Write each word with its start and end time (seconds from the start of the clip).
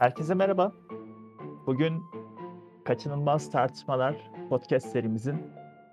Herkese 0.00 0.34
merhaba. 0.34 0.72
Bugün 1.66 2.02
Kaçınılmaz 2.84 3.50
Tartışmalar 3.50 4.16
podcast 4.48 4.86
serimizin 4.86 5.52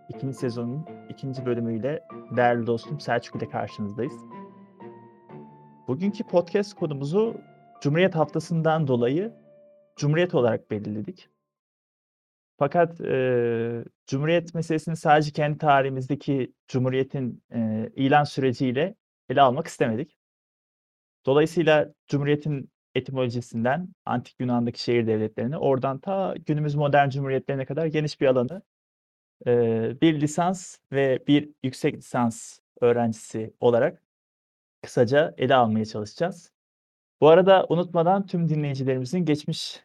ikinci 0.10 0.38
sezonun 0.38 0.86
ikinci 1.10 1.46
bölümüyle 1.46 2.04
değerli 2.36 2.68
dostum 2.68 3.00
Selçuk 3.00 3.36
ile 3.36 3.50
karşınızdayız. 3.50 4.14
Bugünkü 5.88 6.24
podcast 6.24 6.74
konumuzu 6.74 7.42
Cumhuriyet 7.82 8.16
Haftası'ndan 8.16 8.88
dolayı 8.88 9.34
Cumhuriyet 9.96 10.36
olarak 10.36 10.72
belirledik. 10.72 11.30
Fakat 12.58 13.02
e, 13.02 13.86
Cumhuriyet 14.06 14.54
meselesini 14.54 14.96
sadece 14.96 15.32
kendi 15.32 15.58
tarihimizdeki 15.58 16.54
Cumhuriyet'in 16.68 17.44
e, 17.54 17.90
ilan 17.96 18.24
süreciyle 18.24 18.96
ele 19.30 19.42
almak 19.42 19.68
istemedik. 19.68 20.18
Dolayısıyla 21.26 21.94
Cumhuriyet'in 22.08 22.70
etimolojisinden 22.98 23.90
antik 24.06 24.36
Yunan'daki 24.40 24.84
şehir 24.84 25.08
devletlerine 25.08 25.58
oradan 25.58 26.00
ta 26.00 26.36
günümüz 26.46 26.76
modern 26.76 27.10
cumhuriyetlerine 27.10 27.66
kadar 27.66 27.86
geniş 27.86 28.22
bir 28.22 28.28
alanı 28.28 28.62
e, 29.48 29.52
bir 30.02 30.22
lisans 30.22 30.78
ve 30.92 31.24
bir 31.28 31.50
yüksek 31.64 31.98
lisans 31.98 32.60
öğrencisi 32.82 33.54
olarak 33.60 34.02
kısaca 34.82 35.34
ele 35.38 35.56
almaya 35.56 35.86
çalışacağız. 35.86 36.52
Bu 37.22 37.30
arada 37.30 37.66
unutmadan 37.70 38.26
tüm 38.26 38.50
dinleyicilerimizin 38.50 39.26
geçmiş 39.26 39.84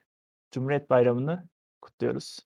Cumhuriyet 0.50 0.90
Bayramı'nı 0.90 1.48
kutluyoruz. 1.82 2.38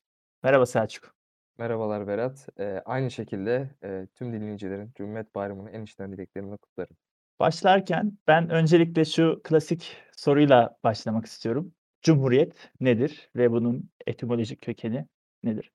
Merhaba 0.42 0.66
Selçuk. 0.66 1.14
Merhabalar 1.58 2.06
Berat. 2.06 2.48
Eee, 2.58 2.82
aynı 2.84 3.10
şekilde, 3.10 3.70
eee, 3.82 4.06
tüm 4.14 4.32
dinleyicilerin 4.32 4.92
Cumhuriyet 4.94 5.34
Bayramı'nı 5.34 5.70
en 5.70 5.82
içten 5.82 6.12
dileklerimle 6.12 6.56
kutlarım. 6.56 6.96
Başlarken 7.40 8.18
ben 8.26 8.50
öncelikle 8.50 9.04
şu 9.04 9.40
klasik 9.44 9.96
soruyla 10.16 10.78
başlamak 10.84 11.26
istiyorum. 11.26 11.72
Cumhuriyet 12.02 12.70
nedir 12.80 13.30
ve 13.36 13.52
bunun 13.52 13.90
etimolojik 14.06 14.60
kökeni 14.60 15.06
nedir? 15.42 15.72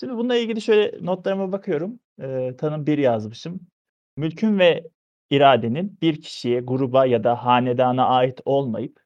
Şimdi 0.00 0.12
bununla 0.14 0.36
ilgili 0.36 0.60
şöyle 0.60 1.06
notlarıma 1.06 1.52
bakıyorum. 1.52 2.00
Eee, 2.20 2.56
tanım 2.56 2.86
1 2.86 2.98
yazmışım. 2.98 3.60
Mülkün 4.16 4.58
ve 4.58 4.84
iradenin 5.30 5.98
bir 6.02 6.22
kişiye, 6.22 6.60
gruba 6.60 7.06
ya 7.06 7.24
da 7.24 7.44
hanedana 7.44 8.06
ait 8.06 8.40
olmayıp 8.44 9.00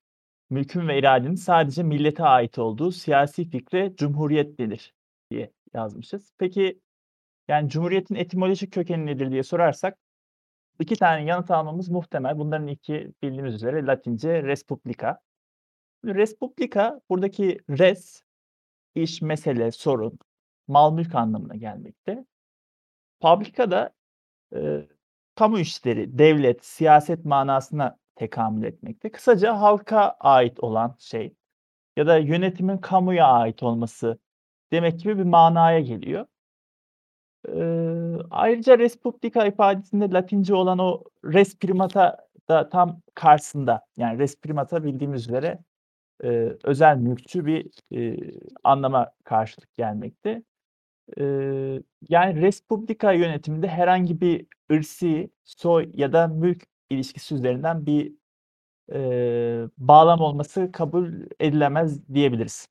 mülkün 0.51 0.89
ve 0.89 0.99
iradenin 0.99 1.35
sadece 1.35 1.83
millete 1.83 2.25
ait 2.25 2.59
olduğu 2.59 2.93
siyasi 2.93 3.51
fikre 3.51 3.93
cumhuriyet 3.97 4.59
denir 4.59 4.95
diye 5.31 5.53
yazmışız. 5.75 6.33
Peki 6.39 6.81
yani 7.49 7.69
cumhuriyetin 7.71 8.15
etimolojik 8.15 8.73
kökeni 8.73 9.07
nedir 9.07 9.31
diye 9.33 9.43
sorarsak 9.43 9.99
iki 10.81 10.97
tane 10.97 11.25
yanıt 11.25 11.51
almamız 11.51 11.89
muhtemel. 11.89 12.39
Bunların 12.39 12.67
ilki 12.67 13.13
bildiğimiz 13.23 13.55
üzere 13.55 13.87
Latince 13.87 14.43
res 14.43 14.63
publica. 14.65 15.21
Res 16.07 16.39
publica 16.39 17.01
buradaki 17.11 17.59
res 17.71 18.23
iş, 18.95 19.23
mesele, 19.23 19.71
sorun, 19.73 20.19
mal 20.69 20.93
mülk 20.93 21.15
anlamına 21.15 21.57
gelmekte. 21.57 22.25
Publica 23.21 23.71
da 23.71 23.91
eee, 24.55 24.89
kamu 25.35 25.59
işleri, 25.59 26.19
devlet, 26.19 26.65
siyaset 26.65 27.25
manasına 27.25 27.97
tekamül 28.17 28.65
etmekte. 28.65 29.13
Kısaca 29.13 29.61
halka 29.61 30.17
ait 30.21 30.61
olan 30.61 30.97
şey 30.99 31.35
ya 31.97 32.07
da 32.07 32.19
yönetimin 32.19 32.79
kamuya 32.79 33.27
ait 33.27 33.63
olması 33.63 34.19
demek 34.73 35.01
gibi 35.01 35.19
bir 35.19 35.25
manaya 35.25 35.81
geliyor. 35.81 36.27
Eee, 37.49 38.19
ayrıca 38.31 38.79
res 38.79 38.97
publica 38.97 39.47
ifadesinde 39.47 40.11
Latince 40.11 40.55
olan 40.55 40.79
o 40.79 41.05
res 41.25 41.57
primata 41.59 42.17
da 42.49 42.69
tam 42.69 43.01
karşısında. 43.15 43.83
Yani 43.97 44.19
res 44.19 44.37
primata 44.41 44.85
bildiğimiz 44.85 45.23
üzere, 45.29 45.59
eee, 46.25 46.57
özel 46.65 46.97
mülkçü 46.99 47.47
bir, 47.47 47.71
eee, 47.91 48.33
anlama 48.65 49.13
karşılık 49.25 49.77
gelmekte. 49.77 50.43
Eee, 51.19 51.83
yani 52.11 52.43
res 52.43 52.63
publica 52.63 53.13
yönetiminde 53.13 53.69
herhangi 53.69 54.21
bir 54.21 54.47
ırsi, 54.73 55.31
soy 55.45 55.91
ya 55.95 56.15
da 56.15 56.29
mülk 56.29 56.65
ilişkisi 56.91 57.37
üzerinden 57.37 57.87
bir, 57.87 58.13
eee, 58.95 59.69
bağlam 59.79 60.21
olması 60.21 60.73
kabul 60.73 61.13
edilemez 61.41 62.09
diyebiliriz. 62.15 62.69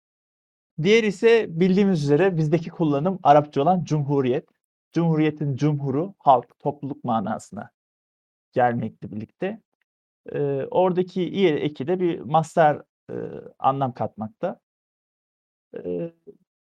Diğeri 0.83 1.07
ise 1.07 1.47
bildiğimiz 1.49 2.03
üzere 2.03 2.37
bizdeki 2.37 2.69
kullanım 2.71 3.19
Arapça 3.23 3.61
olan 3.63 3.83
cumhuriyet. 3.85 4.45
Cumhuriyetin 4.93 5.55
cumhuru 5.55 6.13
halk, 6.19 6.59
topluluk 6.59 7.03
manasına 7.03 7.69
gelmekle 8.53 9.11
birlikte, 9.11 9.61
eee, 10.33 10.67
oradaki 10.71 11.23
i 11.23 11.47
eki 11.47 11.87
de 11.87 12.01
bir 12.01 12.19
mastar, 12.21 12.83
eee, 13.11 13.17
anlam 13.59 13.93
katmakta. 13.93 14.61
Eee, 15.73 16.13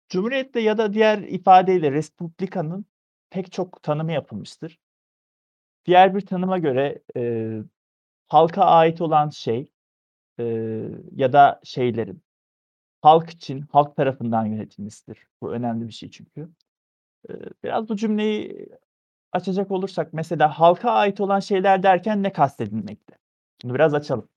Cumhuriyette 0.10 0.60
ya 0.60 0.78
da 0.78 0.94
diğer 0.94 1.18
ifadeyle 1.20 1.92
res 1.92 2.10
publica'nın 2.10 2.86
pek 3.30 3.52
çok 3.52 3.84
tanımı 3.84 4.12
yapılmıştır. 4.12 4.80
Diğer 5.86 6.16
bir 6.16 6.22
tanıma 6.22 6.58
göre, 6.58 7.04
eee, 7.16 7.64
halka 8.28 8.64
ait 8.66 9.02
olan 9.02 9.30
şey, 9.30 9.72
eee, 10.40 10.90
ya 11.16 11.34
da 11.34 11.62
şeylerin 11.64 12.24
halk 13.02 13.32
için, 13.32 13.62
halk 13.62 13.96
tarafından 13.98 14.46
yönetilmesidir. 14.48 15.28
Bu 15.42 15.54
önemli 15.54 15.88
bir 15.88 15.94
şey 15.94 16.12
çünkü. 16.12 16.50
Biraz 17.64 17.90
bu 17.90 17.96
cümleyi 17.96 18.70
açacak 19.32 19.72
olursak 19.72 20.14
mesela 20.14 20.60
halka 20.60 20.92
ait 20.92 21.22
olan 21.22 21.40
şeyler 21.40 21.84
derken 21.84 22.24
ne 22.24 22.32
kastedilmekte? 22.32 23.16
Bunu 23.64 23.74
biraz 23.74 23.94
açalım. 23.94 24.30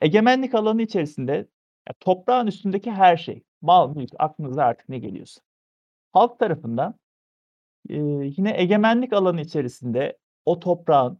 Egemenlik 0.00 0.54
alanı 0.54 0.82
içerisinde 0.82 1.48
toprağın 2.00 2.46
üstündeki 2.46 2.90
her 2.90 3.16
şey, 3.16 3.42
mal, 3.62 3.96
mülk, 3.96 4.10
aklınıza 4.18 4.64
artık 4.64 4.88
ne 4.88 4.98
geliyorsa. 4.98 5.40
Halk 6.12 6.38
tarafından, 6.38 6.94
yine 7.88 8.60
egemenlik 8.60 9.12
alanı 9.12 9.40
içerisinde 9.40 10.18
o 10.44 10.60
toprağın, 10.60 11.18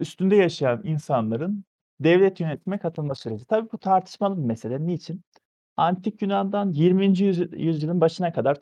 üstünde 0.00 0.36
yaşayan 0.36 0.80
insanların 0.84 1.64
devlet 2.00 2.40
yönetime 2.40 2.78
katılma 2.78 3.14
süreci. 3.14 3.44
Tabii 3.44 3.72
bu 3.72 3.78
tartışmalı 3.78 4.38
bir 4.38 4.42
mesele. 4.42 4.86
Niçin? 4.86 5.20
Antik 5.76 6.22
Yunan'dan 6.22 6.72
20. 6.72 7.18
yüzy 7.18 7.44
yüzyılın 7.52 8.00
başına 8.00 8.32
kadar 8.32 8.60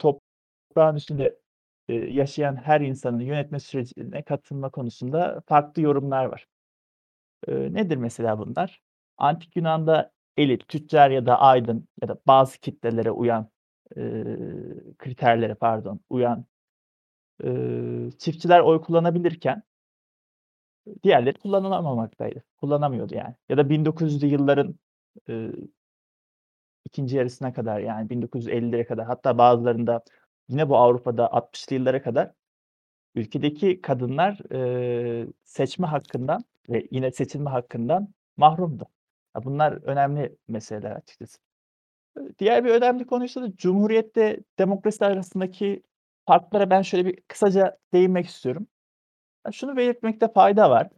toprağın 0.70 0.96
üstünde, 0.96 1.38
eee, 1.88 2.12
yaşayan 2.14 2.56
her 2.56 2.80
insanın 2.80 3.20
yönetme 3.20 3.60
sürecine 3.60 4.22
katılma 4.22 4.70
konusunda 4.70 5.42
farklı 5.46 5.82
yorumlar 5.82 6.24
var. 6.24 6.46
Nedir 7.48 7.96
mesela 7.96 8.38
bunlar? 8.38 8.80
Antik 9.18 9.56
Yunan'da 9.56 10.12
elit, 10.36 10.68
tüccar 10.68 11.10
ya 11.10 11.26
da 11.26 11.40
aydın 11.40 11.88
ya 12.02 12.08
da 12.08 12.18
bazı 12.26 12.58
kitlelere 12.60 13.10
uyan, 13.10 13.48
kriterlere 14.98 15.54
pardon, 15.54 16.00
uyan, 16.10 16.44
çiftçiler 18.18 18.60
oy 18.60 18.80
kullanabilirken 18.82 19.62
diğerleri 21.02 21.38
kullanılamamaktaydı. 21.38 22.42
Kullanamıyordu 22.56 23.14
yani. 23.14 23.34
Ya 23.48 23.56
da 23.56 23.70
1900'lü 23.70 24.26
yılların, 24.26 24.74
eee, 25.28 25.52
2'nci 26.84 27.16
yarısına 27.16 27.52
kadar 27.52 27.80
yani 27.80 28.10
1950'lere 28.10 28.84
kadar 28.86 29.06
hatta 29.06 29.38
bazılarında 29.38 30.02
yine 30.50 30.68
bu 30.68 30.76
Avrupa'da 30.76 31.26
60'lı 31.26 31.76
yıllara 31.76 32.02
kadar 32.02 32.32
ülkedeki 33.14 33.82
kadınlar, 33.82 34.38
eee, 34.52 35.28
seçme 35.44 35.86
hakkından 35.86 36.44
ve 36.70 36.88
yine 36.90 37.12
seçilme 37.12 37.50
hakkından 37.50 38.08
mahrumdu. 38.36 38.86
Bunlar 39.44 39.72
önemli 39.72 40.36
meseleler 40.48 40.92
açıkçası. 40.92 41.38
Diğer 42.38 42.64
bir 42.64 42.70
önemli 42.70 43.06
konuysa 43.06 43.42
da 43.42 43.56
cumhuriyetle 43.56 44.40
demokrasi 44.58 45.04
arasındaki 45.04 45.82
farklara 46.26 46.70
ben 46.70 46.82
şöyle 46.82 47.06
bir 47.06 47.22
kısaca 47.28 47.78
değinmek 47.92 48.26
istiyorum. 48.26 48.66
Şunu 49.52 49.76
belirtmekte 49.76 50.28
fayda 50.32 50.70
var. 50.70 50.90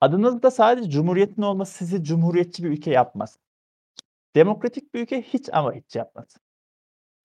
Adınızda 0.00 0.50
sadece 0.50 0.90
cumhuriyetin 0.90 1.42
olması 1.42 1.74
sizi 1.74 2.04
cumhuriyetçi 2.04 2.64
bir 2.64 2.70
ülke 2.70 2.90
yapmaz. 2.90 3.38
Demokratik 4.36 4.94
bir 4.94 5.02
ülke 5.02 5.22
hiç 5.22 5.48
ama 5.52 5.72
hiç 5.74 5.96
yapmaz. 5.96 6.26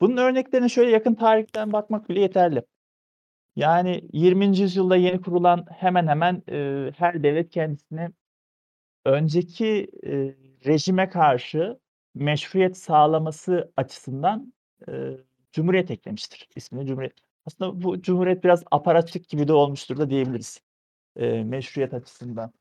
Bunun 0.01 0.18
örneklerine 0.18 0.69
şöyle 0.69 0.92
yakın 0.92 1.16
tarihten 1.16 1.74
bakmak 1.74 2.10
bile 2.10 2.19
yeterli. 2.22 2.63
Yani 3.57 4.01
20. 4.13 4.63
yüzyılda 4.63 4.96
yeni 4.98 5.22
kurulan 5.22 5.66
hemen 5.72 6.07
hemen, 6.07 6.44
eee, 6.48 6.94
her 6.98 7.24
devlet 7.24 7.50
kendisine 7.51 8.12
önceki, 9.06 9.68
eee, 10.04 10.38
rejime 10.68 11.10
karşı 11.10 11.80
meşruiyet 12.16 12.78
sağlaması 12.78 13.74
açısından, 13.78 14.54
eee, 14.88 15.18
cumhuriyet 15.54 15.92
eklemiştir. 15.92 16.50
İsmini 16.56 16.88
cumhuriyet 16.88 17.13
Aslında 17.48 17.84
bu 17.84 18.02
cumhuriyet 18.02 18.44
biraz 18.44 18.63
aparatçık 18.72 19.30
gibi 19.30 19.48
de 19.50 19.54
olmuştur 19.54 19.98
da 19.98 20.10
diyebiliriz, 20.10 20.62
eee, 21.19 21.44
meşruiyet 21.45 21.94
açısından. 21.94 22.54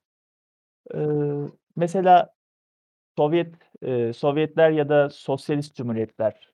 Iıı, 0.94 1.52
mesela 1.76 2.34
Sovyet, 3.18 3.54
eee, 3.82 4.12
Sovyetler 4.12 4.70
ya 4.70 4.88
da 4.88 5.10
sosyalist 5.10 5.76
cumhuriyetler 5.76 6.52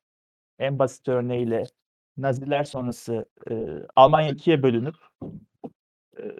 en 0.59 0.79
basit 0.79 1.09
örneğiyle 1.09 1.65
Naziler 2.17 2.65
sonrası, 2.65 3.27
eee, 3.51 3.87
Almanya 3.97 4.31
2'ye 4.31 4.63
bölünüp, 4.63 4.95
eee 6.21 6.37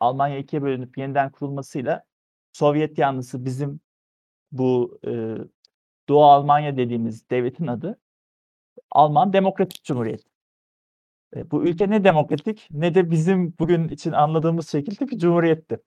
Almanya 0.00 0.38
2'ye 0.38 0.62
bölünüp 0.62 0.98
yeniden 0.98 1.30
kurulmasıyla 1.32 2.04
Sovyet 2.52 2.98
yanlısı 2.98 3.44
bizim 3.44 3.80
bu, 4.52 4.98
eee, 5.06 5.38
Doğu 6.08 6.24
Almanya 6.24 6.76
dediğimiz 6.78 7.30
devletin 7.30 7.68
adı 7.68 8.00
Alman 8.92 9.32
Demokratik 9.34 9.84
Cumhuriyeti. 9.84 10.24
Eee, 11.36 11.50
bu 11.50 11.64
ülke 11.64 11.90
ne 11.90 12.04
demokratik 12.04 12.68
ne 12.70 12.94
de 12.94 13.10
bizim 13.10 13.54
bugün 13.58 13.88
için 13.88 14.12
anladığımız 14.12 14.68
şekilde 14.70 15.08
bir 15.08 15.18
cumhuriyetti. 15.18 15.78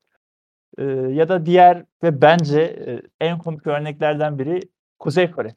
Eee, 0.79 0.85
ya 1.13 1.29
da 1.29 1.47
diğer 1.47 1.85
ve 2.03 2.21
bence, 2.21 2.61
eee, 2.87 3.03
en 3.21 3.39
komik 3.39 3.67
örneklerden 3.67 4.39
biri 4.39 4.61
Kuzey 4.99 5.31
Kore. 5.31 5.55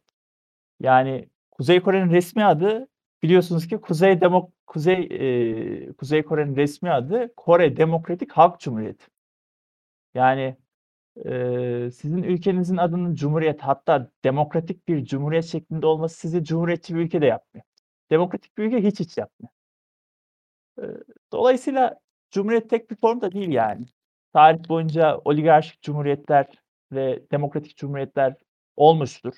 Yani 0.80 1.28
Kuzey 1.50 1.80
Kore'nin 1.80 2.10
resmi 2.10 2.44
adı 2.44 2.88
biliyorsunuz 3.22 3.66
ki 3.68 3.76
Kuzey 3.80 4.20
Demok 4.20 4.52
Kuzey, 4.66 5.06
eee, 5.10 5.92
Kuzey 5.92 6.22
Kore'nin 6.22 6.56
resmi 6.56 6.90
adı 6.90 7.32
Kore 7.36 7.76
Demokratik 7.76 8.32
Halk 8.32 8.60
Cumhuriyeti. 8.60 9.06
Yani, 10.14 10.56
eee, 11.26 11.90
sizin 11.92 12.24
ülkenizin 12.24 12.76
adının 12.76 13.14
cumhuriyet 13.14 13.60
hatta 13.62 14.10
demokratik 14.24 14.88
bir 14.88 15.04
cumhuriyet 15.04 15.44
şeklinde 15.46 15.86
olması 15.86 16.18
sizi 16.18 16.44
cumhuriyetçi 16.44 16.94
bir 16.94 17.00
ülke 17.00 17.22
de 17.22 17.26
yapmıyor. 17.26 17.64
Demokratik 18.10 18.58
bir 18.58 18.64
ülke 18.64 18.82
hiç 18.88 19.00
hiç 19.00 19.18
yapmıyor. 19.18 19.50
Eee, 20.78 20.88
dolayısıyla 21.32 21.98
cumhuriyet 22.30 22.70
tek 22.70 22.90
bir 22.90 22.96
form 22.96 23.20
da 23.20 23.32
değil 23.32 23.48
yani. 23.48 23.86
Tarih 24.32 24.68
boyunca 24.68 25.18
oligarşik 25.24 25.82
cumhuriyetler 25.82 26.46
ve 26.92 27.22
demokratik 27.32 27.76
cumhuriyetler 27.76 28.34
olmuştur. 28.76 29.34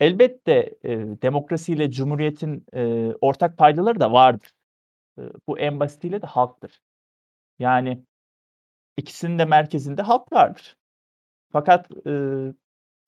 Elbette, 0.00 0.74
eee, 0.84 1.22
demokrasiyle 1.22 1.90
cumhuriyetin, 1.90 2.66
eee, 2.74 3.14
ortak 3.20 3.58
paydaları 3.58 4.00
da 4.00 4.12
vardır. 4.12 4.50
Eee, 5.18 5.24
bu 5.48 5.58
en 5.58 5.80
basitiyle 5.80 6.22
de 6.22 6.26
halktır. 6.26 6.80
Yani 7.60 8.04
ikisinin 8.98 9.40
de 9.40 9.46
merkezinde 9.46 10.02
halk 10.02 10.32
vardır. 10.32 10.76
Fakat, 11.52 11.88
ııı, 12.06 12.54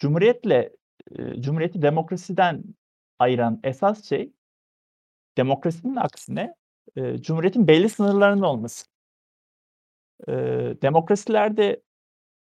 cumhuriyetle, 0.00 0.72
eee, 1.18 1.42
cumhuriyeti 1.42 1.82
demokrasiden 1.82 2.64
ayıran 3.20 3.60
esas 3.64 4.04
şey 4.04 4.32
demokrasinin 5.36 5.96
aksine, 5.96 6.54
eee, 6.96 7.16
cumhuriyetin 7.22 7.68
belli 7.68 7.88
sınırlarının 7.88 8.42
olması. 8.42 8.86
Eee, 10.28 10.82
demokrasilerde 10.82 11.82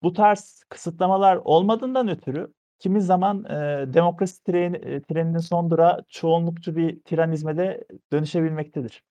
bu 0.04 0.14
tarz 0.14 0.64
kısıtlamalar 0.70 1.38
olmadığından 1.38 2.10
ötürü 2.10 2.54
kimi 2.86 3.02
zaman, 3.02 3.46
eee, 3.50 3.94
demokrasi 3.96 4.44
treni 4.46 4.78
eee, 4.78 5.02
treninin 5.04 5.40
son 5.40 5.72
durağı 5.72 6.06
çoğunlukçu 6.10 6.78
bir 6.78 7.02
tiranizme 7.02 7.58
de 7.58 7.86
dönüşebilmektedir. 8.14 9.04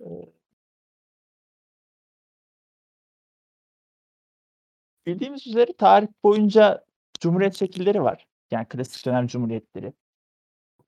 Eee 0.00 0.32
Bildiğimiz 5.06 5.46
üzere 5.46 5.72
tarih 5.78 6.08
boyunca 6.24 6.84
cumhuriyet 7.20 7.54
şekilleri 7.54 8.02
var. 8.02 8.26
Yani 8.50 8.66
klasik 8.68 9.06
dönem 9.06 9.26
cumhuriyetleri. 9.26 9.92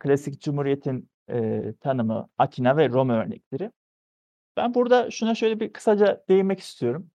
Klasik 0.00 0.42
cumhuriyetin, 0.42 1.10
eee, 1.30 1.74
tanımı, 1.80 2.28
Atina 2.38 2.76
ve 2.76 2.88
Roma 2.90 3.14
örnekleri. 3.22 3.72
Ben 4.56 4.74
burada 4.74 5.12
şuna 5.12 5.36
şöyle 5.36 5.60
bir 5.60 5.72
kısaca 5.74 6.24
değinmek 6.28 6.60
istiyorum. 6.60 7.10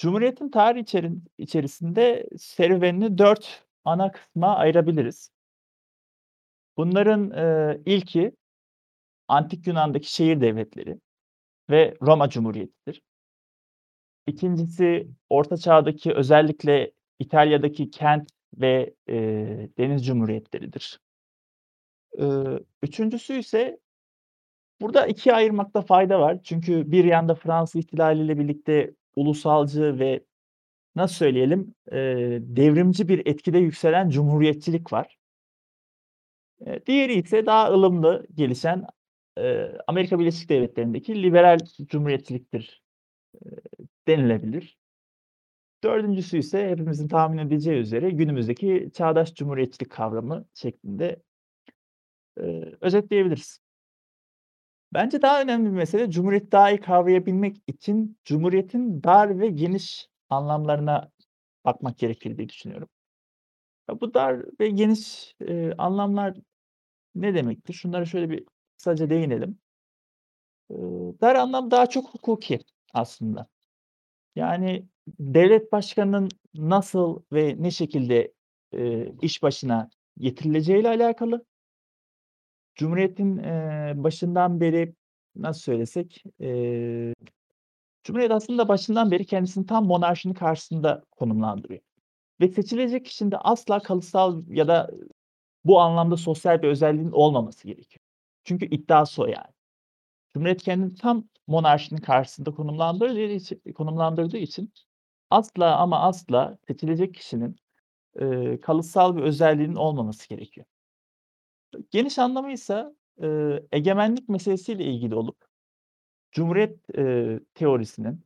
Cumhuriyetin 0.00 0.48
tarihi 0.50 0.82
içerin 0.82 1.24
içerisinde 1.38 2.28
serüvenini 2.38 3.18
4 3.18 3.64
ana 3.84 4.12
kısma 4.12 4.56
ayırabiliriz. 4.56 5.30
Bunların, 6.76 7.30
eee, 7.30 7.82
ilki 7.86 8.32
Antik 9.28 9.66
Yunan'daki 9.66 10.14
şehir 10.14 10.40
devletleri 10.40 11.00
ve 11.70 11.96
Roma 12.02 12.30
Cumhuriyeti'dir. 12.30 13.02
İkincisi 14.26 15.08
Orta 15.28 15.56
Çağ'daki 15.56 16.12
özellikle 16.12 16.92
İtalya'daki 17.18 17.90
kent 17.90 18.28
ve, 18.54 18.94
eee, 19.08 19.70
deniz 19.78 20.06
cumhuriyetleridir. 20.06 21.00
Iıı, 22.18 22.64
üçüncüsü 22.82 23.34
ise 23.38 23.78
burada 24.80 25.06
2'ye 25.06 25.34
ayırmakta 25.34 25.82
fayda 25.82 26.20
var. 26.20 26.38
Çünkü 26.44 26.92
bir 26.92 27.04
yanda 27.04 27.34
Fransız 27.34 27.76
ihtilaliyle 27.80 28.38
birlikte 28.38 28.94
ulusalcı 29.16 29.98
ve 29.98 30.24
nasıl 30.96 31.14
söyleyelim, 31.16 31.74
eee, 31.92 32.38
devrimci 32.42 33.08
bir 33.08 33.26
etkide 33.26 33.58
yükselen 33.58 34.10
cumhuriyetçilik 34.10 34.94
var. 34.94 35.18
Eee, 36.66 36.86
diğeri 36.86 37.14
ise 37.14 37.46
daha 37.46 37.72
ılımlı 37.72 38.26
gelişen, 38.34 38.84
eee, 39.38 39.78
Amerika 39.86 40.18
Birleşik 40.18 40.48
Devletleri'ndeki 40.48 41.22
liberal 41.22 41.58
cumhuriyetçiliktir, 41.86 42.82
eee, 43.46 43.50
denilebilir. 44.08 44.78
Dördüncüsü 45.84 46.38
ise 46.38 46.68
hepimizin 46.70 47.08
tahmin 47.08 47.38
edeceği 47.38 47.78
üzere 47.80 48.10
günümüzdeki 48.10 48.90
çağdaş 48.94 49.34
cumhuriyetçilik 49.34 49.90
kavramı 49.92 50.44
şeklinde, 50.54 51.22
eee, 52.40 52.74
özetleyebiliriz. 52.80 53.60
Bence 54.94 55.22
daha 55.22 55.42
önemli 55.42 55.66
bir 55.70 55.74
mesele 55.76 56.10
cumhuriyeti 56.10 56.52
daha 56.52 56.70
iyi 56.70 56.80
kavrayabilmek 56.80 57.56
için 57.66 58.18
cumhuriyetin 58.24 59.02
dar 59.02 59.38
ve 59.40 59.48
geniş 59.48 60.08
anlamlarına 60.28 61.10
bakmak 61.64 61.98
gerekir 61.98 62.38
diye 62.38 62.48
düşünüyorum. 62.48 62.88
Ya, 63.90 64.00
bu 64.00 64.14
dar 64.14 64.44
ve 64.60 64.68
geniş, 64.70 65.34
eee, 65.40 65.74
anlamlar 65.78 66.38
ne 67.16 67.34
demektir? 67.34 67.74
Şunlara 67.74 68.06
şöyle 68.06 68.30
bir 68.30 68.46
kısaca 68.78 69.10
değinelim. 69.10 69.58
Iıı, 70.70 71.20
dar 71.20 71.34
anlam 71.34 71.70
daha 71.70 71.86
çok 71.86 72.14
hukuki 72.14 72.58
aslında. 72.94 73.46
Yani 74.36 74.86
devlet 75.20 75.72
başkanının 75.72 76.28
nasıl 76.54 77.22
ve 77.32 77.56
ne 77.60 77.70
şekilde, 77.70 78.32
eee, 78.72 79.12
iş 79.22 79.42
başına 79.44 79.90
getirileceğiyle 80.18 80.88
alakalı. 80.88 81.46
Cumhuriyetin, 82.80 83.38
eee, 83.38 83.92
başından 83.96 84.60
beri 84.60 84.94
nasıl 85.36 85.60
söylesek, 85.62 86.24
eee, 86.40 87.14
Cumhuriyet 88.04 88.32
aslında 88.32 88.68
başından 88.68 89.10
beri 89.10 89.26
kendisini 89.26 89.66
tam 89.66 89.86
monarşinin 89.86 90.34
karşısında 90.34 91.04
konumlandırıyor 91.12 91.80
ve 92.40 92.48
seçilecek 92.48 93.06
kişinin 93.06 93.32
de 93.32 93.38
asla 93.38 93.80
kalıtsal 93.80 94.42
ya 94.48 94.68
da 94.68 94.90
bu 95.66 95.80
anlamda 95.80 96.16
sosyal 96.16 96.62
bir 96.62 96.68
özelliğinin 96.68 97.12
olmaması 97.12 97.68
gerekiyor. 97.68 98.00
Çünkü 98.44 98.66
iddiası 98.66 99.22
o 99.22 99.26
yani. 99.26 99.52
Cumhuriyet 100.34 100.62
kendini 100.62 100.94
tam 100.96 101.24
monarşinin 101.46 102.00
karşısında 102.00 102.50
konumlandırdığı 102.52 103.20
için 103.22 103.62
konumlandırdığı 103.74 104.38
için 104.38 104.72
asla 105.30 105.76
ama 105.78 106.00
asla 106.00 106.58
seçilecek 106.68 107.14
kişinin, 107.14 107.56
eee, 108.20 108.60
kalıtsal 108.62 109.16
bir 109.16 109.22
özelliğinin 109.22 109.76
olmaması 109.76 110.28
gerekiyor. 110.30 110.66
Geniş 111.90 112.18
anlamıysa, 112.18 112.94
eee, 113.22 113.66
egemenlik 113.72 114.28
meselesiyle 114.28 114.84
ilgili 114.84 115.14
olup 115.14 115.36
Cumhuriyet, 116.32 116.78
eee, 116.98 117.40
teorisinin 117.54 118.24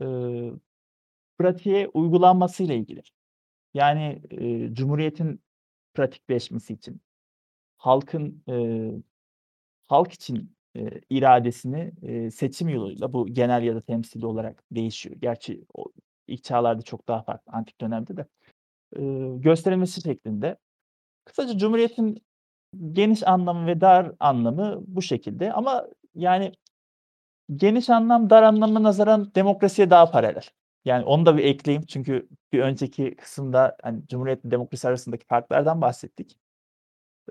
eee, 0.00 0.52
pratiğe 1.38 1.88
uygulanmasıyla 1.88 2.74
ilgili. 2.74 3.02
Yani, 3.74 4.22
eee, 4.30 4.70
cumhuriyetin 4.74 5.42
pratikleşmesi 5.94 6.74
için 6.74 7.00
halkın, 7.78 8.44
eee, 8.48 8.92
halk 9.88 10.12
için, 10.12 10.56
eee, 10.76 11.02
iradesini, 11.10 11.92
eee, 12.02 12.30
seçim 12.30 12.68
yoluyla 12.68 13.14
bu 13.14 13.28
genel 13.28 13.62
ya 13.64 13.76
da 13.76 13.80
temsili 13.82 14.26
olarak 14.26 14.64
değişiyor. 14.72 15.16
Gerçi 15.20 15.66
o 15.74 15.86
ilk 16.28 16.44
çağlarda 16.44 16.82
çok 16.82 17.08
daha 17.08 17.22
farklı, 17.22 17.52
antik 17.52 17.82
dönemde 17.82 18.18
de, 18.18 18.26
eee, 18.98 19.36
gösterilmesi 19.38 20.00
şeklinde. 20.02 20.56
Kısaca 21.24 21.58
cumhuriyetin 21.58 22.18
geniş 22.92 23.26
anlamı 23.28 23.66
ve 23.66 23.80
dar 23.80 24.12
anlamı 24.20 24.80
bu 24.86 25.02
şekilde 25.02 25.52
ama 25.52 25.86
yani 26.14 26.52
geniş 27.56 27.90
anlam 27.90 28.30
dar 28.30 28.42
anlama 28.42 28.82
nazaran 28.82 29.34
demokrasiye 29.34 29.90
daha 29.90 30.10
paralel. 30.10 30.42
Yani 30.84 31.04
onu 31.04 31.26
da 31.26 31.36
bir 31.36 31.44
ekleyeyim 31.44 31.86
çünkü 31.86 32.28
bir 32.52 32.60
önceki 32.60 33.16
kısımda, 33.16 33.76
hani, 33.82 34.06
cumhuriyetle 34.08 34.50
demokrasi 34.50 34.88
arasındaki 34.88 35.26
farklardan 35.26 35.80
bahsettik. 35.80 36.38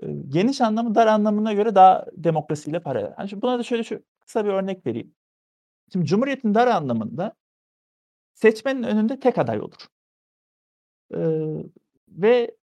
Eee, 0.02 0.16
geniş 0.28 0.60
anlamı 0.60 0.94
dar 0.94 1.06
anlamına 1.06 1.52
göre 1.52 1.74
daha 1.74 2.06
demokrasiyle 2.16 2.80
paralel. 2.80 3.12
Hani, 3.16 3.28
şimdi 3.28 3.42
buna 3.42 3.58
da 3.58 3.62
şöyle 3.62 3.84
şu 3.84 4.02
kısa 4.20 4.44
bir 4.44 4.50
örnek 4.50 4.86
vereyim. 4.86 5.14
Şimdi 5.92 6.06
cumhuriyetin 6.06 6.54
dar 6.54 6.66
anlamında 6.68 7.34
seçmenin 8.34 8.82
önünde 8.82 9.20
tek 9.20 9.38
aday 9.38 9.60
olur. 9.60 9.86
Eee, 11.14 11.64
ve 12.08 12.56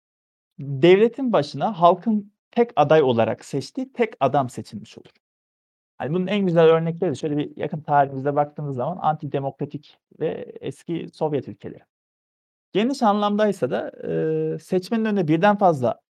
devletin 0.61 1.33
başına 1.35 1.81
halkın 1.81 2.32
tek 2.53 2.71
aday 2.77 3.03
olarak 3.03 3.45
seçtiği 3.47 3.93
tek 3.95 4.15
adam 4.21 4.51
seçilmiş 4.51 4.99
olur. 4.99 5.11
Hani, 5.99 6.15
bunun 6.15 6.27
en 6.27 6.47
güzel 6.47 6.65
örnekleri 6.67 7.11
de 7.11 7.15
şöyle 7.15 7.37
bir 7.39 7.57
yakın 7.57 7.81
tarihimize 7.83 8.37
baktığımız 8.37 8.77
zaman 8.77 8.99
antidemokratik 9.03 9.99
ve 10.21 10.29
eski 10.61 11.09
Sovyet 11.15 11.49
ülkeleri. 11.49 11.83
Geniş 12.73 13.03
anlamdaysa 13.03 13.71
da, 13.71 13.93
eee, 14.05 14.59
seçmenin 14.59 15.05
önüne 15.05 15.29
birden 15.29 15.57
fazla 15.59 16.01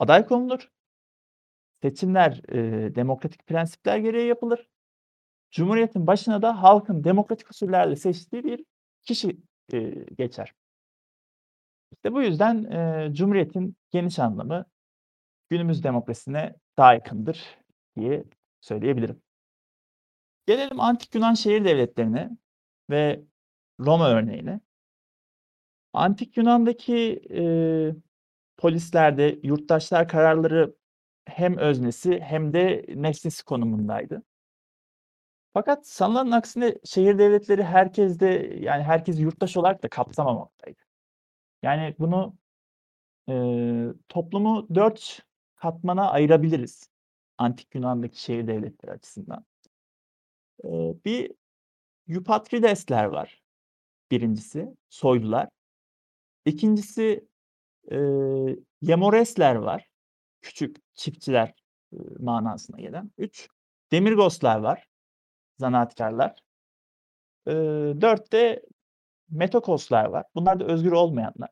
aday 0.00 0.26
konulur. 0.26 0.68
Seçimler, 1.82 2.40
eee, 2.52 2.94
demokratik 2.94 3.46
prensipler 3.46 3.96
gereği 3.98 4.28
yapılır 4.28 4.68
Cumhuriyetin 5.52 6.08
başına 6.08 6.42
da 6.42 6.62
halkın 6.62 7.04
demokratik 7.04 7.50
usullerle 7.50 7.96
seçtiği 7.96 8.44
bir 8.44 8.64
kişi, 9.02 9.38
eee, 9.72 10.04
geçer. 10.18 10.54
İşte 11.92 12.12
bu 12.12 12.22
yüzden, 12.22 12.62
eee, 12.62 13.14
Cumhuriyet'in 13.14 13.76
geniş 13.90 14.18
anlamı 14.18 14.64
günümüz 15.52 15.84
demokrasisine 15.84 16.54
daha 16.78 16.94
yakındır 16.94 17.58
diye 17.96 18.24
söyleyebilirim. 18.60 19.22
Gelelim 20.46 20.80
antik 20.80 21.14
Yunan 21.14 21.34
şehir 21.34 21.64
devletlerine 21.64 22.30
ve 22.90 23.22
Roma 23.80 24.10
örneğine. 24.10 24.60
Antik 25.92 26.36
Yunan'daki, 26.36 26.94
eee, 27.30 27.94
polislerde 28.56 29.40
yurttaşlar 29.42 30.08
kararları 30.08 30.74
hem 31.26 31.58
öznesi 31.58 32.20
hem 32.20 32.52
de 32.52 32.84
nesnesi 32.94 33.44
konumundaydı. 33.44 34.22
Fakat 35.54 35.86
sanılanın 35.86 36.30
aksine 36.30 36.74
şehir 36.84 37.18
devletleri 37.18 37.64
herkeste, 37.64 38.26
yani 38.60 38.82
herkesi 38.82 39.22
yurttaş 39.22 39.56
olarak 39.56 39.82
da 39.82 39.88
kapsamamaktaydı. 39.88 40.78
Yani 41.62 41.96
bunu, 41.98 42.36
eee, 43.28 43.88
toplumu 44.08 44.68
4 44.74 45.22
katmana 45.62 46.10
ayırabiliriz 46.10 46.90
antik 47.38 47.74
Yunan'daki 47.74 48.22
şehir 48.22 48.46
devletleri 48.48 48.92
açısından. 48.92 49.46
Eee, 50.64 50.94
bir 51.04 51.32
Eupatrides'ler 52.08 53.04
var 53.04 53.42
1'incisi, 54.12 54.76
soylular. 54.90 55.48
2'ncisi, 56.46 57.28
eee, 57.92 58.58
Yamores'ler 58.82 59.56
var. 59.56 59.88
Küçük 60.42 60.76
çiftçiler, 60.94 61.54
ııı, 61.94 62.16
manasına 62.24 62.80
gelen. 62.80 63.12
3 63.18 63.48
Demirgoslar 63.92 64.58
var, 64.60 64.86
zanaatkârlar. 65.58 66.36
Eee, 67.46 68.00
4 68.00 68.32
de 68.32 68.62
Metokoslar 69.30 70.04
var. 70.06 70.24
Bunlar 70.36 70.60
da 70.60 70.64
özgür 70.66 70.92
olmayanlar. 70.92 71.50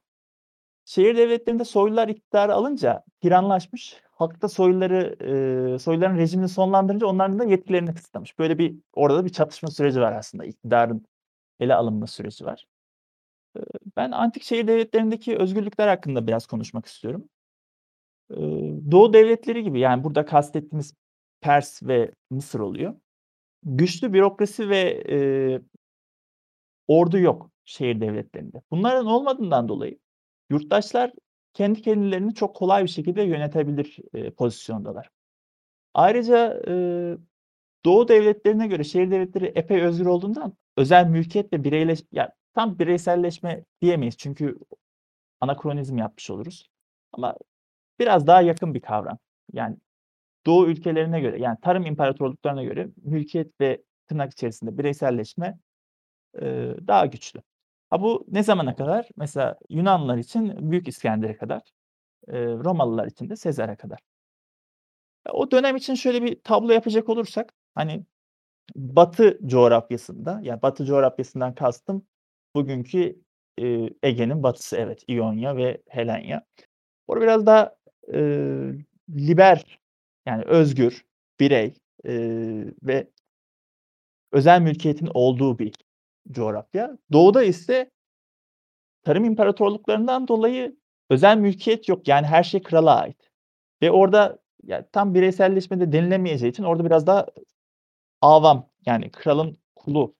Şehir 0.91 1.17
devletlerinde 1.17 1.65
soylular 1.65 2.09
iktidarı 2.09 2.55
alınca 2.55 3.05
tiranlaşmış, 3.21 4.03
halk 4.11 4.43
da 4.43 4.49
soyluları, 4.49 5.17
eee, 5.73 5.79
soyluların 5.79 6.17
rejimini 6.19 6.49
sonlandırınca 6.49 7.07
onların 7.07 7.39
da 7.39 7.45
yetkilerini 7.45 7.95
kısıtlamış. 7.95 8.39
Böyle 8.39 8.59
bir 8.59 8.77
orada 8.93 9.19
da 9.19 9.25
bir 9.25 9.31
çatışma 9.31 9.71
süreci 9.71 10.01
var 10.01 10.13
aslında. 10.13 10.45
İktidarın 10.45 11.07
ele 11.61 11.75
alınma 11.75 12.07
süreci 12.07 12.45
var. 12.47 12.67
Eee, 13.57 13.63
ben 13.97 14.13
antik 14.13 14.43
şehir 14.45 14.69
devletlerindeki 14.69 15.37
özgürlükler 15.39 15.89
hakkında 15.89 16.27
biraz 16.27 16.47
konuşmak 16.47 16.87
istiyorum. 16.87 17.25
Eee, 18.31 18.73
Doğu 18.91 19.13
devletleri 19.13 19.63
gibi, 19.65 19.81
yani 19.81 20.05
burada 20.05 20.25
kastettiğimiz 20.25 20.95
Pers 21.41 21.83
ve 21.83 22.13
Mısır 22.31 22.61
oluyor. 22.61 22.95
Güçlü 23.65 24.13
bürokrasi 24.13 24.69
ve, 24.71 25.05
eee 25.05 25.63
ordu 26.89 27.19
yok 27.19 27.51
şehir 27.65 28.01
devletlerinde. 28.01 28.63
Bunların 28.71 29.07
olmadığından 29.07 29.69
dolayı 29.69 29.99
yurttaşlar 30.51 31.13
kendi 31.55 31.83
kendilerini 31.83 32.35
çok 32.35 32.57
kolay 32.57 32.83
bir 32.85 32.89
şekilde 32.89 33.23
yönetebilir, 33.23 33.99
eee, 34.15 34.31
pozisyondalar. 34.31 35.09
Ayrıca, 35.95 36.63
eee, 36.69 37.19
Doğu 37.85 38.09
devletlerine 38.09 38.67
göre 38.67 38.85
şehir 38.85 39.11
devletleri 39.11 39.47
epey 39.47 39.83
özgür 39.83 40.07
olduğundan 40.07 40.55
özel 40.77 41.07
mülkiyet 41.07 41.53
ve 41.53 41.65
bireyleş 41.65 42.01
ya, 42.13 42.33
tam 42.55 42.79
bireyselleşme 42.79 43.65
diyemeyiz 43.83 44.17
çünkü 44.19 44.59
anakronizm 45.41 45.99
yapmış 45.99 46.31
oluruz. 46.31 46.69
Ama 47.13 47.37
biraz 48.01 48.27
daha 48.27 48.43
yakın 48.43 48.75
bir 48.75 48.81
kavram. 48.83 49.19
Yani 49.55 49.77
Doğu 50.47 50.69
ülkelerine 50.69 51.21
göre, 51.21 51.41
yani 51.41 51.59
tarım 51.63 51.87
imparatorluklarına 51.87 52.65
göre 52.65 52.89
mülkiyet 53.05 53.61
ve 53.61 53.83
tırnak 54.09 54.33
içerisinde 54.33 54.79
bireyselleşme, 54.79 55.59
eee, 56.43 56.77
daha 56.89 57.07
güçlü. 57.07 57.43
Ha, 57.91 58.03
bu 58.03 58.25
ne 58.29 58.43
zamana 58.43 58.77
kadar? 58.77 59.09
Mesela 59.17 59.59
Yunanlılar 59.71 60.19
için 60.19 60.71
Büyük 60.71 60.89
İskender'e 60.89 61.37
kadar, 61.37 61.63
Romalılar 62.33 63.07
için 63.07 63.31
de 63.31 63.37
Sezar'a 63.37 63.77
kadar. 63.77 63.99
O 65.33 65.51
dönem 65.51 65.77
için 65.77 65.95
şöyle 65.95 66.23
bir 66.23 66.41
tablo 66.45 66.73
yapacak 66.73 67.09
olursak, 67.09 67.53
hani, 67.75 68.05
Batı 68.77 69.39
coğrafyasında, 69.47 70.41
ya 70.45 70.63
Batı 70.63 70.87
coğrafyasından 70.87 71.55
kastım 71.57 72.07
bugünkü, 72.57 73.17
eee, 73.59 73.91
Ege'nin 74.05 74.43
batısı, 74.43 74.77
evet, 74.77 75.05
İonya 75.09 75.57
ve 75.57 75.83
Helenya. 75.89 76.47
Orada 77.09 77.25
biraz 77.25 77.47
daha, 77.47 77.77
eee, 78.15 78.73
liber, 79.11 79.81
yani 80.27 80.45
özgür, 80.47 81.05
birey, 81.41 81.75
eee, 82.05 82.75
ve 82.85 83.09
özel 84.33 84.61
mülkiyetin 84.61 85.09
olduğu 85.15 85.59
bir 85.59 85.73
coğrafya. 86.31 86.99
Doğuda 87.13 87.43
ise 87.43 87.91
tarım 89.03 89.25
imparatorluklarından 89.25 90.29
dolayı 90.29 90.77
özel 91.11 91.37
mülkiyet 91.37 91.89
yok. 91.89 92.09
Yani 92.09 92.27
her 92.27 92.43
şey 92.43 92.63
krala 92.63 93.01
ait 93.01 93.31
ve 93.83 93.91
orada 93.91 94.39
ya 94.63 94.89
tam 94.91 95.15
bireyselleşme 95.15 95.81
de 95.81 95.93
denilemeyeceği 95.93 96.53
için 96.53 96.63
orada 96.65 96.85
biraz 96.85 97.07
daha 97.07 97.27
avam, 98.21 98.71
yani 98.87 99.11
kralın 99.11 99.57
kulu, 99.77 100.15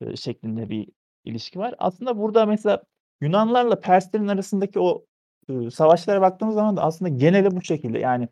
eee, 0.00 0.16
şeklinde 0.16 0.70
bir 0.70 0.88
ilişki 1.24 1.58
var. 1.58 1.74
Aslında 1.78 2.18
burada 2.18 2.46
mesela 2.46 2.82
Yunanlılarla 3.20 3.80
Perslerin 3.80 4.28
arasındaki 4.28 4.80
o, 4.80 5.06
ııı, 5.50 5.70
savaşlara 5.70 6.20
baktığımız 6.20 6.54
zaman 6.54 6.76
da 6.76 6.82
aslında 6.82 7.08
geneli 7.08 7.56
bu 7.56 7.62
şekilde. 7.62 7.98
Yani 7.98 8.28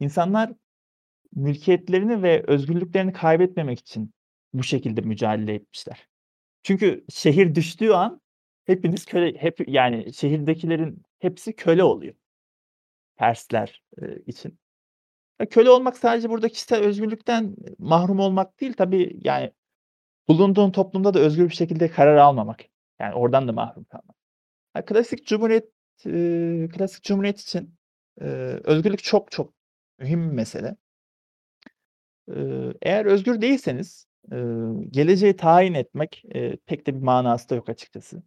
insanlar 0.00 0.52
mülkiyetlerini 1.34 2.22
ve 2.22 2.44
özgürlüklerini 2.46 3.12
kaybetmemek 3.12 3.78
için 3.80 4.14
bu 4.54 4.62
şekilde 4.62 5.00
mücadele 5.00 5.54
etmişler. 5.54 6.08
Çünkü 6.66 7.04
şehir 7.10 7.54
düştüğü 7.54 7.90
an 7.92 8.22
hepiniz 8.66 9.04
köle 9.06 9.38
hep 9.42 9.68
yani 9.68 10.12
şehirdekilerin 10.14 11.02
hepsi 11.20 11.56
köle 11.56 11.84
oluyor. 11.84 12.14
Persler, 13.16 13.82
eee, 14.02 14.22
için. 14.26 14.58
E, 15.40 15.46
köle 15.46 15.70
olmak 15.70 15.98
sadece 15.98 16.30
burada 16.30 16.48
kişisel 16.50 16.80
özgürlükten 16.84 17.56
mahrum 17.78 18.20
olmak 18.20 18.60
değil, 18.60 18.74
tabii, 18.74 19.20
yani 19.24 19.52
bulunduğun 20.28 20.72
toplumda 20.72 21.14
da 21.14 21.20
özgür 21.20 21.50
bir 21.50 21.54
şekilde 21.54 21.88
karar 21.90 22.16
almamak. 22.16 22.60
Yani 23.00 23.14
oradan 23.14 23.48
da 23.48 23.52
mahrum 23.52 23.84
kalmak. 23.84 24.16
Ha, 24.74 24.84
klasik 24.84 25.26
cumhuriyet, 25.26 25.70
eee, 26.06 26.68
klasik 26.68 27.04
cumhuriyet 27.04 27.40
için, 27.40 27.74
eee, 28.22 28.26
özgürlük 28.64 29.04
çok 29.04 29.30
çok 29.32 29.54
mühim 30.00 30.30
bir 30.30 30.34
mesele. 30.36 30.76
Eee, 32.28 32.74
eğer 32.82 33.06
özgür 33.06 33.40
değilseniz, 33.40 34.06
eee, 34.32 34.86
geleceği 34.90 35.36
tayin 35.36 35.74
etmek, 35.74 36.22
eee, 36.34 36.58
pek 36.66 36.86
de 36.86 36.94
bir 36.96 37.02
manası 37.02 37.50
da 37.50 37.54
yok 37.54 37.68
açıkçası. 37.68 38.22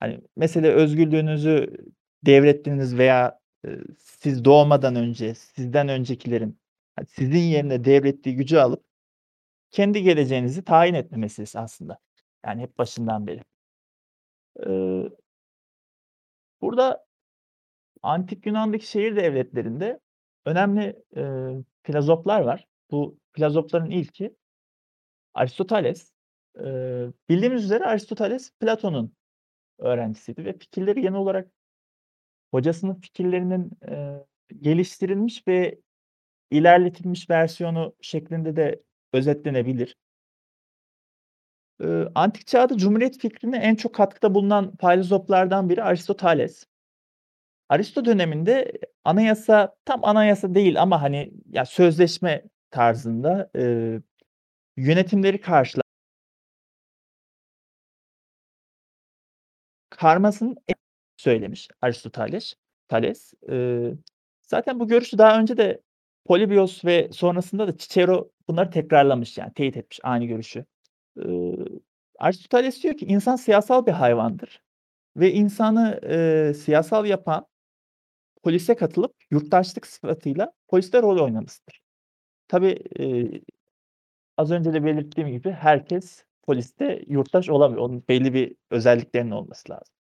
Hani, 0.00 0.20
mesele 0.36 0.68
özgürlüğünüzü 0.72 1.76
devrettiğiniz 2.26 2.98
veya, 2.98 3.40
eee, 3.66 3.78
siz 4.00 4.44
doğmadan 4.44 4.96
önce 4.96 5.34
sizden 5.34 5.88
öncekilerin, 5.88 6.60
hani, 6.96 7.06
sizin 7.08 7.40
yerine 7.40 7.84
devrettiği 7.84 8.36
gücü 8.36 8.58
alıp 8.58 8.84
kendi 9.70 10.02
geleceğinizi 10.02 10.64
tayin 10.64 10.94
etme 10.94 11.18
meselesi 11.18 11.58
aslında. 11.60 11.98
Yani 12.46 12.62
hep 12.62 12.78
başından 12.78 13.26
beri. 13.26 13.42
Eee 14.56 15.10
burada 16.60 17.04
antik 18.02 18.46
Yunan'daki 18.46 18.86
şehir 18.86 19.16
devletlerinde 19.16 20.00
önemli, 20.46 21.02
eee, 21.16 21.64
filozoflar 21.82 22.40
var. 22.40 22.66
Bu 22.90 23.18
filozofların 23.32 23.90
ilki 23.90 24.36
Aristoteles. 25.34 26.12
Eee, 26.60 27.12
bildiğimiz 27.28 27.64
üzere 27.64 27.84
Aristoteles 27.84 28.52
Platon'un 28.60 29.12
öğrencisiydi 29.78 30.44
ve 30.44 30.58
fikirleri 30.58 31.02
genel 31.02 31.14
olarak 31.18 31.52
hocasının 32.52 32.94
fikirlerinin, 32.94 33.70
eee, 33.88 34.26
geliştirilmiş 34.60 35.48
ve 35.48 35.80
ilerletilmiş 36.50 37.30
versiyonu 37.30 37.96
şeklinde 38.02 38.56
de 38.56 38.82
özetlenebilir. 39.14 39.96
Iıı, 41.80 42.12
antik 42.14 42.46
çağda 42.46 42.76
cumhuriyet 42.76 43.18
fikrine 43.18 43.56
en 43.58 43.74
çok 43.74 43.94
katkıda 43.94 44.34
bulunan 44.34 44.72
filozoflardan 44.80 45.68
biri 45.68 45.82
Aristoteles. 45.82 46.64
Aristo 47.68 48.04
döneminde 48.04 48.72
anayasa, 49.04 49.74
tam 49.84 50.04
anayasa 50.04 50.54
değil 50.54 50.82
ama, 50.82 51.02
hani, 51.02 51.32
ya, 51.52 51.64
sözleşme 51.66 52.42
tarzında, 52.70 53.50
eee, 53.54 54.02
yönetimleri 54.76 55.40
karşıla 55.40 55.82
karmasının 59.90 60.56
söylemiş 61.16 61.68
Aristoteles. 61.82 62.54
Tales. 62.88 63.32
Eee, 63.48 63.94
zaten 64.42 64.80
bu 64.80 64.88
görüşü 64.88 65.18
daha 65.18 65.40
önce 65.40 65.56
de 65.56 65.80
Polybios 66.26 66.84
ve 66.84 67.08
sonrasında 67.12 67.68
da 67.68 67.76
Cicero 67.78 68.30
bunları 68.48 68.70
tekrarlamış, 68.70 69.38
yani 69.38 69.52
teyit 69.54 69.76
etmiş 69.76 70.00
aynı 70.02 70.24
görüşü. 70.24 70.64
Iıı, 71.18 71.66
Aristoteles 72.18 72.82
diyor 72.82 72.96
ki 72.96 73.06
insan 73.06 73.36
siyasal 73.36 73.86
bir 73.86 73.92
hayvandır 73.92 74.62
ve 75.16 75.32
insanı, 75.32 76.00
eee, 76.04 76.54
siyasal 76.54 77.06
yapan 77.06 77.46
polise 78.44 78.76
katılıp 78.76 79.14
yurttaşlık 79.30 79.86
sıfatıyla 79.86 80.52
poliste 80.68 81.02
rol 81.02 81.18
oynamasıdır. 81.24 81.82
Tabii, 82.48 82.78
eee, 83.00 83.42
az 84.40 84.50
önce 84.50 84.72
de 84.72 84.84
belirttiğim 84.84 85.30
gibi 85.30 85.50
herkes 85.50 86.24
poliste 86.42 87.02
yurttaş 87.08 87.48
olamıyor. 87.50 87.82
Onun 87.82 88.04
belli 88.08 88.34
bir 88.34 88.56
özelliklerinin 88.70 89.30
olması 89.30 89.72
lazım. 89.72 89.94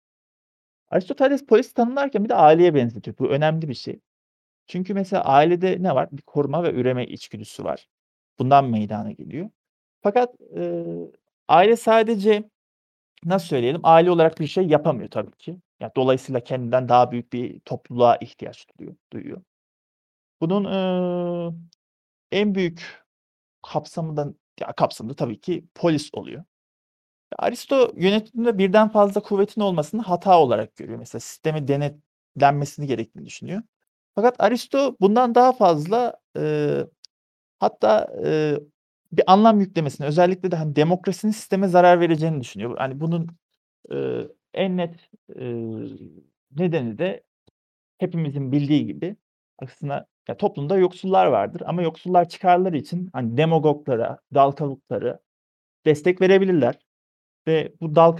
Aristoteles 0.90 1.46
polisi 1.46 1.74
tanımlarken 1.74 2.24
bir 2.24 2.30
de 2.30 2.36
aileye 2.36 2.76
benzetiyor. 2.76 3.18
Bu 3.18 3.28
önemli 3.30 3.70
bir 3.70 3.74
şey. 3.74 4.00
Çünkü 4.68 4.94
mesela 4.94 5.26
ailede 5.26 5.78
ne 5.84 5.96
var? 5.96 6.10
Bir 6.12 6.22
koruma 6.22 6.64
ve 6.64 6.74
üreme 6.74 7.06
içgüdüsü 7.08 7.64
var. 7.64 7.88
Bundan 8.40 8.66
meydana 8.66 9.12
geliyor. 9.12 9.50
Fakat, 10.04 10.36
eee, 10.58 10.86
aile 11.48 11.76
sadece 11.78 12.50
nasıl 13.26 13.48
söyleyelim, 13.48 13.82
aile 13.84 14.12
olarak 14.12 14.40
bir 14.40 14.48
şey 14.48 14.68
yapamıyor 14.68 15.10
tabii 15.12 15.32
ki. 15.38 15.58
Ya, 15.82 15.92
dolayısıyla 15.98 16.42
kendinden 16.42 16.90
daha 16.90 17.12
büyük 17.12 17.34
bir 17.34 17.60
topluluğa 17.62 18.18
ihtiyaç 18.18 18.68
duyuyor 18.80 18.98
duyuyor. 19.14 19.42
Bunun, 20.42 20.66
ııı, 20.66 21.54
en 22.32 22.56
büyük 22.56 23.06
kapsamı 23.74 24.18
da 24.18 24.28
ya, 24.62 24.74
kapsamı 24.74 25.10
da 25.10 25.16
tabii 25.16 25.42
ki 25.42 25.66
polis 25.76 26.10
oluyor. 26.14 26.44
Aristo 27.40 27.94
yönetimde 27.98 28.58
birden 28.58 28.90
fazla 28.90 29.22
kuvvetin 29.22 29.62
olmasını 29.62 30.02
hata 30.02 30.40
olarak 30.40 30.76
görüyor. 30.78 31.00
Mesela 31.00 31.20
sistemi 31.22 31.68
denetlenmesini 31.68 32.88
gerektiğini 32.88 33.26
düşünüyor. 33.26 33.64
Fakat 34.16 34.36
Aristo 34.42 34.98
bundan 35.02 35.36
daha 35.36 35.52
fazla, 35.54 36.14
eee, 36.38 36.88
hatta, 37.60 38.08
eee, 38.26 38.60
bir 39.14 39.24
anlam 39.34 39.60
yüklemesini, 39.62 40.08
özellikle 40.08 40.52
de, 40.52 40.56
hani, 40.58 40.76
demokrasinin 40.78 41.32
sisteme 41.34 41.68
zarar 41.68 42.00
vereceğini 42.02 42.42
düşünüyor. 42.42 42.78
Hani, 42.78 43.00
bunun, 43.02 43.28
eee, 43.92 44.30
en 44.54 44.78
net, 44.78 44.96
eee, 45.38 45.90
nedeni 46.58 46.98
de 47.00 47.24
hepimizin 48.00 48.52
bildiği 48.52 48.86
gibi 48.88 49.18
aslında 49.60 50.08
ya, 50.30 50.38
toplumda 50.38 50.78
yoksullar 50.78 51.26
vardır 51.28 51.64
ama 51.66 51.82
yoksullar 51.82 52.30
çıkarları 52.30 52.78
için, 52.78 53.10
hani, 53.14 53.38
demagoglara, 53.38 54.20
dal 54.34 54.52
destek 55.86 56.22
verebilirler 56.22 56.80
ve 57.48 57.74
bu 57.82 57.96
dal 57.96 58.12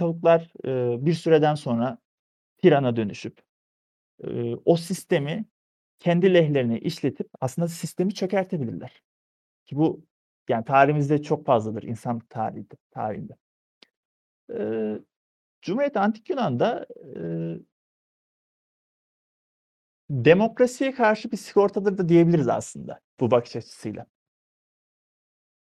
eee, 0.64 0.98
bir 1.00 1.14
süreden 1.14 1.56
sonra 1.56 1.98
tirana 2.58 2.96
dönüşüp, 2.96 3.38
eee, 4.24 4.56
o 4.64 4.76
sistemi 4.76 5.46
kendi 6.00 6.34
lehlerine 6.34 6.80
işletip 6.80 7.28
aslında 7.40 7.68
sistemi 7.68 8.14
çökertebilirler. 8.14 9.02
Ki 9.66 9.76
bu, 9.76 10.06
yani, 10.50 10.64
tarihimizde 10.66 11.22
çok 11.22 11.46
fazladır 11.46 11.82
insanlık 11.84 12.30
tarihinde 12.30 12.74
tarihinde. 12.92 13.34
Eee, 14.50 14.98
Cumhuriyet 15.62 15.96
Antik 15.98 16.30
Yunan'da, 16.30 16.86
eee 17.16 17.60
demokrasiye 20.24 20.92
karşı 20.94 21.32
bir 21.32 21.36
sigortadır 21.36 21.98
da 21.98 22.08
diyebiliriz 22.08 22.48
aslında 22.48 23.00
bu 23.20 23.30
bakış 23.30 23.56
açısıyla. 23.56 24.06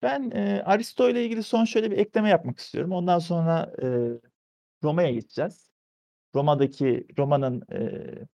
Ben, 0.02 0.30
eee, 0.32 0.62
Aristo 0.66 1.10
ile 1.10 1.26
ilgili 1.26 1.44
son 1.44 1.66
şöyle 1.66 1.92
bir 1.92 1.98
ekleme 1.98 2.30
yapmak 2.30 2.60
istiyorum. 2.60 2.92
Ondan 2.92 3.20
sonra, 3.20 3.74
eee, 3.82 4.12
Roma'ya 4.84 5.12
geçeceğiz. 5.12 5.70
Roma'daki 6.36 7.08
Roma'nın, 7.20 7.64
eee, 7.72 8.28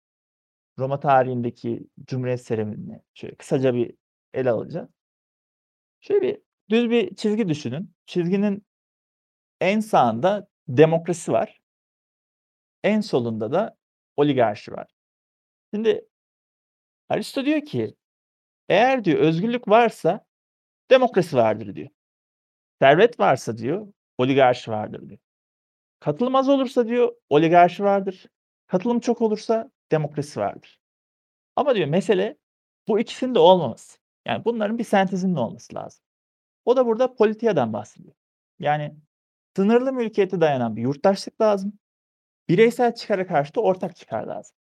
Roma 0.79 1.01
tarihindeki 1.01 1.89
Cumhuriyet 2.07 2.43
serüvenini 2.43 3.03
şöyle 3.15 3.35
kısaca 3.37 3.75
bir 3.75 3.95
ele 4.35 4.51
alacağız. 4.51 4.89
Şöyle 6.01 6.23
bir 6.23 6.41
düz 6.71 6.91
bir 6.91 7.15
çizgi 7.17 7.49
düşünün. 7.49 7.95
Çizginin 8.07 8.67
en 9.61 9.81
sağında 9.81 10.49
demokrasi 10.69 11.33
var. 11.33 11.61
En 12.85 13.01
solunda 13.03 13.53
da 13.53 13.77
oligarşi 14.17 14.73
var. 14.73 14.87
Şimdi 15.75 16.09
Aristo 17.09 17.45
diyor 17.45 17.65
ki, 17.65 17.97
eğer 18.69 19.05
diyor 19.05 19.19
özgürlük 19.19 19.69
varsa 19.69 20.27
demokrasi 20.91 21.37
vardır 21.37 21.75
diyor. 21.75 21.89
Servet 22.83 23.21
varsa 23.21 23.59
diyor 23.59 23.93
oligarşi 24.19 24.71
vardır 24.71 25.09
diyor. 25.09 25.21
Katılım 26.01 26.37
az 26.37 26.49
olursa 26.49 26.89
diyor 26.89 27.13
oligarşi 27.31 27.85
vardır. 27.85 28.27
Katılım 28.67 29.01
çok 29.01 29.23
olursa 29.23 29.71
demokrasi 29.93 30.41
vardır. 30.41 30.81
Ama 31.57 31.75
diyor 31.75 31.89
mesele 31.89 32.39
bu 32.89 33.01
ikisinin 33.01 33.35
de 33.35 33.39
olmaması. 33.39 33.99
Yani 34.27 34.45
bunların 34.45 34.79
bir 34.79 34.85
sentezinin 34.85 35.37
olması 35.37 35.75
lazım. 35.75 36.05
O 36.65 36.77
da 36.77 36.87
burada 36.87 37.15
politiyadan 37.15 37.73
bahsediyor. 37.73 38.15
Yani 38.59 38.97
sınırlı 39.57 39.93
mülkiyete 39.93 40.41
dayanan 40.41 40.77
bir 40.77 40.83
yurttaşlık 40.83 41.41
lazım. 41.41 41.73
Bireysel 42.49 42.95
çıkara 42.95 43.27
karşı 43.27 43.55
da 43.55 43.61
ortak 43.61 43.97
çıkar 43.97 44.25
lazım. 44.27 44.57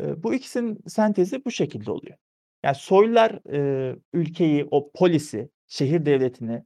Bu 0.00 0.34
ikisinin 0.34 0.78
sentezi 0.88 1.44
bu 1.44 1.50
şekilde 1.50 1.90
oluyor. 1.90 2.16
Yani 2.64 2.74
soylular, 2.76 3.40
eee, 3.52 3.96
ülkeyi, 4.12 4.68
o 4.70 4.90
polisi, 4.94 5.50
şehir 5.68 6.06
devletini 6.06 6.64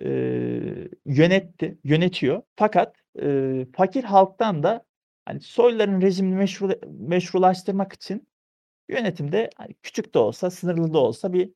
eee, 0.00 0.88
yönetti, 1.06 1.78
yönetiyor. 1.84 2.42
Fakat, 2.56 2.96
eee, 3.22 3.66
fakir 3.76 4.04
halktan 4.04 4.62
da, 4.62 4.84
hani, 5.24 5.40
soyluların 5.40 6.00
rejimini 6.02 6.34
meşru 6.36 6.70
meşrulaştırmak 6.98 7.92
için 7.92 8.28
yönetimde, 8.90 9.50
hani, 9.56 9.74
küçük 9.82 10.14
de 10.14 10.20
olsa, 10.20 10.50
sınırlı 10.50 10.94
da 10.94 10.98
olsa 10.98 11.34
bir 11.34 11.50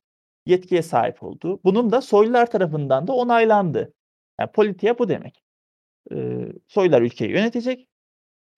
yetkiye 0.47 0.81
sahip 0.83 1.23
olduğu, 1.23 1.61
bunun 1.63 1.91
da 1.91 2.01
soylular 2.01 2.51
tarafından 2.51 3.07
da 3.07 3.13
onaylandığı. 3.13 3.93
Yani 4.41 4.51
politika 4.51 4.99
bu 4.99 5.09
demek. 5.09 5.43
Eee, 6.11 6.53
soylular 6.67 7.03
ülkeyi 7.03 7.31
yönetecek, 7.31 7.87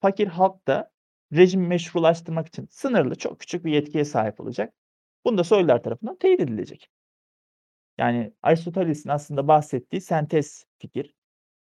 fakir 0.02 0.28
halk 0.28 0.68
da 0.68 0.92
rejimi 1.34 1.68
meşrulaştırmak 1.68 2.48
için 2.48 2.68
sınırlı, 2.72 3.16
çok 3.16 3.40
küçük 3.40 3.66
bir 3.66 3.72
yetkiye 3.74 4.06
sahip 4.06 4.40
olacak. 4.42 4.74
Bunu 5.26 5.38
da 5.38 5.44
soylular 5.44 5.84
tarafından 5.84 6.18
teyit 6.18 6.40
edilecek. 6.42 6.90
Yani 7.98 8.34
Aristoteles'in 8.44 9.10
aslında 9.10 9.48
bahsettiği 9.48 10.02
sentez 10.02 10.66
fikir, 10.80 11.14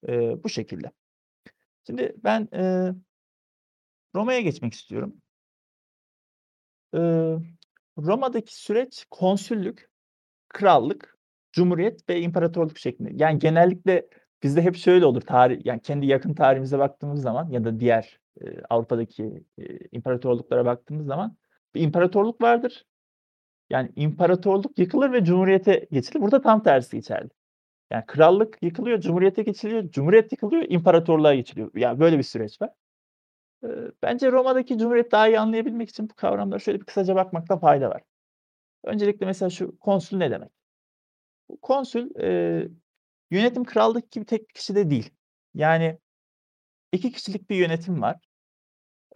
eee, 0.08 0.38
bu 0.44 0.48
şekilde. 0.48 0.92
Şimdi 1.86 2.16
ben, 2.24 2.48
eee, 2.52 2.94
Roma'ya 4.14 4.40
geçmek 4.40 4.74
istiyorum. 4.74 5.22
Iıı, 6.94 7.42
Roma'daki 7.98 8.56
süreç 8.62 9.06
konsüllük, 9.10 9.90
krallık, 10.48 11.18
cumhuriyet 11.52 12.10
ve 12.10 12.20
imparatorluk 12.20 12.78
şeklinde. 12.78 13.10
Yani 13.14 13.38
genellikle 13.38 14.08
bizde 14.42 14.62
hep 14.62 14.76
şöyle 14.76 15.06
olur 15.06 15.20
tarih 15.22 15.66
yani 15.66 15.82
kendi 15.82 16.06
yakın 16.06 16.34
tarihimize 16.34 16.78
baktığımız 16.80 17.22
zaman 17.22 17.50
ya 17.50 17.64
da 17.64 17.80
diğer, 17.80 18.20
Avrupa'daki, 18.70 19.44
imparatorluklara 19.92 20.64
baktığımız 20.64 21.07
zaman 21.07 21.37
bir 21.75 21.81
imparatorluk 21.81 22.42
vardır. 22.42 22.85
Yani 23.70 23.92
imparatorluk 23.96 24.79
yıkılır 24.79 25.12
ve 25.12 25.25
cumhuriyete 25.25 25.87
geçilir. 25.92 26.20
Burada 26.20 26.40
tam 26.40 26.62
tersi 26.62 26.96
geçerli. 26.96 27.29
Yani 27.90 28.05
krallık 28.07 28.59
yıkılıyor, 28.62 29.01
cumhuriyete 29.01 29.42
geçiliyor, 29.42 29.90
cumhuriyet 29.90 30.33
yıkılıyor, 30.33 30.64
imparatorluğa 30.68 31.35
geçiliyor. 31.35 31.70
Yani 31.75 32.01
böyle 32.01 32.18
bir 32.18 32.22
süreç 32.22 32.62
var. 32.62 32.70
Bence 34.03 34.33
Roma'daki 34.33 34.79
cumhuriyeti 34.79 35.11
daha 35.11 35.29
iyi 35.29 35.40
anlayabilmek 35.40 35.88
için 35.88 36.11
bu 36.11 36.14
kavramlara 36.14 36.59
şöyle 36.59 36.81
bir 36.81 36.85
kısaca 36.85 37.14
bakmakta 37.14 37.59
fayda 37.59 37.90
var. 37.90 38.03
Öncelikle 38.85 39.27
mesela 39.27 39.51
şu 39.51 39.79
konsül 39.79 40.16
ne 40.16 40.31
demek? 40.31 40.51
Konsül, 41.62 42.11
eee, 42.18 42.68
yönetim 43.31 43.64
krallık 43.64 44.11
gibi 44.11 44.25
tek 44.25 44.49
bir 44.49 44.55
kişide 44.55 44.90
değil. 44.90 45.11
Yani 45.55 45.99
2 46.96 47.12
kişilik 47.12 47.50
bir 47.50 47.56
yönetim 47.56 48.02
var. 48.02 48.16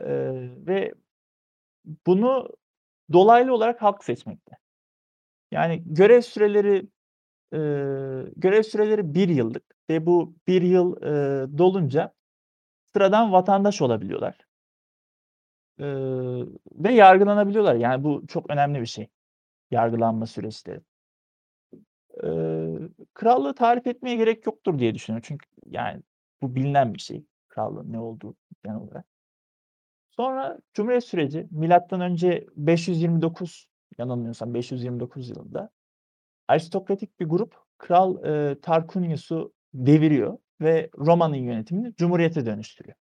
Eee, 0.00 0.50
ve 0.66 0.94
bunu 2.06 2.48
dolaylı 3.12 3.54
olarak 3.54 3.82
halk 3.82 4.04
seçmekte. 4.04 4.52
Yani 5.52 5.82
görev 5.86 6.20
süreleri, 6.22 6.88
eee, 7.54 8.32
görev 8.36 8.62
süreleri 8.62 9.14
1 9.14 9.28
yıllık 9.30 9.64
ve 9.90 10.06
bu 10.06 10.34
1 10.48 10.62
yıl, 10.62 10.96
eee, 11.02 11.58
dolunca 11.58 12.14
sıradan 12.94 13.32
vatandaş 13.32 13.82
olabiliyorlar. 13.82 14.36
Eee, 15.78 16.46
ve 16.72 16.92
yargılanabiliyorlar. 16.94 17.74
Yani 17.74 18.04
bu 18.04 18.26
çok 18.28 18.50
önemli 18.50 18.80
bir 18.80 18.86
şey, 18.86 19.08
yargılanma 19.70 20.26
süreçleri. 20.26 20.80
Eee, 22.24 22.78
krallığı 23.14 23.54
tarif 23.54 23.86
etmeye 23.86 24.16
gerek 24.16 24.46
yoktur 24.46 24.78
diye 24.78 24.94
düşünüyorum. 24.94 25.24
Çünkü 25.28 25.46
yani 25.66 26.02
bu 26.42 26.54
bilinen 26.56 26.94
bir 26.94 27.00
şey, 27.00 27.24
krallığın 27.50 27.92
ne 27.92 28.00
olduğu 28.00 28.36
genel 28.64 28.76
olarak. 28.78 29.06
Sonra 30.10 30.58
Cumhuriyet 30.74 31.04
süreci 31.04 31.46
milattan 31.50 32.00
önce 32.00 32.46
529 32.56 33.66
yanılmıyorsam 33.98 34.54
529 34.54 35.30
yılında 35.30 35.70
aristokratik 36.48 37.20
bir 37.20 37.26
grup 37.26 37.54
Kral, 37.78 38.24
eee, 38.24 38.60
Tarquinius'u 38.60 39.52
deviriyor 39.74 40.38
ve 40.60 40.90
Roma'nın 40.98 41.36
yönetimini 41.36 41.94
cumhuriyete 41.96 42.46
dönüştürüyor. 42.46 42.96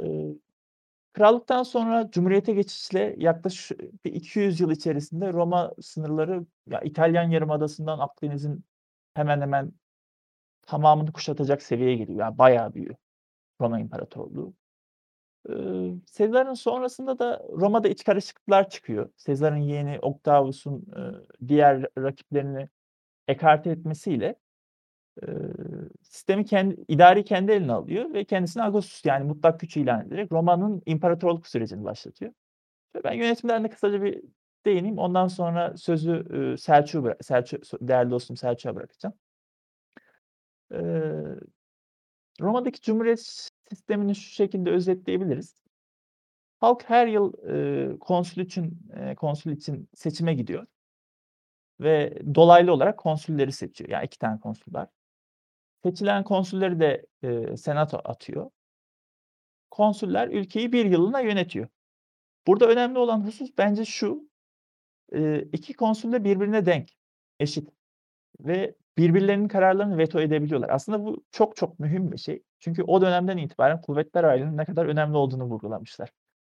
Eee, 0.00 0.34
krallıktan 1.14 1.62
sonra 1.62 2.10
cumhuriyete 2.10 2.54
geçişle 2.54 3.14
yaklaşık 3.18 3.80
bir 4.06 4.12
200 4.14 4.60
yıl 4.60 4.70
içerisinde 4.70 5.32
Roma 5.32 5.72
sınırları 5.82 6.46
ya 6.70 6.80
İtalyan 6.80 7.30
Yarımadası'ndan 7.30 7.98
Akdeniz'in 7.98 8.64
hemen 9.14 9.40
hemen 9.40 9.72
tamamını 10.66 11.12
kuşatacak 11.12 11.62
seviyeye 11.62 11.96
geliyor. 11.96 12.20
Yani 12.20 12.38
bayağı 12.38 12.74
büyüyor 12.74 12.96
Roma 13.62 13.80
İmparatorluğu. 13.80 14.54
Sezar'ın 16.06 16.54
sonrasında 16.54 17.18
da 17.18 17.42
Roma'da 17.52 17.88
iç 17.88 18.04
karışıklıklar 18.04 18.70
çıkıyor. 18.70 19.10
Sezar'ın 19.16 19.56
yeğeni 19.56 19.98
Octavius'un, 20.02 20.86
ııı, 20.96 21.26
diğer 21.48 21.86
rakiplerini 21.98 22.68
ekarte 23.28 23.70
etmesiyle, 23.70 24.36
sistemi 26.02 26.44
kendi 26.44 26.84
idareyi 26.88 27.24
kendi 27.24 27.52
eline 27.52 27.72
alıyor 27.72 28.14
ve 28.14 28.24
kendisini 28.24 28.62
Augustus 28.62 29.04
yani 29.04 29.24
mutlak 29.24 29.60
güç 29.60 29.76
ilan 29.76 30.06
ederek 30.06 30.32
Roma'nın 30.32 30.82
imparatorluk 30.86 31.46
sürecini 31.46 31.84
başlatıyor. 31.84 32.32
Ben 33.04 33.12
yönetimlerine 33.12 33.70
kısaca 33.70 34.02
bir 34.02 34.22
değineyim. 34.66 34.98
Ondan 34.98 35.28
sonra 35.28 35.76
sözü, 35.76 36.26
ııı, 36.30 36.58
Selçuk'a 36.58 37.04
bıra 37.04 37.16
Selçuk 37.20 37.62
değerli 37.80 38.10
dostum 38.10 38.36
Selçuk'a 38.36 38.76
bırakacağım. 38.76 39.14
Eee, 40.72 41.38
Roma'daki 42.40 42.80
cumhuriyet 42.80 43.50
sistemini 43.76 44.14
şu 44.14 44.30
şekilde 44.30 44.70
özetleyebiliriz. 44.70 45.54
Halk 46.60 46.84
her 46.90 47.06
yıl, 47.06 47.32
eee, 47.48 47.98
konsül 48.00 48.42
için, 48.42 48.80
eee, 48.96 49.14
konsül 49.14 49.52
için 49.52 49.88
seçime 49.94 50.34
gidiyor. 50.34 50.66
Ve 51.80 52.18
dolaylı 52.34 52.72
olarak 52.72 52.98
konsülleri 52.98 53.52
seçiyor. 53.52 53.90
Yani 53.90 54.04
2 54.06 54.18
tane 54.18 54.40
konsül 54.40 54.74
var. 54.74 54.88
Seçilen 55.84 56.24
konsülleri 56.24 56.80
de, 56.80 57.06
eee, 57.22 57.56
senato 57.56 58.00
atıyor. 58.04 58.50
Konsüller 59.70 60.28
ülkeyi 60.28 60.72
1 60.72 60.84
yıllığına 60.86 61.20
yönetiyor. 61.20 61.68
Burada 62.48 62.68
önemli 62.68 62.98
olan 62.98 63.26
husus 63.26 63.50
bence 63.58 63.86
şu: 63.86 64.30
Eee, 65.12 65.48
2 65.54 65.74
konsül 65.74 66.12
de 66.12 66.24
birbirine 66.24 66.66
denk, 66.66 66.90
eşit 67.40 67.70
ve 68.40 68.76
birbirlerinin 68.98 69.48
kararlarını 69.48 69.98
veto 69.98 70.20
edebiliyorlar. 70.20 70.68
Aslında 70.70 71.04
bu 71.04 71.24
çok 71.32 71.56
çok 71.56 71.78
mühim 71.80 72.12
bir 72.12 72.16
şey. 72.18 72.42
Çünkü 72.60 72.82
o 72.82 73.00
dönemden 73.02 73.36
itibaren 73.36 73.80
kuvvetler 73.80 74.24
ayrılığının 74.24 74.56
ne 74.56 74.64
kadar 74.64 74.86
önemli 74.86 75.16
olduğunu 75.16 75.44
vurgulamışlar. 75.44 76.10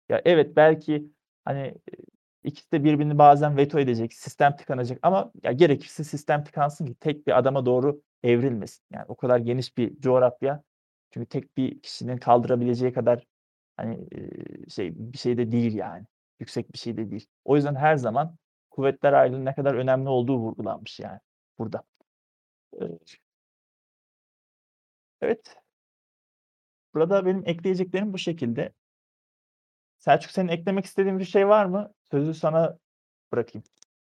Ya, 0.09 0.21
evet, 0.25 0.55
belki, 0.55 1.05
hani, 1.45 1.59
eee, 1.61 1.75
ikisi 2.43 2.71
de 2.71 2.83
birbirini 2.83 3.17
bazen 3.17 3.57
veto 3.57 3.79
edecek, 3.79 4.13
sistem 4.13 4.55
tıkanacak 4.55 4.99
ama 5.01 5.31
ya 5.43 5.51
gerekirse 5.51 6.03
sistem 6.03 6.43
tıkansın 6.43 6.85
ki 6.85 6.95
tek 6.95 7.27
bir 7.27 7.37
adama 7.39 7.65
doğru 7.65 8.01
evrilmesin. 8.23 8.83
Yani 8.93 9.05
o 9.07 9.15
kadar 9.15 9.37
geniş 9.39 9.77
bir 9.77 9.99
coğrafya 10.01 10.63
çünkü 11.11 11.27
tek 11.29 11.57
bir 11.57 11.79
kişinin 11.81 12.17
kaldırabileceği 12.17 12.93
kadar, 12.93 13.25
hani, 13.77 14.07
eee, 14.11 14.69
şey 14.69 14.93
bir 14.97 15.17
şey 15.17 15.37
de 15.37 15.51
değil 15.51 15.73
yani. 15.75 16.05
Yüksek 16.39 16.73
bir 16.73 16.77
şey 16.77 16.97
de 16.97 17.11
değil. 17.11 17.27
O 17.45 17.55
yüzden 17.55 17.75
her 17.75 17.95
zaman 17.97 18.35
kuvvetler 18.71 19.13
ayrılığının 19.13 19.45
ne 19.45 19.55
kadar 19.55 19.75
önemli 19.75 20.09
olduğu 20.09 20.37
vurgulanmış 20.39 20.99
yani 20.99 21.19
burada. 21.59 21.83
Evet. 25.21 25.57
Burada 26.93 27.25
benim 27.25 27.43
ekleyeceklerim 27.47 28.13
bu 28.13 28.17
şekilde. 28.17 28.73
Selçuk 29.99 30.31
senin 30.31 30.47
eklemek 30.47 30.85
istediğin 30.85 31.19
bir 31.19 31.25
şey 31.25 31.47
var 31.47 31.65
mı? 31.65 31.93
Sözü 32.11 32.33
sana 32.33 32.77
bırakayım. 33.33 33.63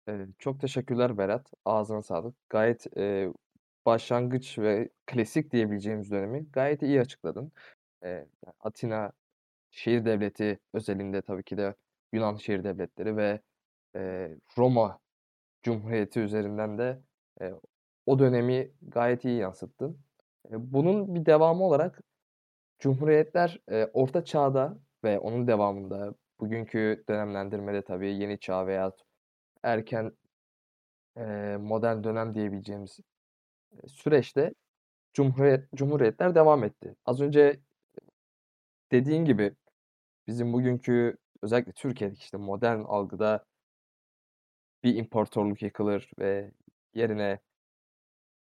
Eee, 0.09 0.29
çok 0.39 0.61
teşekkürler 0.61 1.19
Berat. 1.19 1.53
Ağzına 1.65 2.03
sağlık. 2.03 2.37
Gayet, 2.51 2.87
eee, 2.97 3.33
başlangıç 3.87 4.59
ve 4.59 4.89
klasik 5.07 5.53
diyebileceğimiz 5.53 6.11
dönemi 6.11 6.47
gayet 6.53 6.83
iyi 6.83 7.01
açıkladın. 7.01 7.53
Eee, 8.05 8.29
Atina 8.61 9.13
şehir 9.71 10.07
devleti 10.07 10.61
özelinde 10.75 11.23
tabii 11.23 11.45
ki 11.45 11.59
de 11.59 11.77
Yunan 12.13 12.37
şehir 12.37 12.65
devletleri 12.65 13.17
ve, 13.17 13.41
eee, 13.97 14.39
Roma 14.59 15.01
Cumhuriyeti 15.63 16.21
üzerinden 16.21 16.79
de, 16.79 17.03
eee, 17.41 17.55
o 18.07 18.19
dönemi 18.19 18.73
gayet 18.83 19.25
iyi 19.25 19.39
yansıttın. 19.39 19.99
Eee, 20.51 20.57
bunun 20.59 21.15
bir 21.15 21.27
devamı 21.27 21.65
olarak 21.65 22.01
cumhuriyetler, 22.79 23.61
Orta 23.93 24.25
Çağ'da 24.25 24.79
ve 25.05 25.19
onun 25.19 25.47
devamında 25.49 26.15
bugünkü 26.41 27.05
dönemlendirmede 27.09 27.83
tabii 27.83 28.15
Yeni 28.15 28.41
Çağ 28.41 28.67
veyahut 28.67 29.01
erken, 29.63 30.13
modern 31.59 32.05
dönem 32.05 32.35
diyebileceğimiz, 32.35 33.01
süreçte 33.89 34.55
cumhuriyet 35.15 35.69
cumhuriyetler 35.77 36.35
devam 36.35 36.65
etti. 36.65 36.97
Az 37.07 37.21
önce 37.21 37.61
dediğin 38.93 39.25
gibi 39.25 39.55
bizim 40.29 40.53
bugünkü 40.53 41.17
özellikle 41.43 41.73
Türkiye'deki, 41.73 42.21
işte, 42.21 42.37
modern 42.39 42.81
algıda 42.81 43.45
bir 44.85 44.95
imparatorluk 44.95 45.63
yıkılır 45.63 46.11
ve 46.19 46.51
yerine 46.95 47.39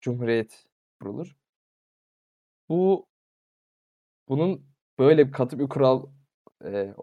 cumhuriyet 0.06 0.66
kurulur. 1.02 1.36
Bu 2.70 3.08
bunun 4.30 4.66
böyle 5.00 5.28
bir 5.28 5.32
katı 5.32 5.60
bir 5.60 5.70
kural, 5.70 6.06
eee, 6.66 6.94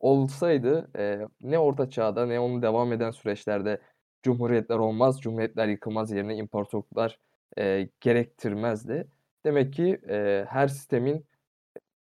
olsaydı, 0.00 0.90
eee, 0.98 1.28
ne 1.42 1.58
Orta 1.58 1.90
Çağ'da 1.90 2.26
ne 2.26 2.40
onun 2.40 2.62
devam 2.62 2.92
eden 2.92 3.10
süreçlerde 3.10 3.80
cumhuriyetler 4.22 4.76
olmaz, 4.78 5.20
cumhuriyetler 5.20 5.68
yıkılmaz, 5.68 6.12
yerine 6.12 6.36
imparatorluklar, 6.36 7.18
eee, 7.58 7.90
gerektirmezdi. 8.00 9.08
Demek 9.46 9.72
ki, 9.74 10.00
eee, 10.08 10.46
her 10.50 10.68
sistemin 10.68 11.26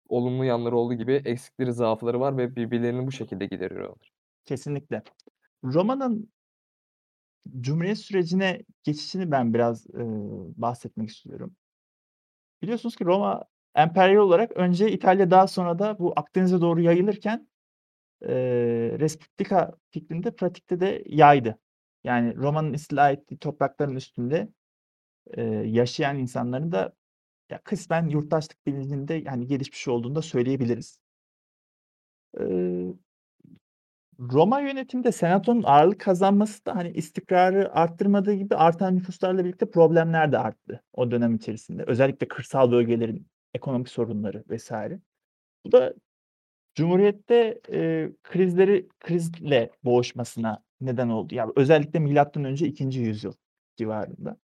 olumlu 0.10 0.46
yanları 0.46 0.78
olduğu 0.78 0.94
gibi 0.96 1.14
eksikleri, 1.26 1.74
zaafları 1.74 2.20
var 2.20 2.38
ve 2.38 2.56
birbirlerini 2.58 3.08
bu 3.08 3.12
şekilde 3.12 3.46
gideriyorlar. 3.46 4.14
Kesinlikle. 4.46 5.04
Roma'nın 5.66 6.32
Cumhuriyet 7.62 7.98
sürecine 8.00 8.62
geçişini 8.84 9.32
ben 9.32 9.54
biraz, 9.54 9.88
ııı, 9.96 10.54
bahsetmek 10.58 11.10
istiyorum. 11.10 11.56
Biliyorsunuz 12.62 12.96
ki 12.96 13.06
Roma 13.06 13.44
emperyal 13.76 14.22
olarak 14.22 14.52
önce 14.58 14.92
İtalya 14.92 15.32
daha 15.32 15.48
sonra 15.48 15.80
da 15.80 16.00
bu 16.00 16.14
Akdeniz'e 16.16 16.62
doğru 16.62 16.82
yayılırken, 16.82 17.48
eee, 18.24 18.30
respublika 19.00 19.74
fikrini 19.92 20.24
de 20.24 20.32
pratikte 20.36 20.82
de 20.82 21.04
yaydı. 21.08 21.60
Yani 22.06 22.36
Roma'nın 22.38 22.74
istila 22.74 23.12
ettiği 23.12 23.40
toprakların 23.40 23.96
üstünde, 23.98 24.50
eee, 25.38 25.44
yaşayan 25.68 26.20
insanların 26.20 26.74
da 26.74 26.94
ya 27.52 27.62
kısmen 27.64 28.10
yurttaşlık 28.10 28.68
bilincinde, 28.68 29.16
yani, 29.16 29.48
gelişmiş 29.48 29.90
olduğunu 29.90 30.16
da 30.16 30.24
söyleyebiliriz. 30.24 30.98
Iıı 32.38 32.98
Roma 34.20 34.60
yönetiminde 34.62 35.12
senatonun 35.12 35.64
ağırlık 35.64 36.00
kazanması 36.00 36.66
da, 36.66 36.76
hani, 36.76 36.92
istikrarı 36.92 37.74
arttırmadığı 37.76 38.34
gibi 38.34 38.56
artan 38.56 38.96
nüfuslarla 38.96 39.46
birlikte 39.46 39.70
problemler 39.72 40.32
de 40.32 40.38
arttı 40.38 40.84
o 40.94 41.12
dönem 41.12 41.36
içerisinde. 41.36 41.84
Özellikle 41.88 42.28
kırsal 42.28 42.72
bölgelerin 42.72 43.28
ekonomik 43.54 43.90
sorunları 43.90 44.44
vs. 44.50 44.72
Bu 45.66 45.72
da 45.72 45.94
Cumhuriyet'te, 46.76 47.62
eee, 47.70 48.12
krizleri 48.24 48.90
krizle 49.00 49.72
boğuşmasına 49.86 50.64
neden 50.82 51.10
oldu. 51.10 51.36
Ya, 51.36 51.48
özellikle 51.56 52.00
milattan 52.00 52.46
önce 52.46 52.68
2. 52.68 53.00
yüzyıl 53.02 53.34
civarında. 53.78 54.38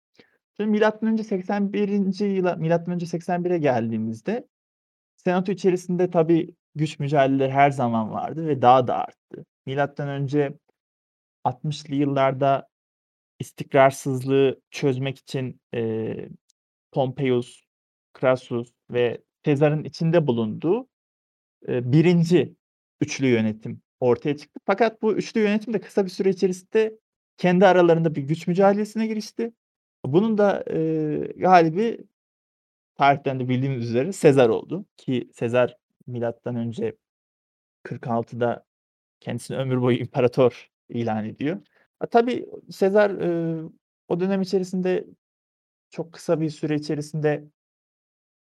Şimdi 0.57 0.71
milattan 0.71 1.09
önce 1.09 1.23
81'inci 1.23 2.25
yıla 2.25 2.55
milattan 2.55 2.95
önce 2.95 3.05
81'e 3.05 3.57
geldiğimizde 3.57 4.47
senato 5.17 5.51
içerisinde 5.51 6.09
tabii 6.11 6.55
güç 6.75 6.99
mücadeleleri 6.99 7.51
her 7.51 7.71
zaman 7.71 8.11
vardı 8.11 8.47
ve 8.47 8.61
daha 8.63 8.87
da 8.87 8.95
arttı. 8.97 9.45
Milattan 9.65 10.09
önce 10.09 10.53
60'lı 11.45 11.95
yıllarda 11.95 12.69
istikrarsızlığı 13.39 14.61
çözmek 14.71 15.19
için, 15.19 15.61
eee, 15.73 16.29
Pompeius, 16.93 17.61
Crassus 18.21 18.69
ve 18.91 19.21
Sezar'ın 19.45 19.83
içinde 19.83 20.27
bulunduğu, 20.27 20.89
eee, 21.69 21.81
1'inci 21.93 22.55
üçlü 23.01 23.27
yönetim 23.27 23.81
ortaya 23.99 24.37
çıktı. 24.37 24.59
Fakat 24.67 25.01
bu 25.01 25.13
üçlü 25.13 25.41
yönetim 25.41 25.73
de 25.73 25.81
kısa 25.81 26.05
bir 26.05 26.11
süre 26.11 26.29
içerisinde 26.29 26.99
kendi 27.37 27.67
aralarında 27.67 28.15
bir 28.15 28.23
güç 28.23 28.47
mücadelesine 28.47 29.07
girişti. 29.07 29.53
Bunun 30.05 30.37
da, 30.37 30.65
eee, 30.71 31.33
galibi 31.37 31.99
tarihten 32.95 33.39
de 33.39 33.49
bildiğimiz 33.49 33.89
üzere 33.89 34.13
Sezar 34.13 34.49
oldu 34.49 34.85
ki 34.97 35.29
Sezar 35.33 35.77
milattan 36.07 36.55
önce 36.55 36.95
46'da 37.83 38.65
kendisini 39.23 39.57
ömür 39.57 39.81
boyu 39.81 39.97
imparator 39.97 40.71
ilan 40.89 41.25
ediyor. 41.25 41.61
A, 41.99 42.07
tabii 42.07 42.49
Sezar, 42.71 43.09
ııı, 43.09 43.71
o 44.07 44.19
dönem 44.19 44.41
içerisinde 44.41 45.07
çok 45.89 46.13
kısa 46.13 46.41
bir 46.41 46.49
süre 46.49 46.75
içerisinde 46.75 47.45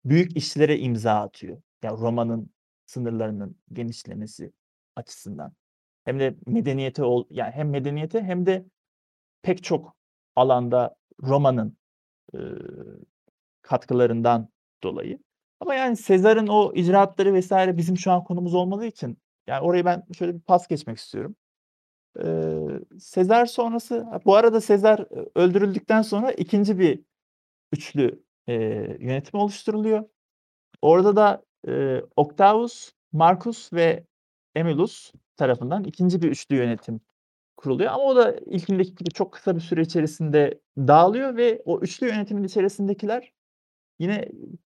büyük 0.06 0.38
işlere 0.38 0.80
imza 0.80 1.14
atıyor. 1.14 1.62
Ya, 1.84 1.92
Roma'nın 1.92 2.50
sınırlarının 2.86 3.58
genişlemesi 3.74 4.52
açısından. 4.96 5.54
Hem 6.06 6.20
de 6.20 6.36
medeniyete 6.48 7.04
ol 7.04 7.26
yani 7.30 7.52
hem 7.52 7.70
medeniyete 7.70 8.22
hem 8.22 8.46
de 8.46 8.66
pek 9.42 9.64
çok 9.64 9.96
alanda 10.36 10.96
Roma'nın, 11.22 11.78
ııı, 12.36 13.00
katkılarından 13.62 14.50
dolayı. 14.84 15.20
Ama 15.60 15.76
yani 15.76 15.98
Sezar'ın 15.98 16.48
o 16.48 16.74
icraatları 16.76 17.40
vs. 17.40 17.52
bizim 17.78 17.98
şu 17.98 18.12
an 18.12 18.24
konumuz 18.24 18.54
olmadığı 18.56 18.86
için, 18.86 19.18
yani 19.48 19.62
orayı 19.62 19.86
ben 19.86 20.04
şöyle 20.18 20.36
bir 20.36 20.42
pas 20.42 20.68
geçmek 20.68 20.98
istiyorum. 20.98 21.36
Eee, 22.26 22.60
Sezar 23.00 23.46
sonrası 23.48 24.08
bu 24.26 24.36
arada 24.36 24.62
Sezar, 24.62 25.00
ııı, 25.00 25.28
öldürüldükten 25.36 26.04
sonra 26.04 26.32
2'nci 26.34 26.80
bir 26.80 27.02
üçlü, 27.74 28.24
eee, 28.48 28.98
yönetim 29.02 29.40
oluşturuluyor. 29.42 30.06
Orada 30.82 31.16
da, 31.16 31.44
eee, 31.68 32.04
Octavius 32.18 32.92
Marcus 33.14 33.74
ve 33.74 34.06
Emilus 34.56 35.14
tarafından 35.38 35.84
ikinci 35.84 36.22
bir 36.22 36.32
üçlü 36.32 36.56
yönetim 36.58 37.02
kuruluyor 37.58 37.92
ama 37.94 38.04
o 38.04 38.16
da 38.16 38.32
ilkindeki 38.48 38.96
gibi 38.96 39.12
çok 39.12 39.34
kısa 39.34 39.56
bir 39.56 39.62
süre 39.62 39.82
içerisinde 39.82 40.62
dağılıyor 40.78 41.38
ve 41.38 41.62
o 41.66 41.80
üçlü 41.82 42.08
yönetimin 42.10 42.44
içerisindekiler 42.44 43.34
yine 44.00 44.30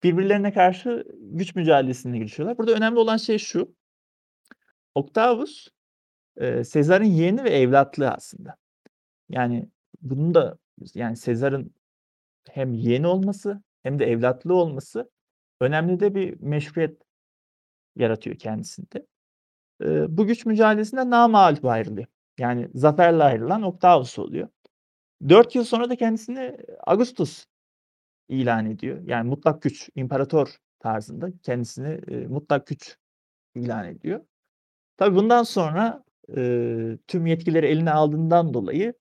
birbirlerine 0.04 0.54
karşı 0.54 1.06
güç 1.22 1.56
mücadelesine 1.56 2.18
girişiyorlar. 2.20 2.58
Burada 2.58 2.74
önemli 2.74 3.00
olan 3.00 3.18
şey 3.18 3.38
şu. 3.40 3.76
Octavius, 4.98 5.68
eee, 6.42 6.64
Sezar'ın 6.64 7.06
yeğeni 7.06 7.44
ve 7.44 7.50
evlatlığı 7.50 8.10
aslında. 8.12 8.56
Yani 9.30 9.70
bunun 10.02 10.36
da 10.36 10.58
yani 10.96 11.18
Sezar'ın 11.18 11.72
hem 12.52 12.74
yeğeni 12.74 13.08
olması 13.08 13.62
hem 13.84 14.00
de 14.00 14.06
evlatlığı 14.06 14.56
olması 14.56 15.12
önemli 15.62 16.00
de 16.00 16.16
bir 16.16 16.42
meşruiyet 16.42 17.02
yaratıyor 17.96 18.38
kendisinde. 18.38 19.08
Eee, 19.84 20.06
bu 20.10 20.28
güç 20.28 20.46
mücadelesinde 20.46 21.10
namağlup 21.10 21.66
ayrılıyor. 21.66 22.08
Yani 22.40 22.70
zaferle 22.76 23.24
ayrılan 23.24 23.64
Octavius 23.64 24.20
oluyor. 24.20 24.50
4 25.30 25.56
yıl 25.56 25.64
sonra 25.64 25.90
da 25.90 25.96
kendisini 25.96 26.58
Augustus 26.88 27.46
ilan 28.30 28.66
ediyor. 28.66 29.02
Yani 29.06 29.30
mutlak 29.30 29.62
güç, 29.62 29.90
imparator 29.96 30.58
tarzında 30.80 31.30
kendisini, 31.44 32.02
eee, 32.10 32.28
mutlak 32.28 32.68
güç 32.68 32.98
ilan 33.56 33.86
ediyor. 33.88 34.22
Tabii 34.98 35.16
bundan 35.16 35.44
sonra, 35.44 36.04
eee, 36.38 36.98
tüm 37.08 37.26
yetkileri 37.26 37.66
eline 37.66 37.92
aldığından 37.92 38.54
dolayı 38.54 38.94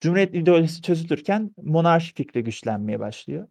Cumhuriyet 0.00 0.34
ideolojisi 0.36 0.82
çözülürken 0.82 1.50
monarşi 1.62 2.14
fikri 2.14 2.44
güçlenmeye 2.44 3.00
başlıyor. 3.00 3.48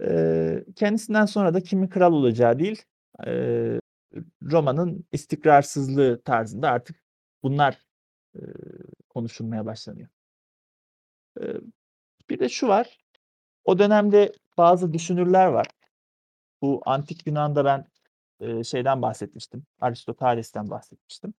Eee, 0.00 0.64
kendisinden 0.76 1.26
sonra 1.26 1.54
da 1.54 1.60
kimin 1.62 1.88
kral 1.88 2.14
olacağı 2.14 2.60
değil, 2.60 2.82
eee, 3.26 3.80
Roma'nın 4.44 5.06
istikrarsızlığı 5.12 6.22
tarzında 6.24 6.70
artık 6.70 6.96
bunlar, 7.44 7.78
eee, 8.36 8.42
konuşulmaya 9.10 9.66
başlanıyor. 9.66 10.08
Eee, 11.40 11.60
bir 12.30 12.40
de 12.40 12.48
şu 12.48 12.68
var, 12.68 12.98
o 13.64 13.80
dönemde 13.80 14.32
bazı 14.58 14.92
düşünürler 14.92 15.46
var. 15.46 15.66
Bu 16.62 16.82
antik 16.86 17.28
Yunan'da 17.28 17.66
ben, 17.66 17.86
şeyden 18.64 19.02
bahsetmiştim, 19.02 19.66
Aristoteles'ten 19.80 20.70
bahsetmiştim. 20.70 21.34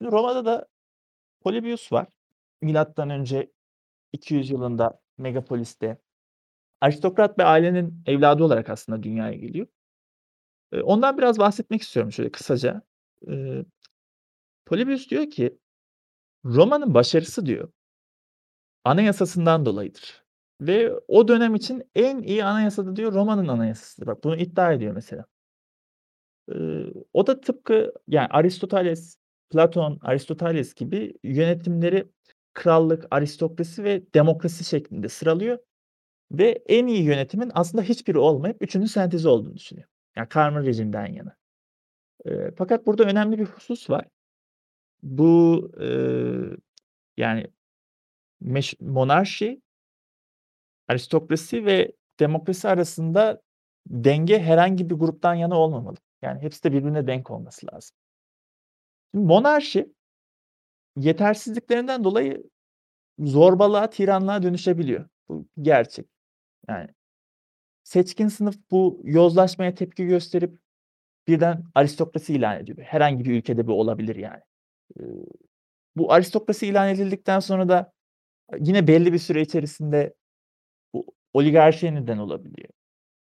Şimdi 0.00 0.12
Roma'da 0.12 0.44
da 0.44 0.66
Polybius 1.40 1.92
var. 1.92 2.06
Milattan 2.62 3.10
önce 3.10 3.52
200 4.12 4.50
yılında 4.50 5.00
Megapolis'te 5.18 5.98
aristokrat 6.80 7.38
bir 7.38 7.44
ailenin 7.44 8.02
evladı 8.06 8.44
olarak 8.44 8.70
aslında 8.70 9.02
dünyaya 9.02 9.34
geliyor. 9.34 9.66
Ondan 10.82 11.18
biraz 11.18 11.38
bahsetmek 11.38 11.82
istiyorum 11.82 12.12
şöyle 12.12 12.30
kısaca. 12.32 12.82
Eee, 13.26 13.64
Polybius 14.66 15.10
diyor 15.10 15.30
ki, 15.30 15.58
Roma'nın 16.44 16.94
başarısı 16.94 17.46
diyor 17.46 17.72
anayasasından 18.84 19.66
dolayıdır 19.66 20.24
ve 20.60 20.92
o 21.08 21.28
dönem 21.28 21.54
için 21.54 21.90
en 21.94 22.22
iyi 22.22 22.44
anayasa 22.44 22.86
da 22.86 22.96
diyor 22.96 23.12
Roma'nın 23.12 23.48
anayasasıdır. 23.48 24.06
Bak 24.06 24.24
bunu 24.24 24.36
iddia 24.36 24.72
ediyor 24.72 24.94
mesela. 24.94 25.24
O 27.12 27.26
da 27.26 27.40
tıpkı 27.40 27.92
yani 28.08 28.26
Aristoteles, 28.30 29.16
Platon, 29.50 29.98
Aristoteles 30.02 30.74
gibi 30.74 31.14
yönetimleri 31.24 32.06
krallık, 32.54 33.04
aristokrasi 33.10 33.84
ve 33.84 34.02
demokrasi 34.14 34.64
şeklinde 34.64 35.08
sıralıyor 35.08 35.58
ve 36.32 36.62
en 36.68 36.86
iyi 36.86 37.04
yönetimin 37.04 37.50
aslında 37.54 37.84
hiçbiri 37.84 38.18
olmayıp 38.18 38.56
üçünün 38.62 38.86
sentezi 38.86 39.28
olduğunu 39.28 39.56
düşünüyor. 39.56 39.88
Yani 40.16 40.28
karma 40.28 40.62
rejimden 40.64 41.06
yana. 41.06 41.36
Eee, 42.26 42.52
fakat 42.58 42.86
burada 42.86 43.04
önemli 43.04 43.38
bir 43.38 43.46
husus 43.46 43.90
var. 43.90 44.06
Bu, 45.02 45.70
eee, 45.80 46.56
yani 47.16 47.46
meş 48.40 48.74
monarşi 48.80 49.62
aristokrasi 50.88 51.64
ve 51.66 51.92
demokrasi 52.20 52.68
arasında 52.68 53.42
denge 53.86 54.38
herhangi 54.38 54.90
bir 54.90 54.94
gruptan 54.94 55.34
yana 55.34 55.58
olmamalı. 55.58 55.96
Yani 56.26 56.42
hepsi 56.42 56.64
de 56.64 56.72
birbirine 56.72 57.06
denk 57.06 57.30
olması 57.30 57.66
lazım. 57.72 57.96
Şimdi 59.14 59.26
monarşi 59.26 59.92
yetersizliklerinden 60.96 62.04
dolayı 62.04 62.50
zorbalığa, 63.18 63.90
tiranlığa 63.90 64.42
dönüşebiliyor. 64.42 65.08
Bu 65.28 65.46
gerçek. 65.62 66.06
Yani 66.68 66.88
seçkin 67.82 68.28
sınıf 68.28 68.56
bu 68.70 69.00
yozlaşmaya 69.04 69.74
tepki 69.74 70.06
gösterip 70.06 70.58
birden 71.28 71.64
aristokrasi 71.74 72.34
ilan 72.34 72.60
ediyor. 72.60 72.78
Herhangi 72.78 73.24
bir 73.24 73.38
ülkede 73.38 73.66
bu 73.66 73.80
olabilir 73.80 74.16
yani. 74.16 74.42
Bu 75.96 76.12
aristokrasi 76.12 76.66
ilan 76.66 76.88
edildikten 76.88 77.40
sonra 77.40 77.68
da 77.68 77.92
yine 78.58 78.86
belli 78.86 79.12
bir 79.12 79.18
süre 79.18 79.40
içerisinde 79.40 80.14
bu 80.94 81.06
oligarşiye 81.32 81.94
neden 81.94 82.18
olabiliyor. 82.18 82.68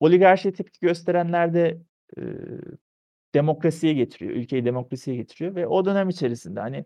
Oligarşiye 0.01 0.55
tepki 0.55 0.81
gösterenler 0.81 1.55
de, 1.55 1.81
demokrasiye 3.35 3.93
getiriyor, 3.95 4.33
ülkeyi 4.33 4.65
demokrasiye 4.65 5.17
getiriyor 5.17 5.55
ve 5.55 5.67
o 5.67 5.85
dönem 5.85 6.09
içerisinde, 6.09 6.61
hani, 6.61 6.85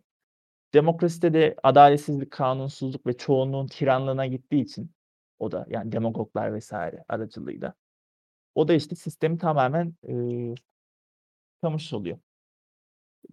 demokraside 0.74 1.34
de 1.34 1.56
adaletsizlik, 1.62 2.32
kanunsuzluk 2.32 3.06
ve 3.06 3.16
çoğunluğun 3.16 3.66
tiranlığına 3.66 4.26
gittiği 4.26 4.62
için 4.62 4.92
o 5.38 5.52
da 5.52 5.66
yani 5.70 5.92
demagoglar 5.92 6.58
vs. 6.58 6.72
aracılığıyla 7.08 7.74
o 8.54 8.68
da, 8.68 8.74
işte, 8.74 8.96
sistemi 8.96 9.38
tamamen, 9.38 9.94
eee, 10.08 10.54
tıkamış 11.62 11.92
oluyor. 11.92 12.18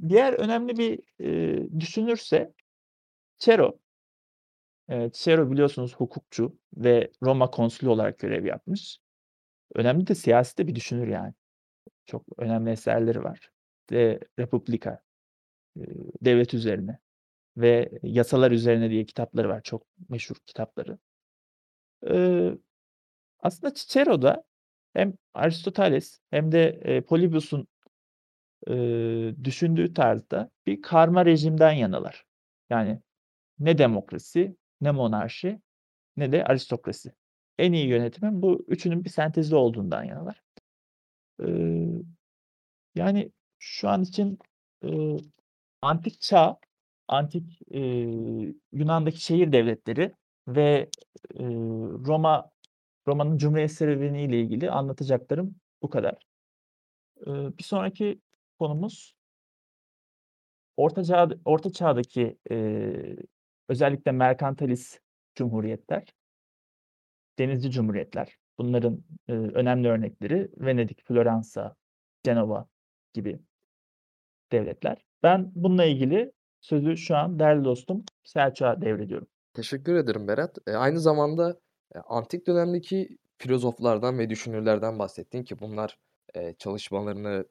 Diğer 0.10 0.34
önemli 0.34 0.78
bir, 0.78 1.00
eee, 1.20 1.68
düşünürse 1.80 2.54
Cicero. 3.40 3.80
Eee, 4.90 5.10
Cicero 5.14 5.52
biliyorsunuz 5.52 5.96
hukukçu 5.96 6.58
ve 6.78 7.12
Roma 7.24 7.52
konsülü 7.52 7.90
olarak 7.90 8.20
görev 8.20 8.46
yapmış. 8.46 8.98
Önemli 9.76 10.08
de 10.08 10.16
siyasi 10.16 10.58
de 10.58 10.68
bir 10.68 10.76
düşünür 10.76 11.08
yani. 11.08 11.34
Çok 12.06 12.24
önemli 12.38 12.72
eserleri 12.72 13.24
var. 13.24 13.50
De 13.90 14.20
Republica, 14.40 15.00
eee, 15.78 15.86
devlet 16.22 16.54
üzerine 16.54 17.00
ve 17.58 17.92
yasalar 18.04 18.52
üzerine 18.52 18.90
diye 18.92 19.06
kitapları 19.06 19.50
var. 19.50 19.62
Çok 19.64 19.84
meşhur 20.10 20.36
kitapları. 20.48 21.00
Aslında 23.40 23.74
Cicero 23.74 24.22
da 24.22 24.44
hem 24.94 25.14
Aristoteles 25.34 26.20
hem 26.32 26.52
de, 26.52 26.82
eee, 26.86 27.02
düşündüğü 29.46 29.94
tarzda 29.94 30.52
bir 30.68 30.82
karma 30.82 31.26
rejimden 31.26 31.72
yanalar. 31.72 32.26
Yani 32.70 33.02
ne 33.60 33.78
demokrasi, 33.78 34.58
ne 34.82 34.92
monarşi, 34.92 35.62
ne 36.18 36.34
de 36.34 36.46
aristokrasi. 36.46 37.14
En 37.60 37.74
iyi 37.74 37.88
yönetimin 37.88 38.42
bu 38.42 38.66
üçünün 38.70 39.06
bir 39.06 39.10
sentezi 39.12 39.56
olduğundan 39.56 40.04
yanalar. 40.06 40.44
Eee, 41.40 42.02
yani 42.96 43.32
şu 43.60 43.90
an 43.90 44.04
için, 44.04 44.40
eee, 44.84 45.18
antik 45.82 46.22
çağ, 46.22 46.58
antik, 47.10 47.60
eee, 47.72 48.56
Yunan'daki 48.74 49.22
şehir 49.26 49.54
devletleri 49.54 50.14
ve, 50.50 50.90
eee, 51.36 51.48
Roma 52.08 52.52
Roma'nın 53.08 53.38
Cumhuriyet 53.38 53.72
serüveniyle 53.74 54.42
ilgili 54.42 54.72
anlatacaklarım 54.72 55.56
bu 55.84 55.90
kadar. 55.92 56.16
Eee, 57.28 57.34
bir 57.60 57.64
sonraki 57.64 58.22
konumuz 58.60 59.16
Orta 60.78 61.04
Çağ 61.04 61.30
Orta 61.46 61.72
Çağ'daki, 61.72 62.38
eee, 62.50 63.16
özellikle 63.70 64.12
merkantilist 64.12 65.00
cumhuriyetler. 65.36 66.06
Denizci 67.40 67.72
cumhuriyetler. 67.72 68.38
Bunların, 68.58 69.04
eee, 69.30 69.36
önemli 69.36 69.88
örnekleri 69.90 70.50
Venedik, 70.58 71.04
Floransa, 71.08 71.76
Cenova 72.24 72.68
gibi 73.14 73.40
devletler. 74.52 74.98
Ben 75.24 75.52
bununla 75.56 75.86
ilgili 75.86 76.32
sözü 76.62 76.98
şu 76.98 77.16
an 77.16 77.40
değerli 77.40 77.64
dostum 77.66 78.04
Selçuk'a 78.24 78.82
devrediyorum. 78.82 79.28
Teşekkür 79.54 79.96
ederim 79.96 80.28
Berat. 80.28 80.58
Eee, 80.68 80.74
aynı 80.74 81.00
zamanda, 81.00 81.60
eee, 81.96 82.02
antik 82.08 82.48
dönemdeki 82.48 83.18
filozoflardan 83.38 84.20
ve 84.20 84.30
düşünürlerden 84.30 85.00
bahsettin 85.00 85.44
ki 85.44 85.60
bunlar, 85.60 85.98
eee, 86.36 86.56
çalışmalarını 86.60 87.46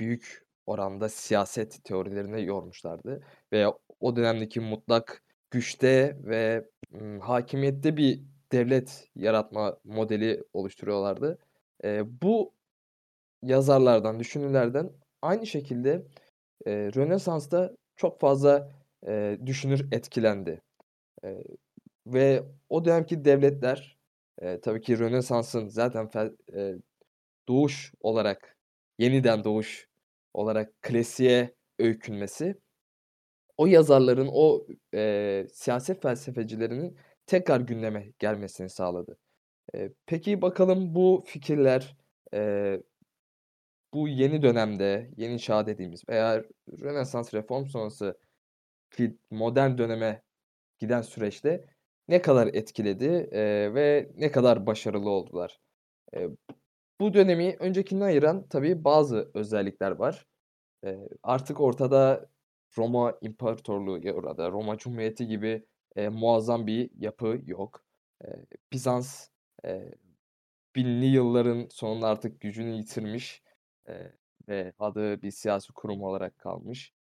büyük 0.00 0.46
oranda 0.66 1.08
siyaset 1.08 1.84
teorilerine 1.84 2.40
yormuşlardı 2.40 3.22
ve 3.52 3.66
o 4.00 4.16
dönemdeki 4.16 4.60
mutlak 4.60 5.24
güçte 5.50 6.18
ve, 6.24 6.68
hakimiyette 7.22 7.98
bir 7.98 8.22
devlet 8.52 9.08
yaratma 9.16 9.78
modeli 9.84 10.44
oluşturuyorlardı. 10.52 11.38
Eee, 11.84 12.02
bu 12.22 12.54
yazarlardan, 13.44 14.20
düşünürlerden 14.20 14.90
aynı 15.22 15.46
şekilde, 15.46 16.06
eee, 16.66 16.90
Rönesans'ta 16.96 17.72
çok 17.96 18.20
fazla, 18.20 18.70
eee, 19.08 19.40
düşünür 19.46 19.88
etkilendi. 19.92 20.62
Eee, 21.24 21.44
ve 22.06 22.44
o 22.70 22.86
dönemki 22.86 23.24
devletler, 23.26 23.98
eee, 24.42 24.60
tabii 24.62 24.82
ki 24.82 24.98
Rönesans'ın 25.00 25.68
zaten 25.68 26.08
fel 26.08 26.32
eee, 26.54 26.76
doğuş 27.48 27.92
olarak, 28.00 28.56
yeniden 28.98 29.44
doğuş 29.44 29.88
olarak 30.34 30.82
klasiğe 30.82 31.54
öykünmesi 31.80 32.56
o 33.58 33.66
yazarların, 33.66 34.28
o, 34.32 34.66
eee, 34.92 35.46
siyaset 35.52 36.02
felsefecilerinin 36.02 36.96
tekrar 37.32 37.60
gündeme 37.60 38.12
gelmesini 38.18 38.70
sağladı. 38.70 39.18
Eee, 39.74 39.92
peki 40.06 40.42
bakalım 40.42 40.96
bu 40.96 41.24
fikirler, 41.26 41.96
eee, 42.34 42.82
bu 43.94 44.08
yeni 44.08 44.42
dönemde, 44.42 45.10
yeni 45.16 45.40
çağ 45.40 45.66
dediğimiz 45.66 46.08
veya 46.08 46.44
Rönesans, 46.80 47.34
Reform 47.34 47.66
sonrası 47.66 48.18
ki 48.92 49.18
modern 49.30 49.78
döneme 49.78 50.22
giden 50.80 51.02
süreçte 51.02 51.66
ne 52.08 52.22
kadar 52.22 52.48
etkiledi, 52.48 53.04
eee, 53.32 53.74
ve 53.74 54.10
ne 54.16 54.32
kadar 54.32 54.66
başarılı 54.66 55.10
oldular? 55.10 55.60
Eee, 56.14 56.30
bu 57.00 57.14
dönemi 57.14 57.56
öncekinden 57.60 58.06
ayıran 58.06 58.48
tabii 58.48 58.84
bazı 58.84 59.30
özellikler 59.34 59.90
var. 59.92 60.26
Eee, 60.84 61.08
artık 61.24 61.60
ortada 61.60 62.30
Roma 62.78 63.18
İmparatorluğu 63.22 63.98
ya 64.06 64.38
da 64.38 64.50
Roma 64.50 64.78
Cumhuriyeti 64.78 65.26
gibi, 65.28 65.66
eee, 65.96 66.08
muazzam 66.08 66.66
bir 66.66 66.90
yapı 66.98 67.40
yok. 67.46 67.84
Eee, 68.24 68.46
Bizans, 68.72 69.28
eee, 69.64 69.94
1000'li 70.76 71.06
yılların 71.06 71.68
sonunda 71.70 72.08
artık 72.08 72.40
gücünü 72.40 72.70
yitirmiş, 72.76 73.42
eee, 73.88 74.12
ve 74.48 74.72
adı 74.78 75.22
bir 75.22 75.30
siyasi 75.30 75.72
kurum 75.72 76.02
olarak 76.02 76.38
kalmış. 76.38 76.92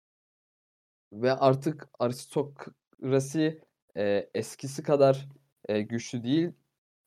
Ve 1.13 1.33
artık 1.33 1.87
aristokrasi, 1.99 3.61
eee, 3.95 4.29
eskisi 4.35 4.83
kadar, 4.83 5.27
eee, 5.69 5.81
güçlü 5.81 6.23
değil. 6.23 6.51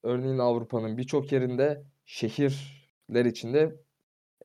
Örneğin 0.03 0.39
Avrupa'nın 0.39 0.99
birçok 0.99 1.33
yerinde 1.33 1.85
şehirler 2.05 3.25
içinde, 3.25 3.77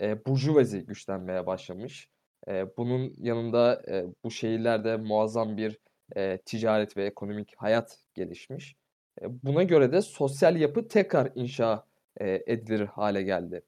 eee, 0.01 0.21
burjuvazi 0.27 0.85
güçlenmeye 0.85 1.47
başlamış. 1.47 2.09
Eee, 2.47 2.67
bunun 2.77 3.13
yanında, 3.17 3.83
eee, 3.87 4.05
bu 4.25 4.31
şehirlerde 4.31 4.97
muazzam 4.97 5.57
bir, 5.57 5.79
eee, 6.15 6.37
ticaret 6.45 6.97
ve 6.97 7.05
ekonomik 7.05 7.53
hayat 7.57 7.99
gelişmiş. 8.15 8.75
Eee, 9.21 9.27
buna 9.43 9.63
göre 9.63 9.91
de 9.91 10.01
sosyal 10.01 10.55
yapı 10.57 10.87
tekrar 10.87 11.31
inşa, 11.35 11.85
eee, 12.21 12.43
edilir 12.47 12.85
hâle 12.85 13.21
geldi. 13.23 13.61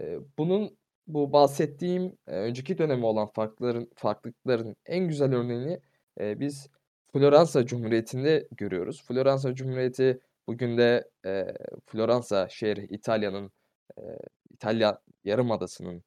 Eee, 0.00 0.18
bunun 0.38 0.76
bu 1.06 1.32
bahsettiğim, 1.32 2.04
eee, 2.28 2.34
önceki 2.34 2.78
döneme 2.78 3.06
olan 3.06 3.26
farkların 3.28 3.90
farklılıkların 3.96 4.76
en 4.86 5.08
güzel 5.08 5.34
örneğini, 5.34 5.80
eee, 6.20 6.36
biz 6.40 6.68
Floransa 7.12 7.66
Cumhuriyeti'nde 7.66 8.48
görüyoruz. 8.56 9.04
Floransa 9.08 9.54
Cumhuriyeti 9.54 10.20
bugün 10.46 10.78
de, 10.78 11.10
eee, 11.24 11.54
Floransa 11.86 12.48
şehri 12.48 12.84
İtalya'nın, 12.90 13.52
eee, 13.98 14.18
İtalya 14.50 15.00
Yarımadası'nın, 15.24 15.94
eee, 15.96 16.02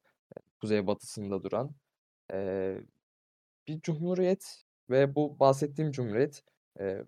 kuzeybatısında 0.60 1.42
duran, 1.44 1.70
eee, 2.32 2.80
bir 3.68 3.80
cumhuriyet 3.80 4.62
ve 4.90 5.14
bu 5.14 5.40
bahsettiğim 5.40 5.92
cumhuriyet, 5.92 6.42
eee 6.80 7.04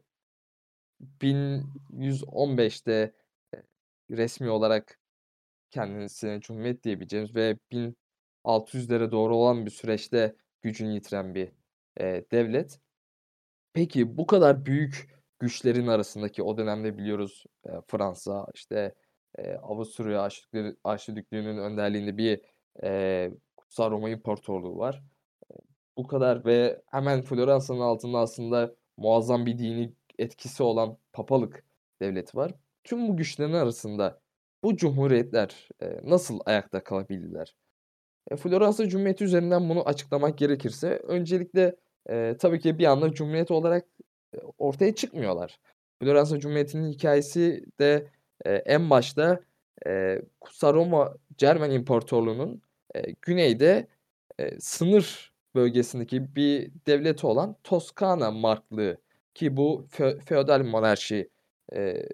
1115'te, 1.23 3.15
eee, 3.55 3.63
resmî 4.19 4.51
olarak 4.51 5.01
kendisine 5.71 6.41
cumhuriyet 6.41 6.85
diyebileceğimiz 6.85 7.35
ve 7.37 7.59
1600'lere 7.73 9.13
doğru 9.13 9.37
olan 9.37 9.67
bir 9.67 9.71
süreçte 9.71 10.37
gücünü 10.63 10.93
yitiren 10.95 11.35
bir, 11.37 11.53
eee, 12.01 12.27
devlet. 12.33 12.81
Peki 13.75 14.19
bu 14.19 14.27
kadar 14.27 14.67
büyük 14.67 15.09
güçlerin 15.41 15.87
arasındaki 15.87 16.43
o 16.43 16.59
dönemde 16.59 16.99
biliyoruz, 16.99 17.45
eee, 17.67 17.81
Fransa, 17.89 18.47
işte, 18.55 18.95
eee, 19.39 19.57
Avusturya 19.63 20.29
Arşidüklüğü'nün 20.85 21.59
önderliğinde 21.59 22.17
bir, 22.19 22.41
eee, 22.83 23.33
Kutsal 23.57 23.91
Roma 23.91 24.11
İmparatorluğu 24.11 24.79
var. 24.79 25.03
Bu 25.97 26.07
kadar 26.07 26.45
ve 26.45 26.83
hemen 26.91 27.23
Floransa'nın 27.23 27.81
altında 27.81 28.19
aslında 28.19 28.75
muazzam 28.97 29.47
bir 29.47 29.59
dini 29.59 29.93
etkisi 30.19 30.63
olan 30.63 30.99
Papalık 31.13 31.65
Devleti 32.03 32.37
var. 32.37 32.53
Tüm 32.85 33.09
bu 33.09 33.17
güçlerin 33.17 33.53
arasında 33.53 34.21
bu 34.65 34.77
cumhuriyetler, 34.77 35.69
eee, 35.83 36.01
nasıl 36.05 36.41
ayakta 36.47 36.85
kalabildiler? 36.85 37.57
Eee, 38.31 38.37
Floransa 38.37 38.89
Cumhuriyeti 38.89 39.25
üzerinden 39.25 39.69
bunu 39.71 39.89
açıklamak 39.89 40.39
gerekirse 40.39 40.89
öncelikle, 41.09 41.77
eee, 42.11 42.37
tabii 42.39 42.61
ki 42.61 42.79
bir 42.79 42.85
anda 42.87 43.13
cumhuriyet 43.15 43.51
olarak, 43.51 43.87
eee, 44.35 44.41
ortaya 44.59 44.95
çıkmıyorlar. 44.95 45.61
Floransa 46.03 46.39
Cumhuriyeti'nin 46.41 46.93
hikâyesi 46.93 47.65
de, 47.81 48.07
eee, 48.47 48.63
en 48.67 48.91
başta, 48.91 49.41
eee, 49.87 50.23
Kutsal 50.41 50.75
Roma 50.75 51.15
Cermen 51.39 51.71
İmparatorluğu'nun, 51.71 52.63
eee, 52.95 53.17
güneyde, 53.23 53.89
eee, 54.41 54.57
sınır 54.61 55.32
bölgesindeki 55.55 56.37
bir 56.37 56.73
devleti 56.87 57.27
olan 57.27 57.57
Toskana 57.65 58.31
Marklığı 58.31 58.99
ki 59.35 59.57
bu 59.57 59.87
fö 59.91 60.19
feodal 60.21 60.65
monarşi, 60.65 61.31
eee, 61.73 62.09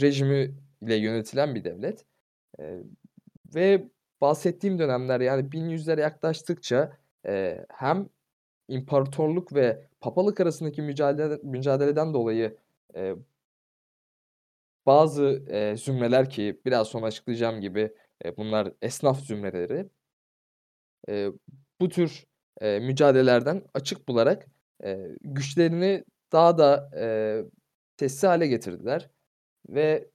rejimi 0.00 0.54
ile 0.82 0.96
yönetilen 0.96 1.54
bir 1.54 1.64
devlet. 1.64 2.04
Eee, 2.58 2.82
ve 3.56 3.88
bahsettiğim 4.20 4.78
dönemler 4.78 5.20
yani 5.20 5.52
1100'lere 5.52 6.00
yaklaştıkça, 6.02 6.92
eee, 7.26 7.66
hem 7.74 8.08
imparatorluk 8.68 9.54
ve 9.54 9.86
papalık 10.00 10.40
arasındaki 10.40 10.82
mücadele 10.82 11.38
mücadeleden 11.44 12.14
dolayı, 12.14 12.56
eee 12.96 13.16
bazı, 14.86 15.44
eee, 15.50 15.76
zümreler 15.76 16.30
ki 16.30 16.60
biraz 16.66 16.88
sonra 16.88 17.06
açıklayacağım 17.06 17.60
gibi, 17.60 17.94
eee, 18.24 18.36
bunlar 18.36 18.72
esnaf 18.82 19.20
zümreleri 19.20 19.90
eee, 21.08 21.32
bu 21.80 21.88
tür, 21.88 22.24
eee, 22.62 22.80
mücadelelerden 22.80 23.62
açık 23.74 24.08
bularak, 24.08 24.46
eee, 24.84 25.16
güçlerini 25.22 26.04
daha 26.32 26.58
da, 26.58 26.90
eee, 26.96 27.44
tescil 27.96 28.28
hâle 28.28 28.46
getirdiler 28.46 29.10
ve, 29.70 30.10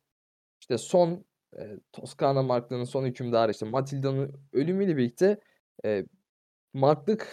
işte, 0.61 0.79
son, 0.79 1.25
eee, 1.59 1.77
Toskana 1.93 2.43
Marklığı'nın 2.43 2.83
son 2.85 3.05
hükümdarı, 3.05 3.51
işte, 3.53 3.65
Matilda'nın 3.67 4.33
ölümüyle 4.53 4.97
birlikte, 4.97 5.39
eee, 5.85 6.05
Marklık 6.73 7.27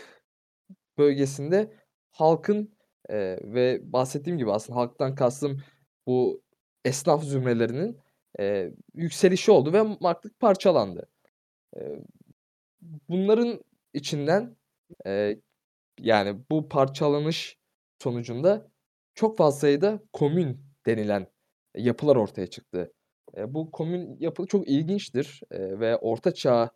bölgesinde 0.99 1.73
halkın, 2.13 2.75
eee, 3.11 3.41
ve 3.45 3.81
bahsettiğim 3.93 4.39
gibi 4.39 4.53
aslında 4.53 4.79
halktan 4.81 5.15
kastım 5.15 5.63
bu 6.07 6.43
esnaf 6.85 7.25
zümrelerinin, 7.25 7.99
eee, 8.39 8.75
yükselişi 8.95 9.53
oldu 9.53 9.73
ve 9.73 9.83
Marklık 10.01 10.41
parçalandı. 10.41 11.09
Eee, 11.77 12.01
bunların 13.09 13.61
içinden, 13.95 14.57
eee, 15.07 15.41
yani 16.01 16.41
bu 16.51 16.69
parçalanış 16.71 17.59
sonucunda 18.03 18.71
çok 19.15 19.39
fazla 19.39 19.61
sayıda 19.61 20.01
komün 20.13 20.61
denilen 20.87 21.27
yapılar 21.77 22.17
ortaya 22.17 22.47
çıktı. 22.49 22.93
Eee, 23.37 23.55
bu 23.55 23.71
komün 23.71 24.17
yapı 24.21 24.47
çok 24.47 24.69
ilginçtir, 24.69 25.41
eee, 25.53 25.81
ve 25.81 25.97
Orta 25.99 26.35
Çağ, 26.35 26.71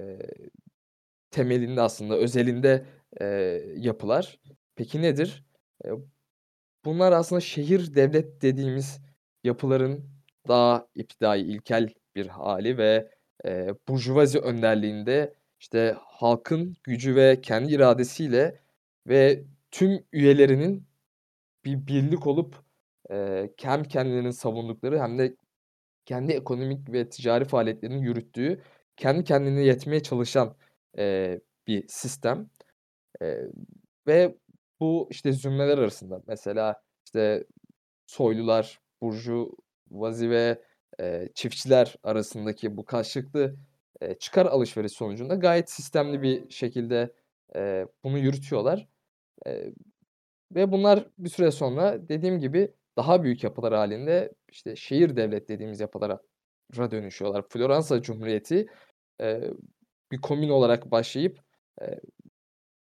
eee, 0.00 0.18
temelinde 1.30 1.80
aslında 1.82 2.16
özelinde, 2.18 2.86
eee, 3.20 3.64
yapılar. 3.78 4.40
Peki 4.76 5.02
nedir? 5.02 5.44
Eee, 5.84 5.92
bunlar 6.84 7.12
aslında 7.12 7.40
şehir 7.40 7.94
devlet 7.94 8.42
dediğimiz 8.42 9.00
yapıların 9.44 10.04
daha 10.48 10.88
iptidai, 10.94 11.40
ilkel 11.42 11.94
bir 12.16 12.26
hâli 12.26 12.78
ve, 12.78 13.10
eee, 13.44 13.74
burjuvazi 13.88 14.38
önderliğinde, 14.40 15.34
işte, 15.60 15.96
halkın 16.00 16.76
gücü 16.84 17.16
ve 17.16 17.40
kendi 17.40 17.72
iradesiyle 17.74 18.60
ve 19.08 19.44
tüm 19.70 20.04
üyelerinin 20.12 20.84
bir 21.64 21.86
birlik 21.88 22.26
olup, 22.26 22.56
eee, 23.10 23.54
hem 23.62 23.84
kendilerini 23.84 24.32
savundukları 24.32 25.00
hem 25.02 25.18
de 25.18 25.36
kendi 26.06 26.32
ekonomik 26.32 26.92
ve 26.92 27.08
ticari 27.10 27.44
faaliyetlerini 27.46 28.04
yürüttüğü, 28.04 28.62
kendi 28.96 29.24
kendine 29.24 29.62
yetmeye 29.64 30.02
çalışan, 30.04 30.56
eee, 30.98 31.40
bir 31.68 31.84
sistem. 31.88 32.50
Eee, 33.22 33.48
ve 34.06 34.36
bu, 34.80 35.08
işte, 35.10 35.32
zümreler 35.32 35.78
arasında 35.78 36.22
mesela, 36.28 36.82
işte, 37.06 37.44
soylular, 38.06 38.80
burjuvazi 39.02 40.30
ve, 40.30 40.62
eee, 41.00 41.28
çiftçiler 41.34 41.96
arasındaki 42.04 42.76
bu 42.76 42.84
karşılıklı, 42.84 43.56
eee, 44.02 44.16
çıkar 44.18 44.46
alışverişi 44.46 44.94
sonucunda 44.94 45.34
gayet 45.34 45.70
sistemli 45.70 46.22
bir 46.22 46.50
şekilde, 46.50 47.14
eee, 47.54 47.86
bunu 48.04 48.18
yürütüyorlar. 48.18 48.88
Eee, 49.46 49.72
ve 50.54 50.72
bunlar 50.72 51.06
bir 51.18 51.28
süre 51.30 51.50
sonra 51.50 52.08
dediğim 52.08 52.40
gibi 52.40 52.74
daha 52.98 53.22
büyük 53.22 53.44
yapılar 53.44 53.74
hâlinde, 53.74 54.32
işte, 54.52 54.76
şehir 54.76 55.16
devlet 55.16 55.48
dediğimiz 55.48 55.80
yapılara 55.80 56.20
dönüşüyorlar. 56.90 57.44
Floransa 57.50 58.02
Cumhuriyeti, 58.02 58.66
eee, 59.20 59.50
bir 60.12 60.20
komün 60.20 60.48
olarak 60.50 60.90
başlayıp, 60.90 61.40
eee, 61.82 62.00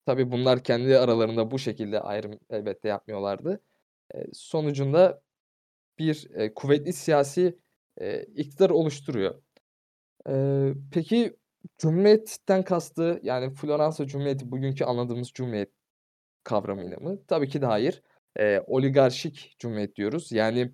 tabii 0.07 0.33
bunlar 0.33 0.63
kendi 0.65 0.99
aralarında 0.99 1.51
bu 1.51 1.59
şekilde 1.59 2.01
ayrım 2.01 2.41
elbette 2.51 2.89
yapmıyorlardı. 2.89 3.61
Eee, 4.15 4.27
sonucunda 4.33 5.23
bir, 5.99 6.29
eee, 6.37 6.55
kuvvetli 6.55 6.93
siyasi, 6.93 7.59
eee, 8.01 8.27
iktidar 8.37 8.71
oluşturuyor. 8.71 9.43
Eee, 10.29 10.74
peki 10.93 11.37
Cumhuriyetten 11.79 12.62
kastı, 12.64 13.20
yani, 13.22 13.51
Floransa 13.55 14.07
Cumhuriyeti 14.07 14.51
bugünkü 14.51 14.85
anladığımız 14.85 15.29
cumhuriyet 15.35 15.70
kavramıyla 16.45 16.99
mı? 16.99 17.18
Tabii 17.29 17.49
ki 17.49 17.62
de 17.62 17.66
hayır. 17.66 18.03
Eee, 18.39 18.64
oligarşik 18.66 19.57
cumhuriyet 19.59 19.97
diyoruz. 19.97 20.33
Yani, 20.33 20.72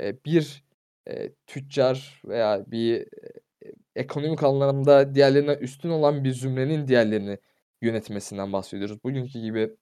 eee, 0.00 0.18
bir, 0.26 0.64
eee, 1.08 1.34
tüccar 1.46 2.22
veya 2.26 2.64
bir, 2.72 2.96
eee, 3.00 3.08
ekonomik 3.96 4.42
anlamda 4.44 5.14
diğerlerinden 5.14 5.58
üstün 5.58 5.90
olan 5.90 6.24
bir 6.24 6.32
zümrenin 6.32 6.88
diğerlerini 6.88 7.38
yönetmesinden 7.82 8.52
bahsediyoruz. 8.54 9.04
Bugünkü 9.04 9.40
gibi, 9.40 9.76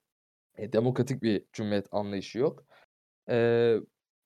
eee, 0.58 0.72
demokratik 0.72 1.22
bir 1.22 1.44
cumhuriyet 1.52 1.86
anlayışı 1.92 2.38
yok. 2.38 2.64
Eee, 3.30 3.80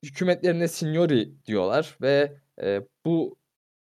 hükümetlerine 0.05 0.68
"signori" 0.68 1.44
diyorlar 1.47 1.99
ve, 2.03 2.38
eee, 2.62 2.86
bu 3.07 3.38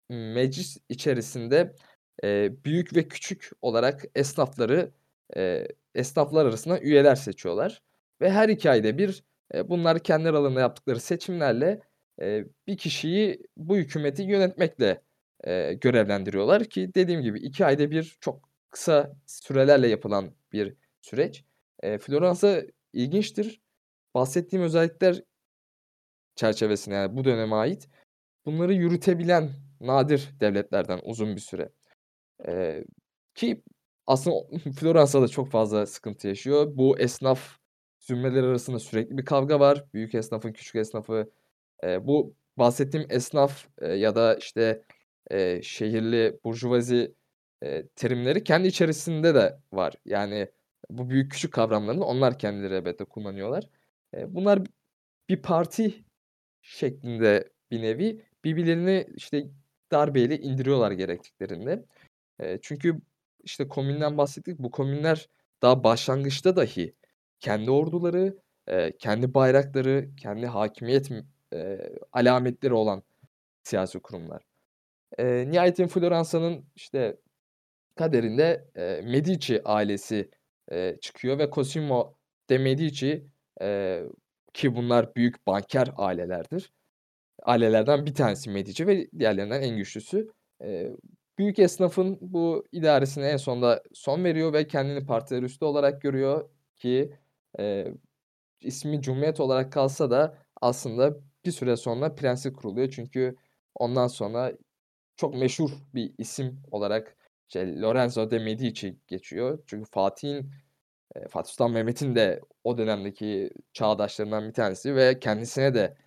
meclis 0.09 0.77
içerisinde, 0.89 1.75
eee, 2.23 2.53
büyük 2.65 2.95
ve 2.95 3.07
küçük 3.07 3.51
olarak 3.61 4.03
esnafları, 4.15 4.91
eee, 5.35 5.67
esnaflar 5.95 6.45
arasında 6.45 6.79
üyeler 6.81 7.15
seçiyorlar 7.15 7.81
ve 8.21 8.31
her 8.31 8.49
2 8.49 8.69
ayda 8.71 8.97
bir, 8.97 9.23
eee, 9.53 9.69
bunlar 9.69 9.99
kendi 9.99 10.29
aralarında 10.29 10.59
yaptıkları 10.61 10.99
seçimlerle, 10.99 11.81
eee, 12.21 12.47
bir 12.67 12.77
kişiyi 12.77 13.41
bu 13.57 13.77
hükümeti 13.77 14.23
yönetmekle, 14.23 15.01
eee, 15.47 15.73
görevlendiriyorlar 15.73 16.65
ki 16.65 16.91
dediğim 16.95 17.21
gibi 17.21 17.39
2 17.39 17.65
ayda 17.65 17.91
bir 17.91 18.17
çok 18.21 18.49
kısa 18.71 19.13
sürelerle 19.25 19.87
yapılan 19.87 20.31
bir 20.53 20.75
süreç. 21.01 21.43
Eee, 21.83 21.97
Floransa 21.97 22.63
ilginçtir. 22.93 23.61
Bahsettiğim 24.15 24.65
özellikler 24.65 25.23
çerçevesinde, 26.35 26.95
yani, 26.95 27.17
bu 27.17 27.23
döneme 27.25 27.55
ait 27.55 27.89
bunları 28.45 28.73
yürütebilen 28.73 29.49
nadir 29.81 30.29
devletlerden 30.39 30.99
uzun 31.03 31.35
bir 31.35 31.41
süre. 31.41 31.69
Eee, 32.47 32.85
ki 33.35 33.63
aslında 34.07 34.35
Floransa 34.79 35.21
da 35.21 35.27
çok 35.27 35.51
fazla 35.51 35.85
sıkıntı 35.85 36.27
yaşıyor. 36.27 36.77
Bu 36.77 36.99
esnaf 36.99 37.57
zümreleri 37.99 38.45
arasında 38.45 38.79
sürekli 38.79 39.17
bir 39.17 39.25
kavga 39.25 39.59
var. 39.59 39.85
Büyük 39.93 40.15
esnafın, 40.15 40.53
küçük 40.53 40.75
esnafı. 40.75 41.31
Eee, 41.83 42.07
bu 42.07 42.35
bahsettiğim 42.57 43.07
esnaf, 43.09 43.67
eee, 43.81 43.87
ya 43.89 44.15
da, 44.15 44.35
işte, 44.35 44.83
eee, 45.31 45.59
şehirli 45.63 46.39
burjuvazi, 46.45 47.15
eee, 47.63 47.87
terimleri 47.95 48.43
kendi 48.43 48.67
içerisinde 48.67 49.35
de 49.35 49.59
var. 49.73 49.93
Yani, 50.05 50.47
bu 50.89 51.09
büyük 51.09 51.31
küçük 51.31 51.53
kavramlarını 51.53 52.05
onlar 52.05 52.39
kendileri 52.39 52.73
elbette 52.73 53.05
kullanıyorlar. 53.05 53.69
Eee, 54.13 54.25
bunlar 54.35 54.59
bir 55.29 55.41
parti 55.41 56.05
şeklinde 56.61 57.49
bir 57.71 57.81
nevi 57.81 58.25
birbirlerini, 58.45 59.07
işte, 59.15 59.47
darbeyle 59.91 60.39
indiriyorlar 60.39 60.91
gerektiklerinde. 60.91 61.85
Eee, 62.41 62.59
çünkü, 62.63 63.01
işte, 63.43 63.67
komünden 63.69 64.17
bahsettik. 64.19 64.59
Bu 64.59 64.71
komünler 64.71 65.29
daha 65.61 65.83
başlangıçta 65.85 66.55
dahi 66.55 66.95
kendi 67.41 67.71
orduları, 67.71 68.37
eee, 68.69 68.93
kendi 68.99 69.33
bayrakları, 69.33 70.09
kendi 70.17 70.47
hakimiyet 70.47 71.11
eee, 71.53 71.91
alametleri 72.13 72.73
olan 72.73 73.03
siyasi 73.63 73.99
kurumlar. 73.99 74.43
Eee, 75.19 75.51
nihayetinde 75.51 75.87
Floransa'nın, 75.89 76.65
işte, 76.75 77.17
kaderinde, 77.95 78.67
eee, 78.77 79.01
Medici 79.01 79.61
ailesi, 79.65 80.31
eee, 80.71 80.97
çıkıyor 81.01 81.39
ve 81.39 81.51
Cosimo 81.51 82.17
de 82.49 82.57
Medici, 82.57 83.27
eee, 83.61 84.03
ki 84.53 84.75
bunlar 84.75 85.15
büyük 85.15 85.47
banker 85.47 85.91
ailelerdir. 85.97 86.71
Ailelerden 87.43 88.05
bir 88.05 88.13
tanesi 88.15 88.49
Medici 88.49 88.87
ve 88.87 89.07
diğerlerinden 89.19 89.61
en 89.61 89.77
güçlüsü. 89.77 90.27
Büyük 91.37 91.59
esnafın 91.59 92.17
bu 92.21 92.65
idaresine 92.71 93.27
en 93.29 93.37
sonunda 93.37 93.83
son 93.93 94.23
veriyor 94.23 94.53
ve 94.53 94.67
kendini 94.67 95.05
partiler 95.05 95.43
üstü 95.43 95.65
olarak 95.65 96.01
görüyor 96.01 96.49
ki, 96.75 97.13
eee, 97.59 97.93
ismi 98.61 99.01
cumhuriyet 99.01 99.39
olarak 99.39 99.71
kalsa 99.73 100.11
da 100.11 100.37
aslında 100.61 101.17
bir 101.45 101.51
süre 101.51 101.77
sonra 101.77 102.15
prensi 102.15 102.53
kuruluyor. 102.53 102.89
Çünkü 102.91 103.35
ondan 103.75 104.07
sonra 104.07 104.53
çok 105.17 105.35
meşhur 105.35 105.71
bir 105.93 106.13
isim 106.17 106.61
olarak, 106.71 107.17
şey, 107.47 107.81
Lorenzo 107.81 108.31
de 108.31 108.39
Medici 108.39 108.97
geçiyor. 109.07 109.63
Çünkü 109.67 109.91
Fatih'in, 109.91 110.51
Fatih 111.29 111.51
Sultan 111.51 111.71
Mehmet'in 111.71 112.15
de 112.15 112.41
o 112.63 112.77
dönemdeki 112.77 113.51
çağdaşlarından 113.73 114.49
bir 114.49 114.53
tanesi 114.53 114.95
ve 114.95 115.19
kendisine 115.19 115.73
de 115.73 115.97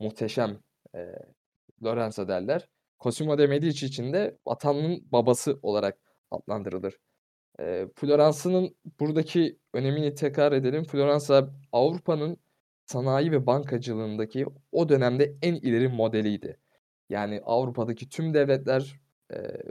muhteşem, 0.00 0.60
eee, 0.94 1.16
Lorenzo 1.84 2.28
derler. 2.28 2.68
Cosimo 3.00 3.38
de 3.38 3.46
Medici 3.46 3.86
için 3.86 4.12
de 4.12 4.38
vatanın 4.46 5.02
babası 5.12 5.58
olarak 5.62 5.98
adlandırılır. 6.30 6.98
Eee, 7.60 7.88
Floransa'nın 7.96 8.76
buradaki 9.00 9.58
önemini 9.74 10.14
tekrar 10.14 10.52
edelim. 10.52 10.84
Floransa 10.84 11.50
Avrupa'nın 11.72 12.38
sanayi 12.86 13.32
ve 13.32 13.46
bankacılığındaki 13.46 14.46
o 14.72 14.88
dönemde 14.88 15.36
en 15.42 15.54
ileri 15.54 15.88
modeliydi. 15.88 16.58
Yani, 17.10 17.40
Avrupa'daki 17.44 18.08
tüm 18.08 18.34
devletler, 18.34 19.00
eee, 19.32 19.62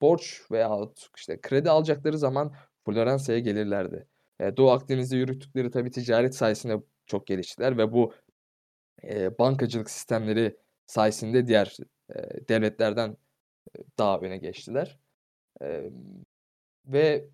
borç 0.00 0.42
veyahut, 0.52 1.08
işte, 1.16 1.40
kredi 1.40 1.70
alacakları 1.70 2.18
zaman 2.18 2.54
Floransa'ya 2.86 3.38
gelirlerdi. 3.38 4.08
Eee, 4.40 4.56
Doğu 4.56 4.70
Akdeniz'de 4.70 5.16
yürüttükleri 5.16 5.70
tabii 5.70 5.90
ticaret 5.90 6.34
sayesinde 6.36 6.76
çok 7.06 7.26
geliştiler 7.26 7.78
ve 7.78 7.92
bu, 7.92 8.12
eee, 9.04 9.38
bankacılık 9.38 9.90
sistemleri 9.90 10.56
sayesinde 10.86 11.46
diğer, 11.48 11.76
eee, 12.16 12.48
devletlerden, 12.48 13.16
daha 13.98 14.18
öne 14.20 14.38
geçtiler. 14.38 14.98
Emm, 15.62 15.92
ve 16.86 17.30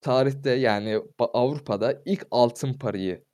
tarihte, 0.00 0.50
yani, 0.50 1.00
Avrupa'da 1.18 2.02
ilk 2.04 2.26
altın 2.30 2.72
parayı, 2.74 3.24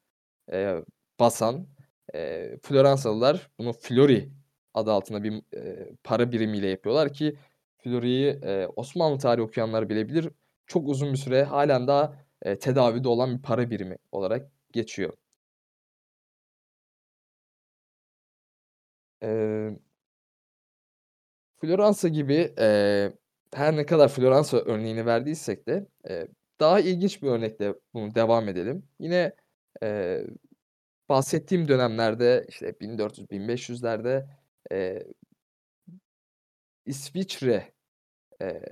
eee, 0.53 0.85
basan, 1.21 1.69
eee, 2.15 2.59
Floransalılar 2.63 3.51
bunu 3.59 3.73
Flori 3.75 4.31
adı 4.75 4.93
altında 4.93 5.25
bir, 5.25 5.43
eee, 5.55 5.93
para 6.05 6.33
birimiyle 6.33 6.69
yapıyorlar 6.69 7.15
ki 7.15 7.37
Flori'yi, 7.79 8.41
eee, 8.45 8.69
Osmanlı 8.77 9.19
tarihi 9.19 9.45
okuyanlar 9.45 9.89
bilebilir. 9.91 10.31
Çok 10.67 10.89
uzun 10.89 11.13
bir 11.15 11.19
süre 11.19 11.45
hâlen 11.45 11.89
daha, 11.89 12.15
eee, 12.47 12.59
tedavülde 12.61 13.09
olan 13.09 13.39
bir 13.39 13.43
para 13.43 13.71
birimi 13.71 13.97
olarak 14.13 14.53
geçiyor. 14.73 15.15
Eee 19.23 19.81
Floransa 21.61 22.09
gibi, 22.09 22.55
eee, 22.59 23.13
her 23.55 23.77
ne 23.77 23.87
kadar 23.87 24.09
Floransa 24.09 24.57
örneğini 24.59 25.07
verdiysek 25.07 25.67
de, 25.69 25.87
eee, 26.09 26.29
daha 26.61 26.81
ilginç 26.81 27.23
bir 27.23 27.29
örnekle 27.29 27.75
bunu 27.95 28.15
devam 28.15 28.49
edelim. 28.49 28.83
Yine, 28.99 29.33
eee, 29.83 30.27
bahsettiğim 31.09 31.69
dönemlerde, 31.69 32.47
işte, 32.49 32.81
1400-1500'lerde, 32.81 34.27
eee 34.73 35.07
İsviçre, 36.87 37.73
eee, 38.43 38.63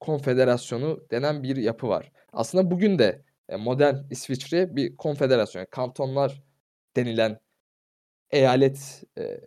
Konfederasyonu 0.00 1.06
denen 1.10 1.42
bir 1.42 1.56
yapı 1.56 1.88
var. 1.88 2.12
Aslında 2.32 2.70
bugün 2.70 2.98
de, 3.00 3.24
eee, 3.50 3.56
modern 3.56 3.96
İsviçre 4.10 4.76
bir 4.76 4.96
konfederasyon. 4.96 5.66
Kantonlar 5.70 6.42
denilen 6.96 7.40
eyalet, 8.30 9.04
eee, 9.18 9.40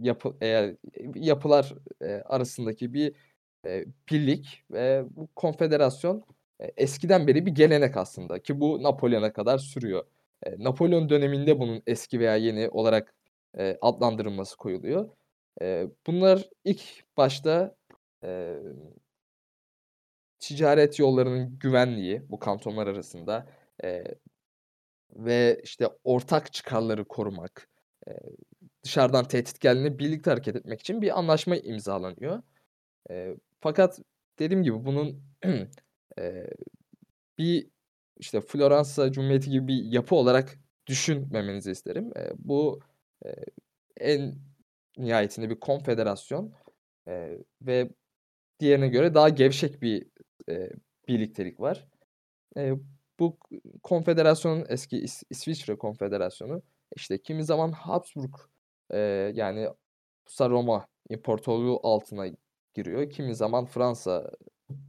yapı 0.00 0.36
eee, 0.42 0.76
yapılar, 1.14 1.74
eee, 2.02 2.22
arasındaki 2.26 2.94
bir, 2.94 3.14
eee, 3.66 3.86
birlik 4.10 4.64
ve 4.70 5.04
bu 5.10 5.28
konfederasyon, 5.36 6.24
eee, 6.60 6.72
eskiden 6.76 7.26
beri 7.26 7.46
bir 7.46 7.52
gelenek 7.52 7.96
aslında 7.96 8.42
ki 8.42 8.60
bu 8.60 8.82
Napolyon'a 8.82 9.32
kadar 9.32 9.58
sürüyor. 9.58 10.04
Eee, 10.46 10.56
Napolyon 10.58 11.08
döneminde 11.10 11.58
bunun 11.60 11.82
eski 11.86 12.20
veya 12.20 12.36
yeni 12.36 12.68
olarak, 12.68 13.14
eee, 13.58 13.78
adlandırılması 13.82 14.56
koyuluyor. 14.56 15.08
Eee, 15.60 15.88
bunlar 16.06 16.48
ilk 16.64 16.82
başta, 17.16 17.76
eee 18.24 18.56
ticaret 20.40 20.98
yollarının 20.98 21.58
güvenliği 21.58 22.22
bu 22.30 22.38
kantonlar 22.38 22.86
arasında, 22.86 23.46
eee, 23.84 24.04
ve, 25.16 25.60
işte, 25.64 25.88
ortak 26.04 26.52
çıkarları 26.52 27.04
korumak, 27.08 27.68
eee, 28.08 28.20
dışarıdan 28.88 29.24
tehdit 29.28 29.60
geldiğinde 29.60 29.98
birlikte 29.98 30.30
hareket 30.32 30.56
etmek 30.56 30.80
için 30.80 31.02
bir 31.02 31.18
anlaşma 31.18 31.56
imzalanıyor. 31.56 32.42
Eee, 33.10 33.36
fakat 33.60 34.00
dediğim 34.38 34.62
gibi 34.64 34.84
bunun, 34.86 35.22
eee, 36.18 36.50
bir, 37.38 37.68
işte, 38.18 38.40
Floransa 38.40 39.12
Cumhuriyeti 39.12 39.50
gibi 39.50 39.68
bir 39.68 39.84
yapı 39.92 40.14
olarak 40.16 40.58
düşünmemenizi 40.86 41.70
isterim. 41.70 42.12
Eee, 42.16 42.32
bu, 42.38 42.80
eee, 43.24 43.44
en 44.00 44.36
nihayetinde 44.98 45.50
bir 45.50 45.60
konfederasyon, 45.60 46.54
eee, 47.08 47.38
ve 47.62 47.90
diğerine 48.60 48.88
göre 48.88 49.14
daha 49.14 49.28
gevşek 49.28 49.82
bir, 49.82 50.06
eee, 50.48 50.70
birliktelik 51.08 51.60
var. 51.60 51.88
Eee, 52.56 52.74
bu 53.20 53.38
konfederasyonun 53.82 54.66
eski 54.68 54.98
İs 54.98 55.22
İsviçre 55.30 55.78
Konfederasyonu, 55.78 56.62
işte, 56.96 57.18
kimi 57.22 57.44
zaman 57.44 57.72
Habsburg, 57.72 58.34
eee, 58.92 59.32
yani 59.34 59.68
Kutsal 60.26 60.50
Roma 60.50 60.86
İmparatorluğu 61.10 61.80
altına 61.82 62.26
giriyor. 62.74 63.10
Kimi 63.10 63.34
zaman 63.34 63.64
Fransa 63.66 64.30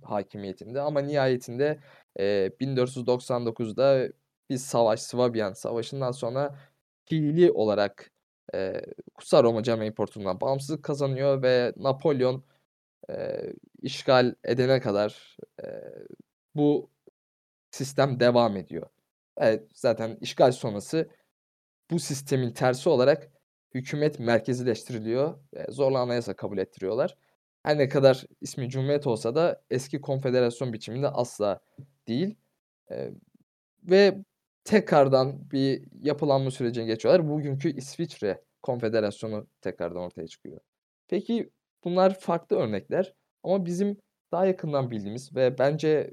hakimiyetinde 0.04 0.82
ama 0.82 1.02
nihayetinde 1.02 1.80
e, 2.20 2.52
1499'da 2.60 4.10
bir 4.50 4.58
savaş, 4.58 5.02
Swabian 5.02 5.54
Savaşı'ndan 5.54 6.12
sonra 6.12 6.60
fiili 7.06 7.52
olarak 7.52 8.12
e, 8.56 8.82
Kutsal 9.16 9.44
Roma 9.44 9.64
Cami 9.64 9.86
İmparatorluğu'ndan 9.86 10.42
bağımsızlık 10.42 10.84
kazanıyor 10.84 11.42
ve 11.44 11.74
Napolyon 11.78 12.44
e, 13.12 13.42
işgal 13.82 14.36
edene 14.46 14.80
kadar 14.82 15.38
e, 15.64 15.68
bu 16.56 16.90
sistem 17.72 18.20
devam 18.20 18.58
ediyor. 18.58 18.88
Evet, 19.38 19.72
zaten 19.76 20.18
işgal 20.22 20.52
sonrası 20.52 21.10
bu 21.92 22.00
sistemin 22.00 22.52
tersi 22.52 22.90
olarak 22.90 23.32
hükümet 23.74 24.20
merkezileştiriliyor 24.20 25.40
ve 25.54 25.66
zorla 25.70 26.00
anayasa 26.00 26.36
kabul 26.36 26.58
ettiriyorlar. 26.58 27.18
Her 27.64 27.78
ne 27.78 27.90
kadar 27.90 28.26
ismi 28.42 28.70
Cumhuriyet 28.70 29.08
olsa 29.08 29.36
da 29.36 29.64
eski 29.70 30.02
konfederasyon 30.02 30.74
biçiminde 30.74 31.08
asla 31.08 31.60
değil. 32.08 32.36
E, 32.92 33.12
ve 33.84 34.24
tekrardan 34.64 35.52
bir 35.52 35.84
yapılanma 36.02 36.52
sürecine 36.52 36.86
geçiyorlar. 36.86 37.30
Bugünkü 37.30 37.76
İsviçre 37.78 38.44
Konfederasyonu 38.62 39.48
tekrardan 39.62 40.02
ortaya 40.02 40.28
çıkıyor. 40.28 40.60
Peki 41.08 41.50
bunlar 41.84 42.20
farklı 42.20 42.56
örnekler 42.56 43.14
ama 43.44 43.66
bizim 43.66 43.98
daha 44.32 44.46
yakından 44.46 44.92
bildiğimiz 44.92 45.36
ve 45.36 45.58
bence 45.58 46.12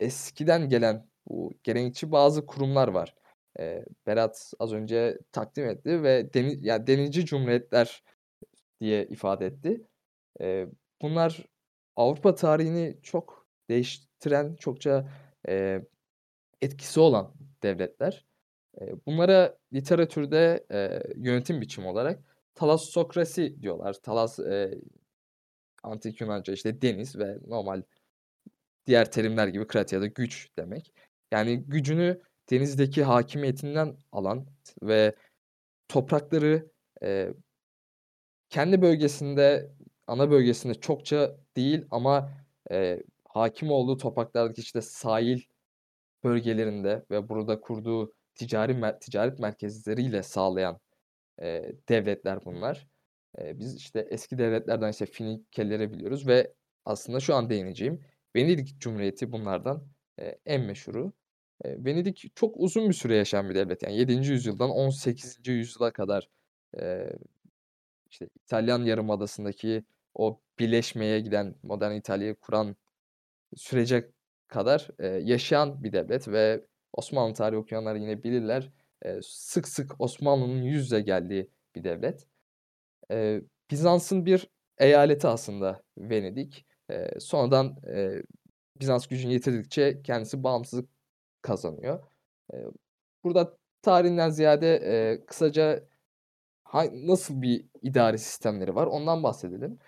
eskiden 0.00 0.68
gelen 0.68 1.08
bu 1.28 1.52
gelenekçi 1.64 2.12
bazı 2.12 2.46
kurumlar 2.46 2.88
var. 2.88 3.14
Eee, 3.58 3.84
Berat 4.06 4.52
az 4.58 4.72
önce 4.72 5.18
takdim 5.32 5.66
etti 5.68 6.02
ve 6.02 6.34
deni 6.34 6.66
ya, 6.66 6.86
denizci 6.86 7.26
cumhuriyetler 7.26 8.02
diye 8.80 9.06
ifade 9.06 9.46
etti. 9.46 9.86
Eee, 10.40 10.68
bunlar 11.02 11.46
Avrupa 11.96 12.34
tarihini 12.34 12.98
çok 13.02 13.48
değiştiren, 13.70 14.56
çokça, 14.56 15.10
eee, 15.48 15.86
etkisi 16.62 17.00
olan 17.00 17.34
devletler. 17.64 18.26
Eee, 18.82 18.94
bunlara 19.06 19.58
literatürde, 19.74 20.66
eee, 20.72 21.02
yönetim 21.16 21.60
biçimi 21.60 21.88
olarak 21.88 22.20
thalassokrasi 22.56 23.62
diyorlar. 23.62 23.94
Thalas, 23.94 24.38
eee, 24.38 24.80
antik 25.84 26.20
Yunanca, 26.22 26.52
işte, 26.54 26.82
deniz 26.82 27.18
ve 27.18 27.38
normal 27.48 27.82
diğer 28.86 29.12
terimler 29.12 29.48
gibi 29.48 29.66
krati 29.66 29.94
ya 29.94 30.00
da 30.00 30.06
güç 30.06 30.48
demek. 30.58 30.94
Yani 31.32 31.64
gücünü 31.64 32.22
denizdeki 32.50 33.02
hakimiyetinden 33.04 33.96
alan 34.12 34.46
ve 34.82 35.14
toprakları, 35.88 36.70
eee 37.02 37.34
kendi 38.50 38.82
bölgesinde, 38.82 39.70
ana 40.06 40.30
bölgesinde 40.30 40.74
çokça 40.74 41.36
değil 41.56 41.84
ama, 41.90 42.30
eee, 42.70 43.02
hâkim 43.28 43.70
olduğu 43.70 43.96
topraklardaki, 43.96 44.60
işte, 44.60 44.80
sahil 44.82 45.40
bölgelerinde 46.24 47.04
ve 47.10 47.28
burada 47.28 47.60
kurduğu 47.60 48.14
ticari 48.34 48.74
mer 48.74 49.00
ticaret 49.00 49.38
merkezleriyle 49.38 50.22
sağlayan, 50.22 50.80
eee, 51.42 51.76
devletler 51.88 52.46
bunlar. 52.46 52.88
Eee, 53.38 53.58
biz, 53.60 53.76
işte, 53.76 54.08
eski 54.10 54.38
devletlerden, 54.38 54.90
işte, 54.90 55.06
Finikelleri 55.06 55.92
biliyoruz 55.92 56.28
ve 56.28 56.54
aslında 56.86 57.20
şu 57.20 57.34
an 57.36 57.50
değineceğim 57.50 58.02
Venedik 58.36 58.80
Cumhuriyeti 58.80 59.32
bunlardan, 59.32 59.88
eee, 60.20 60.40
en 60.46 60.62
meşhuru. 60.62 61.12
Eee, 61.64 61.84
Venedik 61.84 62.32
çok 62.36 62.54
uzun 62.58 62.88
bir 62.88 62.94
süre 62.94 63.16
yaşayan 63.16 63.50
bir 63.50 63.54
devlet. 63.54 63.82
Yani 63.82 63.96
7. 63.96 64.32
yüzyıldan 64.32 64.70
18. 64.70 65.52
yüzyıla 65.52 65.92
kadar, 65.92 66.28
eee, 66.78 67.12
işte, 68.10 68.28
İtalyan 68.44 68.84
Yarımadası'ndaki 68.84 69.84
o 70.14 70.40
birleşmeye 70.58 71.20
giden, 71.20 71.54
modern 71.62 71.92
İtalya'yı 71.94 72.34
kuran 72.36 72.76
sürece 73.56 74.12
kadar, 74.48 74.88
yaşayan 75.22 75.84
bir 75.84 75.92
devlet 75.92 76.28
ve 76.28 76.66
Osmanlı 76.94 77.34
tarihi 77.34 77.58
okuyanlar 77.60 77.96
yine 77.96 78.22
bilirler. 78.24 78.72
Sık 79.22 79.68
sık 79.68 80.00
Osmanlı'nın 80.00 80.62
yüz 80.62 80.84
yüze 80.84 81.00
geldiği 81.00 81.50
bir 81.76 81.84
devlet. 81.84 82.26
Bizans'ın 83.70 84.26
bir 84.26 84.48
eyaleti 84.78 85.28
aslında 85.28 85.82
Venedik. 85.98 86.66
Sonradan, 87.20 87.76
Bizans 88.80 89.06
gücünü 89.06 89.32
yitirdikçe 89.32 90.02
kendisi 90.02 90.42
bağımsızlık 90.44 90.90
kazanıyor. 91.42 92.04
Burada 93.24 93.58
tarihinden 93.82 94.30
ziyade, 94.30 95.22
kısaca 95.26 95.84
nasıl 96.92 97.42
bir 97.42 97.66
idari 97.82 98.18
sistemleri 98.18 98.74
var 98.74 98.86
ondan 98.86 99.22
bahsedelim. 99.22 99.78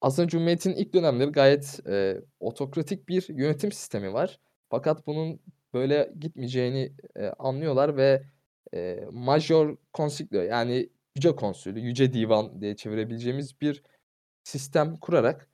Aslında 0.00 0.28
Cumhuriyet'in 0.28 0.72
ilk 0.72 0.94
dönemleri 0.94 1.32
gayet, 1.32 1.80
eee, 1.86 2.22
otokratik 2.40 3.08
bir 3.08 3.28
yönetim 3.28 3.72
sistemi 3.72 4.12
var. 4.12 4.40
Fakat 4.70 5.06
bunun 5.06 5.40
böyle 5.74 6.12
gitmeyeceğini, 6.20 6.92
eee, 7.16 7.32
anlıyorlar 7.38 7.96
ve, 7.96 8.22
eee, 8.72 9.08
Major 9.12 9.76
Concilio 9.94 10.42
yani 10.42 10.90
Yüce 11.16 11.36
Konsül, 11.36 11.76
Yüce 11.76 12.12
Divan 12.12 12.60
diye 12.60 12.76
çevirebileceğimiz 12.76 13.60
bir 13.60 13.82
sistem 14.44 14.96
kurarak 14.96 15.48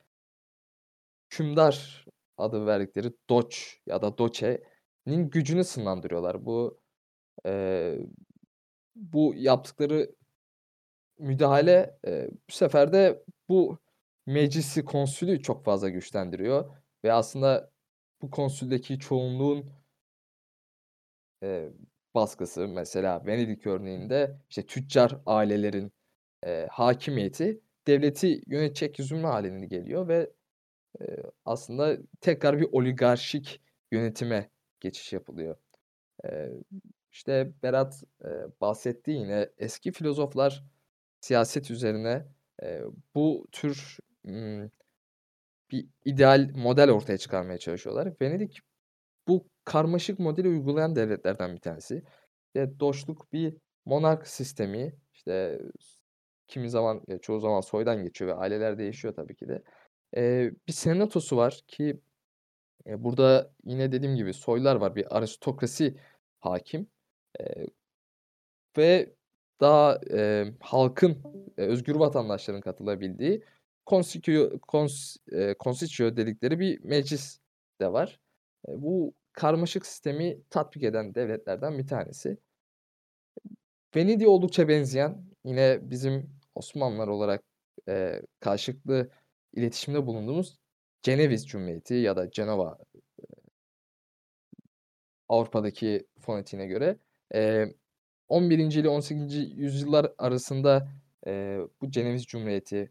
hükümdar 1.30 2.04
adı 2.38 2.66
verdikleri 2.66 3.12
Doge 3.30 3.56
ya 3.86 4.02
da 4.02 4.18
Doçe'nin 4.18 5.30
gücünü 5.30 5.64
sınırlandırıyorlar. 5.64 6.46
Bu, 6.46 6.80
eee, 7.46 8.00
bu 8.96 9.34
yaptıkları 9.36 10.16
müdahale, 11.18 11.98
eee, 12.06 12.30
bu 12.50 12.52
sefer 12.52 12.92
de 12.92 13.24
bu 13.48 13.78
meclisi, 14.26 14.84
konsülü 14.84 15.42
çok 15.42 15.64
fazla 15.64 15.88
güçlendiriyor 15.88 16.70
ve 17.04 17.12
aslında 17.12 17.70
bu 18.22 18.30
konsüldeki 18.30 18.98
çoğunluğun 18.98 19.66
eee, 21.42 21.72
baskısı 22.14 22.68
mesela 22.68 23.26
Venedik 23.26 23.66
örneğinde, 23.66 24.36
işte, 24.50 24.66
tüccar 24.66 25.16
ailelerin, 25.26 25.92
eee, 26.46 26.68
hakimiyeti 26.70 27.60
devleti 27.86 28.42
yönetecek 28.46 28.98
yüzümlü 28.98 29.22
hâline 29.26 29.66
geliyor 29.66 30.08
ve, 30.08 30.30
aslında 31.44 31.96
tekrar 32.20 32.58
bir 32.60 32.68
oligarşik 32.72 33.60
yönetime 33.92 34.50
geçiş 34.80 35.12
yapılıyor. 35.12 35.56
İşte, 37.12 37.52
Berat, 37.62 38.04
bahsetti 38.60 39.10
yine 39.10 39.48
eski 39.58 39.92
filozoflar 39.92 40.64
siyaset 41.20 41.70
üzerine, 41.70 42.26
bu 43.14 43.46
tür, 43.52 43.98
bir 45.70 45.86
ideal 46.04 46.50
model 46.54 46.90
ortaya 46.90 47.18
çıkarmaya 47.18 47.58
çalışıyorlar. 47.58 48.12
Venedik 48.20 48.58
bu 49.28 49.48
karmaşık 49.64 50.18
modeli 50.18 50.48
uygulayan 50.48 50.96
devletlerden 50.96 51.54
bir 51.54 51.60
tanesi. 51.60 52.02
Ve 52.56 52.80
Doge'luk 52.80 53.32
bir 53.32 53.56
monark 53.84 54.26
sistemi, 54.26 54.96
işte, 55.14 55.60
kimi 56.48 56.70
zaman, 56.70 57.02
çoğu 57.22 57.40
zaman 57.40 57.60
soydan 57.60 58.02
geçiyor 58.02 58.30
ve 58.30 58.34
aileler 58.34 58.78
değişiyor 58.78 59.14
tabii 59.14 59.36
ki 59.36 59.48
de. 59.48 59.62
Eee, 60.16 60.52
bir 60.68 60.72
senatosu 60.72 61.36
var 61.36 61.60
ki, 61.68 62.00
eee, 62.86 63.04
burada 63.04 63.52
yine 63.64 63.92
dediğim 63.92 64.16
gibi 64.16 64.34
soylar 64.34 64.76
var, 64.76 64.96
bir 64.96 65.18
aristokrasi 65.18 65.96
hâkim. 66.40 66.88
Eee, 67.40 67.66
ve 68.78 69.14
daha, 69.60 70.00
eee, 70.10 70.54
halkın, 70.60 71.22
eee, 71.58 71.64
özgür 71.66 71.96
vatandaşların 71.96 72.60
katılabildiği 72.60 73.42
Consiquio 73.86 74.50
cons 74.72 75.16
eee, 75.32 75.54
dedikleri 76.16 76.60
bir 76.60 76.80
meclis 76.84 77.38
de 77.80 77.92
var. 77.92 78.20
Eee, 78.68 78.74
bu 78.82 79.14
karmaşık 79.32 79.86
sistemi 79.86 80.38
tatbik 80.50 80.82
eden 80.84 81.14
devletlerden 81.14 81.78
bir 81.78 81.86
tanesi. 81.86 82.38
Venedik'e 83.96 84.28
oldukça 84.28 84.68
benzeyen, 84.68 85.24
yine 85.44 85.78
bizim 85.90 86.30
Osmanlılar 86.54 87.08
olarak, 87.08 87.42
eee, 87.88 88.22
karşılıklı 88.40 89.10
iletişimde 89.56 90.06
bulunduğumuz 90.06 90.58
Ceneviz 91.02 91.48
Cumhuriyeti 91.48 91.94
ya 91.94 92.16
da 92.16 92.30
Cenova, 92.30 92.78
Avrupa'daki 95.28 96.06
fonetiğine 96.20 96.66
göre. 96.66 96.98
Eee, 97.34 97.74
11. 98.28 98.58
ile 98.80 98.88
18. 98.88 99.34
yüzyıllar 99.34 100.12
arasında, 100.18 100.88
bu 101.80 101.90
Ceneviz 101.90 102.24
Cumhuriyeti, 102.26 102.90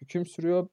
hüküm 0.00 0.26
sürüyor 0.26 0.68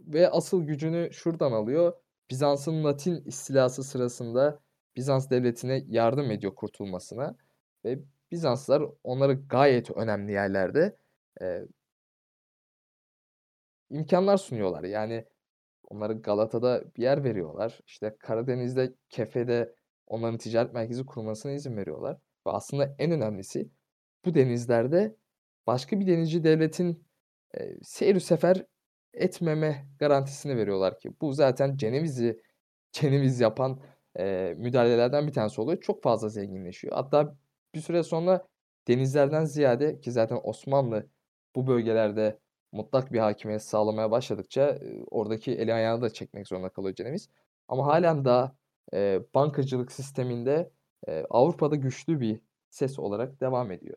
ve 0.00 0.30
asıl 0.30 0.64
gücünü 0.64 1.12
şuradan 1.12 1.52
alıyor. 1.52 1.92
Bizans'ın 2.30 2.84
Latin 2.84 3.24
istilası 3.24 3.84
sırasında 3.84 4.60
Bizans 4.96 5.30
devletine 5.30 5.84
yardım 5.88 6.30
ediyor 6.30 6.54
kurtulmasına 6.54 7.36
ve 7.84 7.98
Bizanslılar 8.30 8.82
onlara 9.04 9.32
gayet 9.32 9.90
önemli 9.90 10.32
yerlerde, 10.32 10.96
imkânlar 13.90 14.36
sunuyorlar. 14.36 14.84
Yani 14.84 15.24
onlara 15.88 16.12
Galata'da 16.12 16.84
bir 16.96 17.02
yer 17.02 17.24
veriyorlar. 17.24 17.80
İşte, 17.86 18.16
Karadeniz'de, 18.20 18.94
Kefe'de 19.10 19.74
onların 20.06 20.38
ticaret 20.38 20.74
merkezi 20.74 21.06
kurmasına 21.06 21.52
izin 21.52 21.76
veriyorlar 21.76 22.18
ve 22.46 22.50
aslında 22.50 22.94
en 22.98 23.12
önemlisi 23.12 23.70
bu 24.24 24.34
denizlerde 24.34 25.16
başka 25.66 26.00
bir 26.00 26.06
denizci 26.06 26.44
devletin 26.44 27.06
eee, 27.56 27.78
seyr 27.82 28.20
sefer 28.20 28.66
etmeme 29.14 29.86
garantisini 29.98 30.56
veriyorlar 30.56 30.98
ki 30.98 31.12
bu 31.20 31.32
zaten 31.32 31.76
Ceneviz'i 31.76 32.42
Ceneviz 32.92 33.40
yapan, 33.40 33.80
eee, 34.18 34.54
müdahalelerden 34.58 35.26
bir 35.26 35.32
tanesi 35.32 35.60
oluyor. 35.60 35.80
Çok 35.80 36.02
fazla 36.02 36.28
zenginleşiyor. 36.28 36.94
Hatta 36.96 37.36
bir 37.74 37.80
süre 37.80 38.02
sonra 38.02 38.48
denizlerden 38.88 39.44
ziyade 39.44 40.00
ki 40.00 40.12
zaten 40.12 40.40
Osmanlı 40.44 41.10
bu 41.56 41.66
bölgelerde 41.66 42.40
mutlak 42.72 43.12
bir 43.12 43.18
hakimiyet 43.18 43.62
sağlamaya 43.62 44.10
başladıkça, 44.10 44.78
oradaki 45.10 45.52
eli 45.52 45.74
ayağını 45.74 46.02
da 46.02 46.10
çekmek 46.10 46.48
zorunda 46.48 46.68
kalıyor 46.68 46.94
Ceneviz. 46.94 47.28
Ama 47.68 47.86
hâlen 47.86 48.24
daha, 48.24 48.56
eee, 48.92 49.22
bankacılık 49.34 49.92
sisteminde, 49.92 50.70
eee, 51.08 51.26
Avrupa'da 51.30 51.76
güçlü 51.76 52.20
bir 52.20 52.40
ses 52.70 52.98
olarak 52.98 53.40
devam 53.40 53.72
ediyor. 53.72 53.96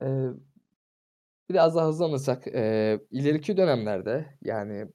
Eee, 0.00 0.32
biraz 1.50 1.74
daha 1.76 1.88
hızlanırsak, 1.88 2.46
eee, 2.46 3.00
ileriki 3.10 3.56
dönemlerde, 3.56 4.38
yani 4.42 4.88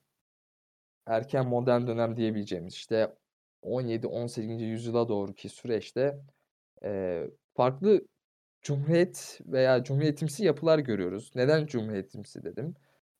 erken 1.05 1.47
modern 1.47 1.87
dönem 1.87 2.17
diyebileceğimiz, 2.17 2.73
işte 2.73 3.15
17-18. 3.61 4.65
yüzyıla 4.65 5.09
doğruki 5.09 5.49
süreçte, 5.49 6.19
eee, 6.83 7.31
farklı 7.55 8.01
cumhuriyet 8.67 9.39
veya 9.47 9.83
cumhuriyetimsi 9.83 10.45
yapılar 10.45 10.79
görüyoruz. 10.79 11.31
Neden 11.35 11.65
cumhuriyetimsi 11.65 12.43
dedim? 12.43 12.75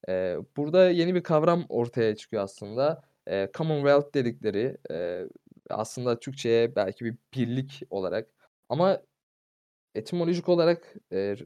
Eee, 0.08 0.38
burada 0.58 0.90
yeni 0.92 1.16
bir 1.16 1.24
kavram 1.24 1.66
ortaya 1.70 2.16
çıkıyor 2.16 2.44
aslında. 2.44 3.02
Eee, 3.28 3.50
Commonwealth 3.58 4.14
dedikleri, 4.16 4.78
eee, 4.90 5.28
aslında 5.70 6.20
Türkçeye 6.20 6.76
belki 6.76 7.06
bir 7.06 7.16
birlik 7.36 7.82
olarak 7.90 8.30
ama 8.70 9.02
etimolojik 9.96 10.50
olarak, 10.50 10.96
r 11.14 11.38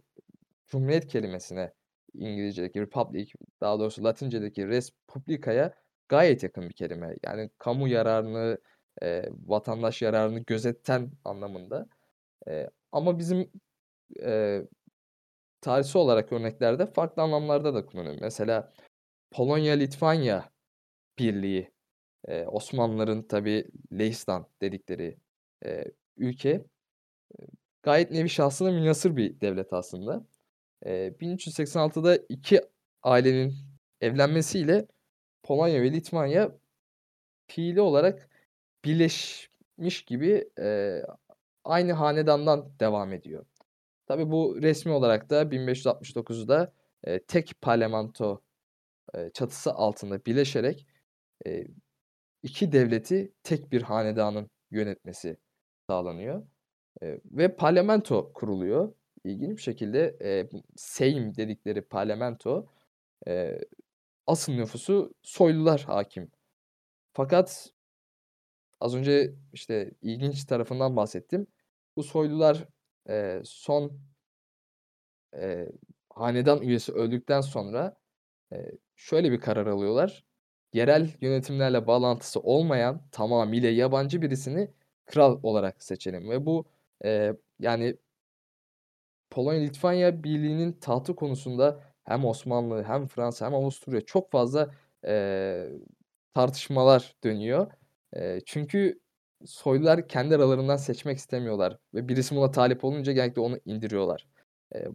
cumhuriyet 0.69 1.07
kelimesine 1.07 1.73
İngilizce'deki 2.15 2.81
republic, 2.81 3.33
daha 3.61 3.79
doğrusu 3.79 4.05
Latince'deki 4.05 4.67
res 4.69 4.91
publica'ya 5.07 5.73
gayet 6.09 6.43
yakın 6.43 6.69
bir 6.69 6.73
kelime. 6.75 7.15
Yani 7.25 7.49
kamu 7.59 7.87
yararını, 7.89 8.59
eee, 9.03 9.29
vatandaş 9.47 10.01
yararını 10.01 10.39
gözeten 10.39 11.11
anlamında. 11.25 11.87
Eee, 12.47 12.69
ama 12.93 13.19
bizim, 13.19 13.51
eee, 14.19 14.67
tarihsel 15.61 16.01
olarak 16.01 16.33
örneklerde 16.33 16.85
farklı 16.87 17.21
anlamlarda 17.23 17.73
da 17.73 17.85
kullanılıyor. 17.85 18.21
Mesela 18.21 18.73
Polonya-Litvanya 19.31 20.51
birliği, 21.19 21.71
eee, 22.29 22.47
Osmanlıların 22.47 23.23
tabii 23.23 23.65
Lehistan 23.93 24.47
dedikleri, 24.61 25.17
eee, 25.65 25.85
ülke, 26.17 26.65
gayet 27.83 28.11
nevi 28.11 28.29
şahsına 28.29 28.71
münhasır 28.71 29.15
bir 29.17 29.41
devlet 29.41 29.73
aslında. 29.73 30.25
Eee, 30.85 31.15
1386'da 31.21 32.17
2 32.29 32.61
ailenin 33.03 33.55
evlenmesiyle 34.01 34.87
Polonya 35.43 35.83
ve 35.83 35.93
Litvanya 35.93 36.51
fiili 37.47 37.81
olarak 37.81 38.29
birleşmiş 38.85 40.05
gibi, 40.07 40.49
eee, 40.59 41.05
aynı 41.65 41.93
hanedandan 41.93 42.73
devam 42.79 43.13
ediyor. 43.13 43.45
Tabii 44.11 44.31
bu 44.31 44.59
resmî 44.61 44.91
olarak 44.91 45.29
da 45.29 45.51
1569'da, 45.51 46.73
eee, 47.07 47.19
tek 47.27 47.53
parlamento, 47.61 48.41
eee, 49.15 49.31
çatısı 49.33 49.73
altında 49.73 50.25
birleşerek, 50.25 50.87
eee, 51.45 51.67
2 52.43 52.71
devleti 52.71 53.33
tek 53.43 53.71
bir 53.71 53.81
hanedanın 53.81 54.51
yönetmesi 54.71 55.37
sağlanıyor, 55.89 56.43
eee, 57.01 57.21
ve 57.25 57.55
parlamento 57.55 58.33
kuruluyor. 58.33 58.93
İlginç 59.25 59.57
bir 59.57 59.63
şekilde, 59.63 60.17
eee, 60.21 60.49
Sejm 60.77 61.35
dedikleri 61.37 61.81
parlamento, 61.81 62.67
eee, 63.27 63.59
asıl 64.27 64.53
nüfusu 64.53 65.13
soylular 65.23 65.81
hâkim. 65.83 66.31
Fakat 67.13 67.71
az 68.79 68.95
önce, 68.95 69.33
işte, 69.53 69.91
ilginç 70.01 70.43
tarafından 70.45 70.95
bahsettim. 70.95 71.47
Bu 71.97 72.03
soylular, 72.03 72.67
eee, 73.09 73.41
son 73.45 73.99
eee, 75.33 75.69
hanedan 76.09 76.61
üyesi 76.61 76.91
öldükten 76.93 77.41
sonra, 77.41 77.95
eee, 78.51 78.71
şöyle 78.95 79.31
bir 79.31 79.39
karar 79.41 79.67
alıyorlar. 79.67 80.25
Yerel 80.73 81.09
yönetimlerle 81.21 81.87
bağlantısı 81.87 82.39
olmayan, 82.39 83.01
tamamıyla 83.11 83.69
yabancı 83.69 84.21
birisini 84.21 84.71
kral 85.05 85.39
olarak 85.43 85.83
seçelim 85.83 86.29
ve 86.29 86.45
bu, 86.45 86.65
eee, 87.03 87.35
yani 87.59 87.97
Polonya-Litvanya 89.29 90.23
birliğinin 90.23 90.73
tahtı 90.73 91.15
konusunda 91.15 91.83
hem 92.03 92.25
Osmanlı 92.25 92.83
hem 92.83 93.07
Fransa 93.07 93.45
hem 93.45 93.53
Avusturya 93.55 94.01
çok 94.01 94.31
fazla, 94.31 94.71
eee, 95.05 95.69
tartışmalar 96.33 97.15
dönüyor. 97.23 97.71
Eee, 98.15 98.39
çünkü 98.45 98.99
soylular 99.45 100.07
kendi 100.07 100.35
aralarından 100.35 100.77
seçmek 100.77 101.17
istemiyorlar 101.17 101.77
ve 101.93 102.07
birisi 102.07 102.35
buna 102.35 102.51
talip 102.51 102.83
olunca 102.85 103.11
genellikle 103.13 103.41
onu 103.41 103.59
indiriyorlar. 103.65 104.27
Eee, 104.75 104.87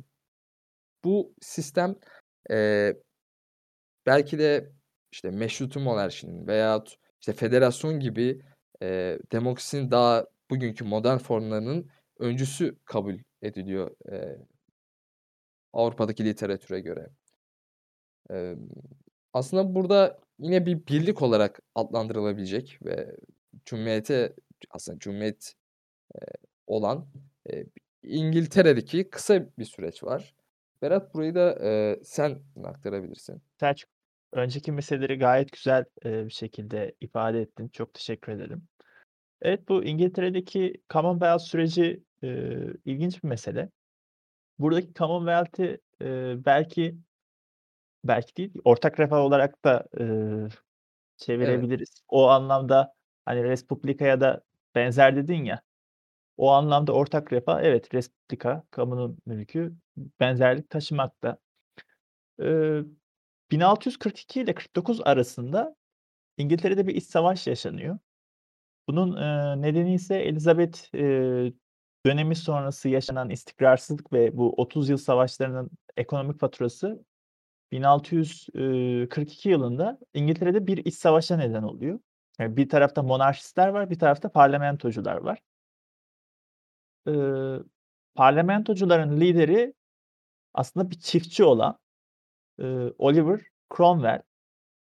bu 1.05 1.35
sistem, 1.41 1.97
eee, 2.51 2.97
belki 4.07 4.39
de, 4.39 4.73
işte, 5.13 5.31
meşrutu 5.31 5.81
monarşinin 5.81 6.47
veyahut, 6.47 6.97
işte, 7.21 7.33
federasyon 7.33 8.01
gibi, 8.01 8.41
eee, 8.83 9.19
demokrasinin 9.33 9.91
daha 9.91 10.27
bugünkü 10.51 10.85
modern 10.85 11.19
formlarının 11.19 11.91
öncüsü 12.19 12.77
kabul 12.85 13.15
ediliyor, 13.43 13.97
eee 14.13 14.39
Avrupa'daki 15.73 16.25
literatüre 16.25 16.81
göre. 16.81 17.09
Emm, 18.31 18.69
aslında 19.33 19.75
burada 19.75 20.19
yine 20.39 20.67
bir 20.67 20.87
birlik 20.87 21.23
olarak 21.23 21.61
adlandırılabilecek 21.75 22.79
ve 22.85 23.17
cumhuriyete 23.67 24.37
aslında 24.71 25.01
cumhuriyet, 25.01 25.55
eee, 26.17 26.29
olan, 26.69 27.09
eee, 27.51 27.67
İngiltere'deki 28.05 29.11
kısa 29.11 29.47
bir 29.59 29.65
süreç 29.67 30.05
var. 30.05 30.35
Berat 30.83 31.15
burayı 31.15 31.37
da, 31.37 31.59
eee, 31.63 32.01
sen 32.05 32.39
aktarabilirsin. 32.65 33.43
Selçuk, 33.61 33.91
önceki 34.33 34.73
meseleleri 34.73 35.19
gayet 35.19 35.53
güzel, 35.53 35.85
eee, 36.05 36.25
bir 36.27 36.31
şekilde 36.31 36.95
ifade 37.01 37.41
ettin. 37.41 37.69
Çok 37.69 37.95
teşekkür 37.95 38.33
ederim. 38.33 38.69
Evet, 39.43 39.69
bu 39.69 39.85
İngiltere'deki 39.85 40.75
Commonwealth 40.91 41.43
süreci, 41.45 42.05
eee, 42.23 42.75
ilginç 42.85 43.25
bir 43.25 43.29
mesele. 43.29 43.71
Buradaki 44.61 44.95
Commonwealth'i, 44.95 45.81
eee, 46.01 46.37
belki 46.47 46.99
belki 48.05 48.37
değil, 48.37 48.53
ortak 48.65 49.01
refah 49.01 49.19
olarak 49.19 49.65
da, 49.65 49.87
Evet. 51.41 51.67
çevirebiliriz. 51.67 52.03
O 52.09 52.29
anlamda, 52.29 52.95
hani, 53.27 53.45
res 53.45 53.67
publica'ya 53.69 54.23
da 54.23 54.43
benzer 54.77 55.17
dedin 55.17 55.45
ya, 55.45 55.63
o 56.39 56.51
anlamda 56.53 56.93
ortak 56.93 57.33
refah, 57.35 57.63
evet, 57.63 57.95
res 57.95 58.11
publica, 58.31 58.65
kamunun 58.73 59.19
mülkü, 59.27 59.75
benzerlik 60.21 60.71
taşımakta. 60.71 61.39
Eee, 62.41 62.85
1642 63.51 64.41
ile 64.41 64.55
49 64.55 65.01
arasında 65.05 65.77
İngiltere'de 66.39 66.87
bir 66.87 66.95
iç 66.97 67.05
savaş 67.05 67.47
yaşanıyor. 67.47 67.99
Bunun, 68.89 69.17
eee, 69.17 69.63
nedeni 69.63 69.95
ise 69.95 70.17
Elizabeth, 70.17 70.95
eee, 70.95 71.53
dönemi 72.07 72.37
sonrası 72.37 72.89
yaşanan 72.89 73.31
istikrarsızlık 73.31 74.13
ve 74.13 74.37
bu 74.37 74.55
30 74.57 74.89
yıl 74.91 74.97
savaşlarının 74.99 75.71
ekonomik 75.97 76.41
faturası 76.41 77.05
1642 77.73 79.51
yılında 79.51 79.99
İngiltere'de 80.15 80.67
bir 80.67 80.79
iç 80.87 80.95
savaşa 80.97 81.37
neden 81.37 81.63
oluyor. 81.65 82.01
Bir 82.41 82.69
tarafta 82.69 83.03
monarşistler 83.03 83.69
var, 83.69 83.91
bir 83.91 83.99
tarafta 83.99 84.29
parlamentocular 84.29 85.17
var. 85.17 85.39
Iıı, 87.07 87.65
parlamentocuların 88.15 89.21
lideri 89.21 89.75
aslında 90.55 90.91
bir 90.91 90.99
çiftçi 91.01 91.45
olan, 91.45 91.79
ııı, 92.61 92.95
Oliver 92.99 93.41
Cromwell. 93.77 94.23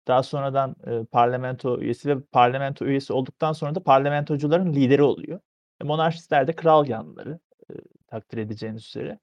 Daha 0.08 0.24
sonradan, 0.24 0.76
ııı, 0.88 1.06
parlamento 1.06 1.82
üyesi 1.82 2.10
ve 2.10 2.24
parlamento 2.24 2.86
üyesi 2.86 3.14
olduktan 3.14 3.54
sonra 3.54 3.76
da 3.76 3.84
parlamentocuların 3.84 4.74
lideri 4.74 5.04
oluyor. 5.04 5.40
E, 5.82 5.84
monarşistler 5.84 6.48
de 6.48 6.56
kral 6.56 6.88
yanlıları, 6.88 7.40
ııı, 7.72 7.82
takdir 8.08 8.38
edeceğiniz 8.38 8.86
üzere. 8.86 9.20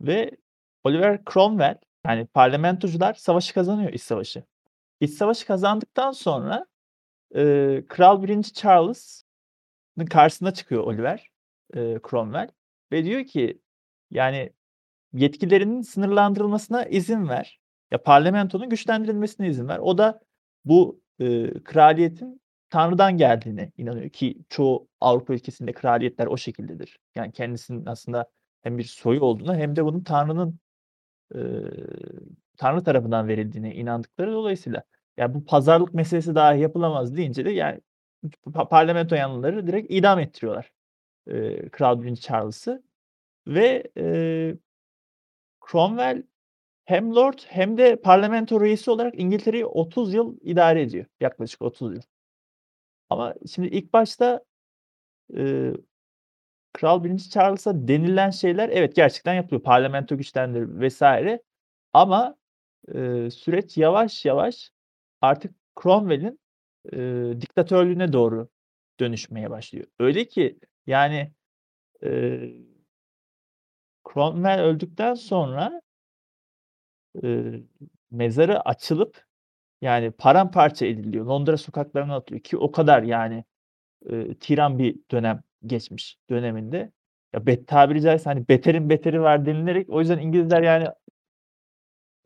Ve 0.00 0.30
Oliver 0.84 1.20
Cromwell, 1.32 1.78
yani 2.06 2.26
parlamentocular 2.26 3.14
savaşı 3.14 3.54
kazanıyor, 3.54 3.92
iç 3.92 4.02
savaşı. 4.02 4.44
İç 5.00 5.10
savaşı 5.10 5.46
kazandıktan 5.46 6.12
sonra, 6.12 6.66
ııı, 7.36 7.86
Kral 7.88 8.22
1. 8.22 8.52
Charles'ın 8.54 9.42
karşısına 10.10 10.54
çıkıyor 10.54 10.84
Oliver, 10.84 11.30
eee, 11.76 12.00
Cromwell 12.10 12.48
ve 12.92 13.04
diyor 13.04 13.24
ki, 13.24 13.60
yani, 14.10 14.52
"Yetkilerinin 15.14 15.82
sınırlandırılmasına 15.82 16.84
izin 16.86 17.28
ver. 17.28 17.60
Ya, 17.92 18.02
parlamentonun 18.04 18.70
güçlendirilmesine 18.70 19.48
izin 19.48 19.68
ver." 19.68 19.78
O 19.78 19.98
da 19.98 20.20
bu, 20.64 21.00
ııı, 21.22 21.64
kraliyetin 21.64 22.40
Tanrı'dan 22.70 23.18
geldiğine 23.18 23.72
inanıyor 23.78 24.10
ki 24.10 24.38
çoğu 24.50 24.88
Avrupa 25.00 25.34
ülkesinde 25.34 25.72
kraliyetler 25.72 26.26
o 26.26 26.36
şekildedir. 26.36 26.98
Yani 27.16 27.32
kendisinin 27.32 27.86
aslında 27.86 28.30
hem 28.62 28.78
bir 28.78 28.84
soyu 28.84 29.20
olduğuna 29.22 29.56
hem 29.56 29.76
de 29.76 29.84
bunun 29.84 30.00
Tanrı'nın 30.04 30.60
eee, 31.34 31.42
Tanrı 32.58 32.84
tarafından 32.84 33.28
verildiğine 33.28 33.74
inandıkları 33.74 34.32
dolayısıyla 34.32 34.82
ya 35.18 35.34
bu 35.34 35.44
pazarlık 35.44 35.94
meselesi 35.94 36.34
dahi 36.34 36.60
yapılamaz 36.60 37.16
deyince 37.16 37.44
de 37.44 37.50
yani 37.50 37.80
pa 38.54 38.68
parlamento 38.68 39.16
yanlıları 39.16 39.66
direkt 39.66 39.92
idam 39.92 40.18
ettiriyorlar, 40.20 40.72
eee, 41.28 41.70
Kral 41.70 42.02
1. 42.02 42.20
Charles'ı 42.22 42.84
ve, 43.48 43.84
eee, 43.96 44.58
Cromwell 45.72 46.22
hem 46.86 47.16
lord 47.16 47.38
hem 47.48 47.78
de 47.78 47.96
parlamento 47.96 48.60
reisi 48.62 48.92
olarak 48.92 49.14
İngiltere'yi 49.20 49.66
30 49.66 50.14
yıl 50.14 50.38
idare 50.42 50.82
ediyor. 50.82 51.06
Yaklaşık 51.20 51.62
30 51.62 51.94
yıl. 51.96 52.02
Ama 53.10 53.34
şimdi 53.54 53.68
ilk 53.68 53.92
başta, 53.92 54.44
eee, 55.34 55.74
Kral 56.74 57.04
1. 57.04 57.30
Charles'a 57.30 57.88
denilen 57.88 58.30
şeyler 58.30 58.68
evet 58.70 58.96
gerçekten 58.96 59.34
yapılıyor. 59.34 59.62
Parlamento 59.62 60.18
güçlendir 60.18 60.88
vs. 60.88 61.02
ama, 61.92 62.36
eee, 62.94 63.30
süreç 63.30 63.78
yavaş 63.78 64.24
yavaş 64.24 64.72
artık 65.20 65.54
Cromwell'in, 65.82 66.40
eee, 66.92 67.40
diktatörlüğüne 67.40 68.12
doğru 68.12 68.48
dönüşmeye 69.00 69.50
başlıyor. 69.50 69.86
Öyle 70.00 70.28
ki 70.28 70.58
yani, 70.86 71.32
eee 72.02 72.54
Cromwell 74.04 74.60
öldükten 74.60 75.14
sonra 75.14 75.80
eee, 77.22 77.62
mezarı 78.10 78.60
açılıp 78.60 79.24
yani 79.82 80.10
paramparça 80.12 80.86
ediliyor. 80.86 81.26
Londra 81.26 81.56
sokaklarına 81.58 82.16
atılıyor 82.16 82.42
ki 82.44 82.56
o 82.58 82.72
kadar 82.72 83.04
yani, 83.04 83.44
eee, 84.10 84.34
tiran 84.34 84.80
bir 84.80 84.96
dönem 85.12 85.42
geçmiş 85.66 86.18
döneminde. 86.30 86.92
Ya 87.34 87.46
bet 87.46 87.68
tabiri 87.68 88.02
caizse 88.02 88.30
hani 88.30 88.48
beterin 88.48 88.90
beteri 88.90 89.22
var 89.22 89.46
denilerek 89.46 89.90
o 89.90 90.00
yüzden 90.00 90.18
İngilizler 90.18 90.62
yani 90.62 90.88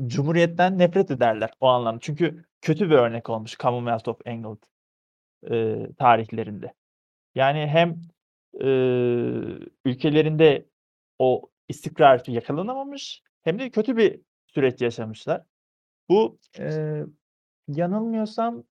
Cumhuriyetten 0.07 0.79
nefret 0.79 1.11
ederler 1.11 1.51
o 1.61 1.67
anlamda. 1.69 2.01
Çünkü 2.01 2.45
kötü 2.63 2.91
bir 2.91 2.95
örnek 2.95 3.31
olmuş 3.31 3.59
Commonwealth 3.59 4.09
of 4.09 4.21
England, 4.27 4.59
eee, 5.51 5.91
tarihlerinde. 5.99 6.75
Yani 7.37 7.67
hem, 7.69 8.03
eee, 8.61 9.59
ülkelerinde 9.85 10.67
o 11.19 11.43
istikrar 11.69 12.23
yakalanamamış 12.29 13.23
hem 13.43 13.59
de 13.59 13.71
kötü 13.71 13.99
bir 13.99 14.21
süreç 14.47 14.83
yaşamışlar. 14.83 15.43
Bu, 16.11 16.39
eee, 16.59 17.07
yanılmıyorsam 17.69 18.65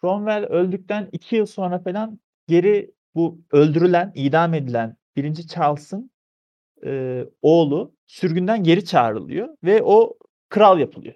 Cromwell 0.00 0.44
öldükten 0.44 1.08
2 1.12 1.36
yıl 1.36 1.46
sonra 1.46 1.78
falan 1.78 2.20
geri 2.48 2.90
bu 3.14 3.40
öldürülen, 3.52 4.12
idam 4.14 4.54
edilen 4.54 4.96
1. 5.16 5.46
Charles'ın, 5.46 6.10
eee, 6.84 7.28
oğlu 7.42 7.94
sürgünden 8.06 8.62
geri 8.64 8.84
çağrılıyor 8.84 9.48
ve 9.64 9.82
o 9.84 10.18
kral 10.48 10.78
yapılıyor. 10.80 11.14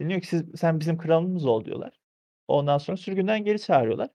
Deniyor 0.00 0.20
ki 0.20 0.26
siz 0.28 0.44
sen 0.56 0.80
bizim 0.80 0.98
kralımız 0.98 1.46
ol 1.46 1.64
diyorlar. 1.64 1.92
Ondan 2.48 2.78
sonra 2.78 2.96
sürgünden 2.96 3.44
geri 3.44 3.60
çağırıyorlar. 3.60 4.10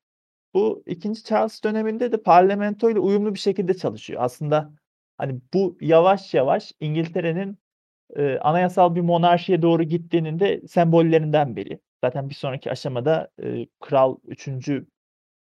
Bu 0.53 0.83
2. 0.87 1.23
Charles 1.23 1.63
döneminde 1.63 2.11
de 2.11 2.23
parlamentoyla 2.23 3.01
uyumlu 3.01 3.33
bir 3.33 3.39
şekilde 3.39 3.73
çalışıyor. 3.73 4.21
Aslında 4.23 4.73
hani 5.17 5.41
bu 5.53 5.77
yavaş 5.81 6.33
yavaş 6.33 6.73
İngiltere'nin, 6.79 7.59
eee, 8.17 8.39
anayasal 8.39 8.95
bir 8.95 9.01
monarşiye 9.01 9.61
doğru 9.61 9.83
gittiğinin 9.83 10.39
de 10.39 10.67
sembollerinden 10.67 11.55
biri. 11.55 11.81
Zaten 12.05 12.29
bir 12.29 12.35
sonraki 12.35 12.71
aşamada, 12.71 13.31
eee, 13.43 13.67
Kral 13.81 14.17
3. 14.27 14.85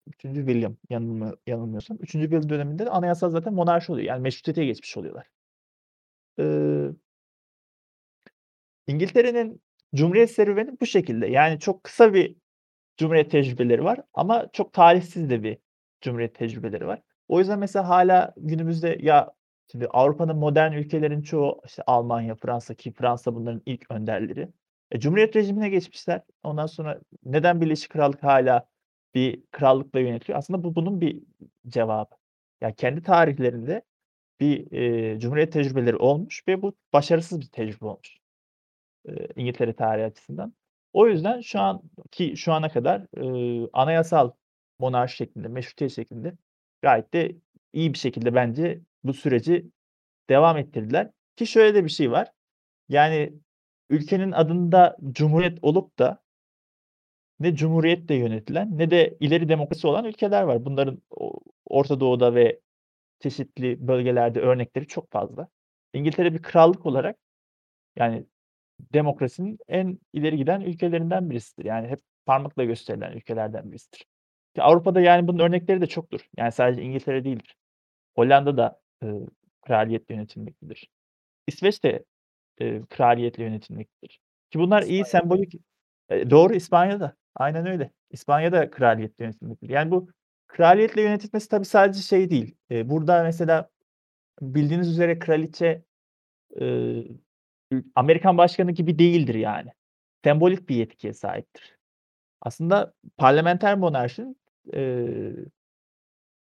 3. 0.06 0.22
William 0.22 0.76
yanılmıyor 0.90 1.36
yanılmıyorsam 1.46 1.96
3. 2.00 2.12
William 2.12 2.48
döneminde 2.48 2.86
de 2.86 2.90
anayasal 2.90 3.30
zaten 3.30 3.54
monarşi 3.54 3.92
oluyor. 3.92 4.06
Yani 4.06 4.22
meşrutiyete 4.22 4.64
geçmiş 4.64 4.96
oluyorlar. 4.96 5.26
Iıı 6.38 6.96
İngiltere'nin 8.86 9.62
Cumhuriyet 9.94 10.30
serüveni 10.30 10.80
bu 10.80 10.86
şekilde. 10.86 11.26
Yani 11.26 11.58
çok 11.58 11.84
kısa 11.84 12.14
bir 12.14 12.36
Cumhuriyet 12.96 13.30
tecrübeleri 13.30 13.84
var 13.84 14.00
ama 14.14 14.48
çok 14.52 14.72
talihsiz 14.72 15.30
de 15.30 15.42
bir 15.42 15.58
Cumhuriyet 16.00 16.34
tecrübeleri 16.34 16.86
var. 16.86 17.02
O 17.28 17.38
yüzden 17.38 17.58
mesela 17.58 17.88
hâlâ 17.88 18.34
günümüzde 18.36 18.98
ya 19.00 19.32
şimdi 19.72 19.86
Avrupa'nın 19.86 20.36
modern 20.36 20.72
ülkelerin 20.72 21.22
çoğu 21.22 21.60
işte 21.66 21.82
Almanya, 21.86 22.34
Fransa 22.34 22.74
ki 22.74 22.92
Fransa 22.92 23.34
bunların 23.34 23.62
ilk 23.66 23.90
önderleri. 23.90 24.48
E, 24.90 25.00
Cumhuriyet 25.00 25.36
rejimine 25.36 25.68
geçmişler. 25.68 26.22
Ondan 26.42 26.66
sonra 26.66 27.00
neden 27.24 27.60
Birleşik 27.60 27.90
Krallık 27.90 28.22
hâlâ 28.22 28.68
bir 29.14 29.42
krallıkla 29.52 30.00
yönetiliyor? 30.00 30.38
Aslında 30.38 30.64
bu 30.64 30.74
bunun 30.74 31.00
bir 31.00 31.22
cevabı. 31.68 32.14
Ya 32.60 32.74
kendi 32.74 33.02
tarihlerinde 33.02 33.82
bir, 34.40 34.72
eee, 34.72 35.20
Cumhuriyet 35.20 35.52
tecrübeleri 35.52 35.96
olmuş 35.96 36.48
ve 36.48 36.62
bu 36.62 36.74
başarısız 36.92 37.40
bir 37.40 37.46
tecrübe 37.46 37.86
olmuş. 37.86 38.18
Eee, 39.08 39.28
İngiltere 39.36 39.72
tarihi 39.74 40.04
açısından. 40.06 40.54
O 40.92 41.08
yüzden 41.08 41.40
şu 41.40 41.60
an 41.60 41.82
ki 42.10 42.36
şu 42.36 42.52
ana 42.52 42.68
kadar, 42.68 43.06
ııı, 43.18 43.68
anayasal 43.72 44.30
monarşi 44.78 45.16
şeklinde, 45.16 45.48
meşrutiyet 45.48 45.92
şeklinde 45.94 46.34
gayet 46.82 47.14
de 47.14 47.36
iyi 47.72 47.92
bir 47.94 47.98
şekilde 47.98 48.34
bence 48.34 48.80
bu 49.04 49.12
süreci 49.14 49.66
devam 50.30 50.58
ettirdiler. 50.58 51.10
Ki 51.36 51.48
şöyle 51.48 51.74
de 51.74 51.84
bir 51.84 51.90
şey 51.90 52.10
var. 52.12 52.32
Yani 52.90 53.34
ülkenin 53.90 54.32
adında 54.32 54.98
cumhuriyet 55.12 55.58
olup 55.62 56.00
da 56.00 56.21
ne 57.42 57.54
cumhuriyetle 57.56 58.14
yönetilen 58.14 58.78
ne 58.78 58.90
de 58.90 59.16
ileri 59.20 59.48
demokrasi 59.48 59.86
olan 59.86 60.04
ülkeler 60.04 60.42
var. 60.42 60.64
Bunların 60.64 61.02
Orta 61.66 62.00
Doğu'da 62.00 62.34
ve 62.34 62.60
çeşitli 63.20 63.88
bölgelerde 63.88 64.40
örnekleri 64.40 64.86
çok 64.86 65.12
fazla. 65.12 65.48
İngiltere 65.94 66.34
bir 66.34 66.42
krallık 66.42 66.86
olarak 66.86 67.16
yani 67.96 68.26
demokrasinin 68.94 69.58
en 69.68 69.98
ileri 70.12 70.36
giden 70.36 70.60
ülkelerinden 70.60 71.30
birisidir. 71.30 71.64
Yani 71.64 71.88
hep 71.88 72.00
parmakla 72.26 72.64
gösterilen 72.64 73.12
ülkelerden 73.12 73.72
birisidir. 73.72 74.06
Ki 74.54 74.62
Avrupa'da 74.62 75.00
yani 75.00 75.28
bunun 75.28 75.38
örnekleri 75.38 75.80
de 75.80 75.86
çoktur. 75.86 76.20
Yani 76.38 76.52
sadece 76.52 76.82
İngiltere 76.82 77.24
değildir. 77.24 77.56
Hollanda 78.16 78.56
da, 78.56 78.80
ııı, 79.04 79.26
kraliyetle 79.62 80.14
yönetilmektedir. 80.14 80.90
İsveç 81.48 81.84
de, 81.84 82.04
eee, 82.60 82.82
kraliyetle 82.90 83.44
yönetilmektedir. 83.44 84.20
Ki 84.50 84.58
bunlar 84.58 84.82
iyi 84.82 85.02
İspanya 85.02 85.04
da. 85.04 85.08
sembolik 85.10 85.54
Eee, 86.10 86.30
doğru 86.30 86.54
İspanya 86.54 87.00
da. 87.00 87.16
Aynen 87.36 87.66
öyle. 87.66 87.90
İspanya 88.10 88.52
da 88.52 88.70
kraliyetle 88.70 89.24
yönetilmektedir. 89.24 89.72
Yani 89.72 89.90
bu 89.90 90.08
kraliyetle 90.46 91.02
yönetilmesi 91.02 91.48
tabii 91.48 91.64
sadece 91.64 92.02
şey 92.02 92.30
değil. 92.30 92.56
Eee, 92.70 92.88
burada 92.90 93.22
mesela 93.22 93.70
bildiğiniz 94.42 94.88
üzere 94.90 95.18
kraliçe, 95.20 95.84
ü 96.60 97.84
Amerikan 97.94 98.38
başkanı 98.38 98.72
gibi 98.72 98.98
değildir 98.98 99.34
yani. 99.34 99.70
Sembolik 100.24 100.68
bir 100.68 100.76
yetkiye 100.76 101.12
sahiptir. 101.14 101.78
Aslında 102.42 102.94
parlamenter 103.18 103.78
monarşinin, 103.78 104.36
eee, 104.74 105.34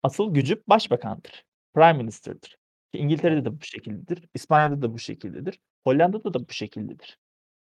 asıl 0.03 0.35
gücü 0.35 0.63
başbakandır. 0.69 1.45
Prime 1.75 1.93
Minister'dır. 1.93 2.57
İngiltere'de 2.93 3.45
de 3.45 3.61
bu 3.61 3.65
şekildedir. 3.65 4.29
İspanya'da 4.35 4.83
da 4.83 4.93
bu 4.95 4.99
şekildedir. 4.99 5.61
Hollanda'da 5.85 6.35
da 6.35 6.49
bu 6.49 6.53
şekildedir. 6.53 7.19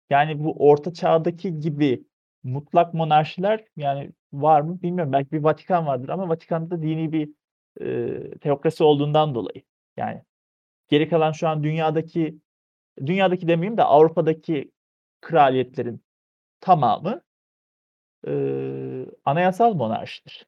Yani 0.10 0.44
bu 0.44 0.54
Orta 0.70 0.94
Çağ'daki 0.94 1.60
gibi 1.60 2.06
mutlak 2.48 2.94
monarşiler 2.94 3.66
yani 3.78 4.12
var 4.34 4.62
mı 4.62 4.82
bilmiyorum. 4.82 5.14
Belki 5.14 5.32
bir 5.32 5.44
Vatikan 5.44 5.88
vardır 5.88 6.10
ama 6.10 6.30
Vatikan'da 6.30 6.72
da 6.78 6.82
dini 6.82 7.12
bir, 7.12 7.30
eee, 7.82 8.32
teokrasi 8.40 8.84
olduğundan 8.84 9.36
dolayı. 9.36 9.64
Yani 9.98 10.24
geri 10.90 11.10
kalan 11.10 11.32
şu 11.32 11.48
an 11.50 11.64
dünyadaki 11.64 12.40
dünyadaki 13.06 13.48
demeyeyim 13.48 13.78
de 13.78 13.84
Avrupa'daki 13.84 14.72
kraliyetlerin 15.22 16.02
tamamı, 16.62 17.22
ııı, 18.28 19.06
anayasal 19.26 19.74
monarşidir. 19.74 20.48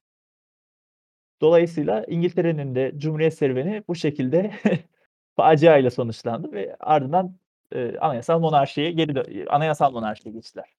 Dolayısıyla 1.41 2.03
İngiltere'nin 2.07 2.75
de 2.75 2.93
Cumhuriyet 2.97 3.33
serüveni 3.33 3.83
bu 3.87 3.95
şekilde 3.95 4.51
faciayla 5.35 5.91
sonuçlandı 5.91 6.51
ve 6.51 6.75
ardından, 6.79 7.37
eee, 7.75 7.97
anayasal 7.99 8.39
monarşiye 8.39 8.91
geri 8.91 9.49
anayasal 9.49 9.91
monarşiye 9.91 10.33
geçtiler. 10.35 10.78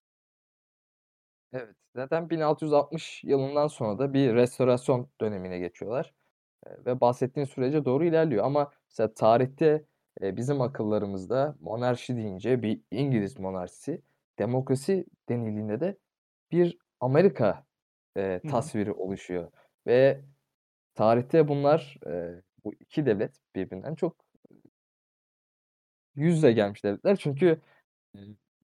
Evet, 1.53 1.77
zaten 1.97 2.31
1660 2.31 3.25
yılından 3.25 3.67
sonra 3.67 3.99
da 3.99 4.13
bir 4.15 4.35
restorasyon 4.35 5.11
dönemine 5.21 5.59
geçiyorlar, 5.59 6.15
ve 6.87 7.01
bahsettiğin 7.01 7.47
sürece 7.47 7.85
doğru 7.85 8.05
ilerliyor 8.05 8.45
ama 8.45 8.73
mesela 8.91 9.15
tarihte, 9.15 9.87
bizim 10.23 10.61
akıllarımızda 10.63 11.57
monarşi 11.61 12.17
deyince 12.17 12.63
bir 12.63 12.83
İngiliz 12.91 13.39
monarşisi, 13.41 14.03
demokrasi 14.39 15.07
denildiğinde 15.29 15.81
de 15.81 15.99
bir 16.53 16.79
Amerika, 17.01 17.67
eee, 18.17 18.45
Hı 18.45 18.49
hı. 18.49 18.71
tasviri 18.71 18.93
oluşuyor 18.93 19.53
ve 19.87 20.23
tarihte 20.95 21.49
bunlar, 21.49 21.99
eee, 22.07 22.43
bu 22.65 22.75
2 22.75 23.07
devlet 23.07 23.37
birbirinden 23.57 23.97
çok 23.97 24.17
yüz 26.17 26.37
yüze 26.37 26.53
gelmiş 26.53 26.85
devletler. 26.85 27.17
Çünkü, 27.17 27.61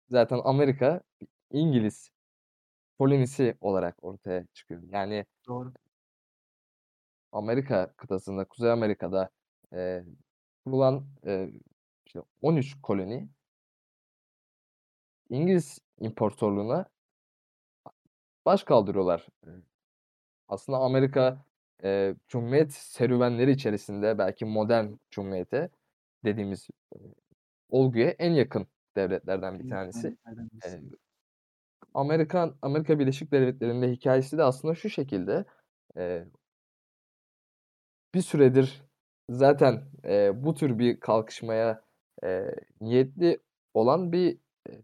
zaten 0.09 0.39
Amerika 0.43 1.01
İngiliz 1.51 2.11
kolonisi 2.99 3.57
olarak 3.61 4.03
ortaya 4.03 4.45
çıkıyor. 4.53 4.83
Yani 4.91 5.25
Doğru. 5.47 5.73
Amerika 7.31 7.93
kıtasında, 7.97 8.45
Kuzey 8.45 8.71
Amerika'da, 8.71 9.29
eee, 9.73 10.05
kurulan, 10.65 11.07
eee, 11.25 11.51
işte 12.05 12.19
13 12.41 12.75
koloni 12.83 13.29
İngiliz 15.29 15.79
İmparatorluğu'na 15.99 16.85
baş 18.45 18.63
kaldırıyorlar. 18.63 19.27
Aslında 20.47 20.77
Amerika, 20.79 21.45
eee, 21.83 22.15
Cumhuriyet 22.27 22.73
serüvenleri 22.73 23.51
içerisinde 23.51 24.17
belki 24.17 24.45
modern 24.45 24.93
Cumhuriyet'e 25.11 25.69
dediğimiz, 26.25 26.67
olguya 27.69 28.09
en 28.09 28.31
yakın 28.33 28.67
devletlerden 28.95 29.59
bir 29.59 29.65
tanesi. 29.67 30.17
Eee, 30.65 30.81
Amerikan 31.93 32.55
Amerika 32.61 32.99
Birleşik 32.99 33.31
Devletleri'nin 33.31 33.81
de 33.81 33.91
hikâyesi 33.91 34.37
de 34.37 34.43
aslında 34.43 34.75
şu 34.75 34.89
şekilde, 34.89 35.45
eee 35.97 36.27
bir 38.15 38.21
süredir 38.21 38.83
zaten, 39.29 39.81
eee, 40.03 40.31
bu 40.35 40.53
tür 40.55 40.79
bir 40.79 40.99
kalkışmaya, 40.99 41.83
eee, 42.23 42.55
niyetli 42.81 43.39
olan 43.73 44.11
bir, 44.11 44.37
eee, 44.69 44.81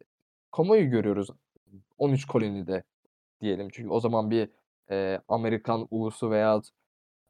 kamuoyu 0.51 0.89
görüyoruz 0.89 1.29
13 1.97 2.25
kolonide 2.27 2.83
diyelim. 3.41 3.69
Çünkü 3.73 3.89
o 3.89 3.99
zaman 3.99 4.31
bir, 4.31 4.49
eee, 4.91 5.21
Amerikan 5.27 5.87
ulusu 5.91 6.31
veyahut 6.31 6.69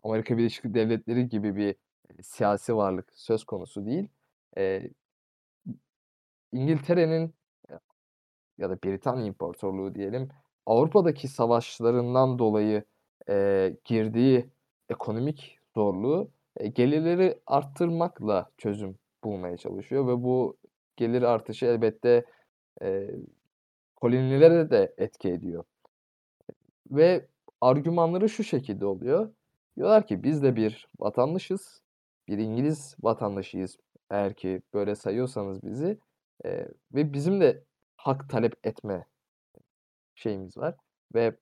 Amerika 0.03 0.37
Birleşik 0.39 0.75
Devletleri 0.75 1.29
gibi 1.29 1.57
bir, 1.57 1.75
siyasi 2.23 2.77
varlık 2.77 3.13
söz 3.15 3.43
konusu 3.45 3.87
değil. 3.87 4.09
Eee 4.57 4.91
İngiltere'nin 6.51 7.33
ya 8.57 8.69
da 8.69 8.77
Britanya 8.83 9.25
İmparatorluğu 9.25 9.95
diyelim, 9.95 10.29
Avrupa'daki 10.65 11.27
savaşlarından 11.27 12.39
dolayı, 12.39 12.83
eee, 13.29 13.77
girdiği 13.85 14.49
ekonomik 14.89 15.59
zorluğu, 15.75 16.31
eee, 16.59 16.67
gelirleri 16.67 17.39
arttırmakla 17.47 18.51
çözüm 18.57 18.97
bulmaya 19.23 19.57
çalışıyor 19.57 20.07
ve 20.07 20.23
bu 20.23 20.57
gelir 20.97 21.21
artışı 21.21 21.65
elbette, 21.65 22.25
eee, 22.81 23.15
kolonilere 23.95 24.71
de 24.71 24.95
etki 24.97 25.29
ediyor. 25.29 25.63
Ve 26.91 27.27
argümanları 27.61 28.29
şu 28.29 28.43
şekilde 28.43 28.85
oluyor. 28.85 29.29
Diyorlar 29.77 30.07
ki 30.07 30.23
biz 30.23 30.43
de 30.43 30.55
bir 30.55 30.87
vatandaşız, 30.99 31.81
bir 32.27 32.37
İngiliz 32.37 32.95
vatandaşıyız 33.03 33.77
eğer 34.11 34.33
ki 34.33 34.61
böyle 34.73 34.95
sayıyorsanız 34.95 35.63
bizi, 35.63 35.99
eee, 36.45 36.67
ve 36.93 37.13
bizim 37.13 37.41
de 37.41 37.63
hak 38.05 38.29
talep 38.29 38.55
etme 38.67 39.05
şeyimiz 40.15 40.57
var 40.57 40.75
ve 41.15 41.37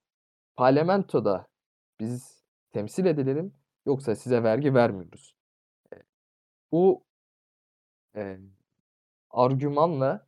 parlamentoda 0.57 1.47
biz 1.99 2.43
temsil 2.74 3.05
edilelim 3.05 3.55
yoksa 3.86 4.16
size 4.16 4.43
vergi 4.43 4.74
vermiyoruz. 4.76 5.36
Eee, 5.93 6.03
bu 6.74 7.05
eee, 8.16 8.39
argümanla 9.32 10.28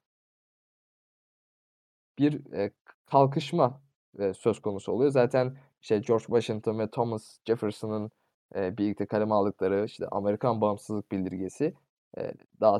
bir, 2.19 2.45
eee, 2.53 2.71
kalkışma, 3.05 3.81
eee, 4.19 4.33
söz 4.33 4.61
konusu 4.61 4.91
oluyor. 4.91 5.11
Zaten, 5.11 5.57
işte, 5.81 5.97
George 5.99 6.25
Washington 6.25 6.79
ve 6.79 6.89
Thomas 6.91 7.38
Jefferson'ın, 7.47 8.11
eee, 8.55 8.77
birlikte 8.77 9.05
kaleme 9.05 9.33
aldıkları, 9.36 9.86
işte, 9.86 10.07
Amerikan 10.07 10.61
Bağımsızlık 10.61 11.11
Bildirgesi, 11.11 11.73
eee, 12.17 12.33
daha 12.61 12.77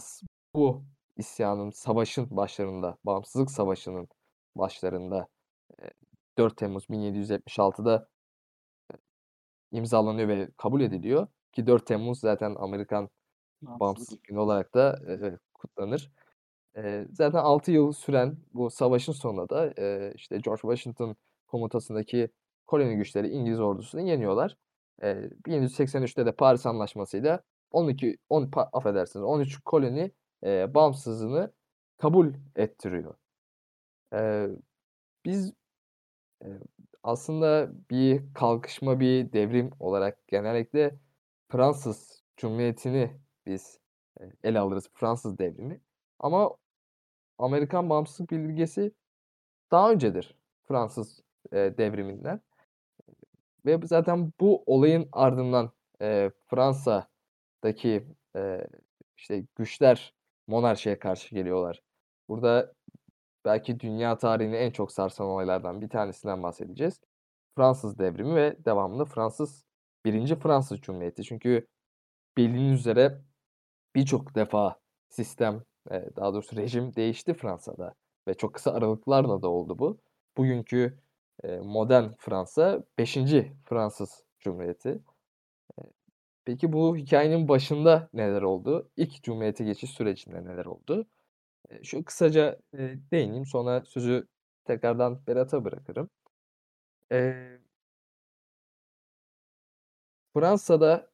bu 0.56 0.84
isyanın, 1.18 1.72
savaşın 1.72 2.28
başlarında, 2.38 2.98
Bağımsızlık 3.06 3.52
Savaşı'nın 3.52 4.08
başlarında, 4.56 5.28
eee, 5.82 5.92
4 6.38 6.58
Temmuz 6.58 6.90
1776'da 6.90 8.10
eee, 9.74 9.80
imzalanıyor 9.80 10.28
ve 10.28 10.50
kabul 10.58 10.82
ediliyor 10.82 11.28
ki 11.54 11.68
4 11.68 11.88
Temmuz 11.88 12.20
zaten 12.20 12.56
Amerikan 12.60 13.10
Bağımsızlık 13.64 14.24
Günü 14.26 14.40
olarak 14.40 14.74
da, 14.76 15.00
eee, 15.10 15.40
kutlanır. 15.54 16.12
Eee, 16.78 17.08
zaten 17.14 17.40
6 17.40 17.72
yıl 17.72 17.92
süren 17.94 18.38
bu 18.54 18.70
savaşın 18.72 19.14
sonunda 19.14 19.50
da, 19.50 19.74
eee, 19.78 20.14
işte, 20.16 20.38
George 20.38 20.62
Washington 20.62 21.16
komutasındaki 21.48 22.30
koloni 22.68 22.96
güçleri 22.98 23.30
İngiliz 23.30 23.60
ordusunu 23.60 24.02
yeniyorlar. 24.02 24.58
Eee, 25.04 25.30
1783'te 25.46 26.26
de 26.26 26.32
Paris 26.32 26.66
Anlaşması'yla 26.66 27.44
12 27.72 28.18
10 28.30 28.52
pa 28.52 28.70
affedersiniz 28.74 29.24
13 29.26 29.60
koloni, 29.66 30.12
eee, 30.46 30.72
bağımsızlığını 30.76 31.54
kabul 31.98 32.34
ettiriyor. 32.58 33.16
Eee, 34.14 34.50
biz, 35.26 35.54
eee, 36.46 36.60
aslında 37.04 37.72
bir 37.92 38.24
kalkışma, 38.36 39.02
bir 39.02 39.34
devrim 39.34 39.72
olarak 39.82 40.28
genellikle 40.30 40.96
Fransız 41.50 42.24
Cumhuriyeti'ni 42.38 43.18
biz, 43.48 43.80
ele 44.44 44.60
alırız, 44.60 44.90
Fransız 44.96 45.40
Devrimi 45.40 45.82
ama 46.20 46.52
Amerikan 47.40 47.90
Bağımsızlık 47.92 48.32
Bildirgesi 48.32 48.94
daha 49.72 49.92
öncedir 49.92 50.38
Fransız, 50.68 51.22
Devrimi'nden 51.54 52.42
ve 53.66 53.80
zaten 53.88 54.34
bu 54.40 54.64
olayın 54.66 55.10
ardından, 55.12 55.72
eee, 56.02 56.32
Fransa'daki, 56.48 58.08
eee, 58.36 58.68
işte, 59.18 59.46
güçler 59.56 60.14
monarşiye 60.48 61.00
karşı 61.00 61.36
geliyorlar. 61.36 61.82
Burada 62.30 62.74
belki 63.46 63.80
dünya 63.80 64.18
tarihini 64.18 64.56
en 64.56 64.72
çok 64.72 64.92
sarsan 64.92 65.28
olaylardan 65.28 65.82
bir 65.82 65.90
tanesinden 65.90 66.44
bahsedeceğiz. 66.44 67.02
Fransız 67.58 68.00
Devrimi 68.00 68.36
ve 68.36 68.58
devamında 68.66 69.06
Fransız 69.06 69.66
1. 70.06 70.36
Fransız 70.36 70.82
Cumhuriyeti. 70.82 71.24
Çünkü 71.24 71.68
bildiğiniz 72.38 72.80
üzere 72.80 73.22
birçok 73.96 74.36
defa 74.36 74.80
sistem, 75.10 75.64
eee, 75.92 76.10
daha 76.16 76.34
doğrusu 76.34 76.56
rejim 76.58 76.96
değişti 76.96 77.34
Fransa'da 77.34 77.94
ve 78.28 78.34
çok 78.34 78.54
kısa 78.56 78.72
aralıklarla 78.74 79.42
da 79.42 79.50
oldu 79.50 79.80
bu. 79.80 80.00
Bugünkü, 80.38 81.00
eee, 81.44 81.60
modern 81.60 82.10
Fransa 82.20 82.84
5. 83.00 83.54
Fransız 83.66 84.24
Cumhuriyeti. 84.40 85.00
Peki 86.46 86.74
bu 86.74 86.98
hikâyenin 86.98 87.48
başında 87.48 88.10
neler 88.14 88.42
oldu? 88.42 88.90
İlk 88.98 89.24
cumhuriyete 89.24 89.64
geçiş 89.64 89.92
sürecinde 89.92 90.46
neler 90.46 90.66
oldu? 90.66 91.06
Şöyle 91.84 92.06
kısaca, 92.06 92.60
eee, 92.74 93.00
değineyim 93.12 93.46
sonra 93.46 93.84
sözü 93.86 94.28
tekrardan 94.66 95.28
Berat'a 95.28 95.66
bırakırım. 95.66 96.10
Eee 97.12 97.60
Fransa'da, 100.34 101.08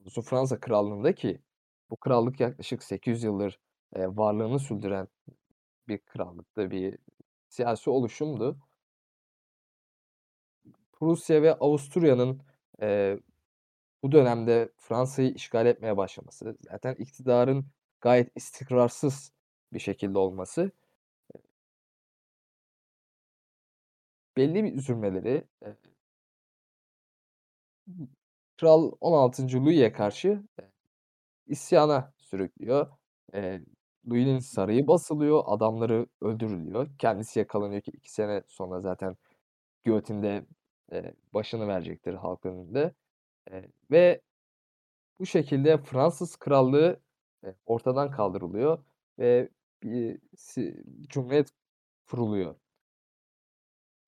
doğrusu 0.00 0.22
Fransa 0.22 0.60
Krallığı'nda 0.60 1.14
ki 1.14 1.40
bu 1.90 1.96
krallık 1.96 2.40
yaklaşık 2.40 2.82
800 2.82 3.22
yıldır, 3.24 3.60
eee, 3.96 4.08
varlığını 4.08 4.58
sürdüren 4.58 5.08
bir 5.88 5.98
krallıktı, 5.98 6.70
bir 6.70 6.98
siyasi 7.48 7.90
oluşumdu. 7.90 8.58
Prusya 10.92 11.42
ve 11.42 11.54
Avusturya'nın, 11.54 12.40
eee, 12.82 13.20
bu 14.04 14.12
dönemde 14.12 14.70
Fransa'yı 14.78 15.34
işgal 15.34 15.66
etmeye 15.66 15.98
başlaması, 15.98 16.58
zaten 16.72 16.94
iktidarın 16.96 17.66
gayet 18.02 18.32
istikrarsız 18.36 19.32
bir 19.74 19.80
şekilde 19.80 20.18
olması, 20.20 20.72
eee 21.36 21.42
belli 24.36 24.64
bir 24.64 24.72
üzülmeleri, 24.74 25.44
eee 25.62 25.76
Kral 28.56 28.92
16. 29.00 29.64
Louis'e 29.64 29.92
karşı, 29.92 30.28
eee, 30.58 30.70
isyana 31.46 32.14
sürüklüyor. 32.18 32.88
Eee, 33.34 33.62
Louis'nin 34.10 34.38
sarayı 34.38 34.86
basılıyor, 34.88 35.44
adamları 35.46 36.06
öldürülüyor. 36.22 36.88
Kendisi 36.98 37.38
yakalanıyor 37.38 37.82
ki 37.82 37.92
2 37.92 38.12
sene 38.12 38.42
sonra 38.48 38.80
zaten 38.80 39.16
giyotinde, 39.84 40.46
başını 41.34 41.68
verecektir 41.68 42.14
halk 42.14 42.46
önünde, 42.46 42.94
ve 43.90 44.20
bu 45.20 45.26
şekilde 45.26 45.78
Fransız 45.78 46.36
Krallığı, 46.36 47.00
ortadan 47.66 48.10
kaldırılıyor 48.10 48.84
ve 49.18 49.48
bir 49.82 50.20
si 50.36 50.84
cumhuriyet 51.08 51.48
kuruluyor. 52.06 52.56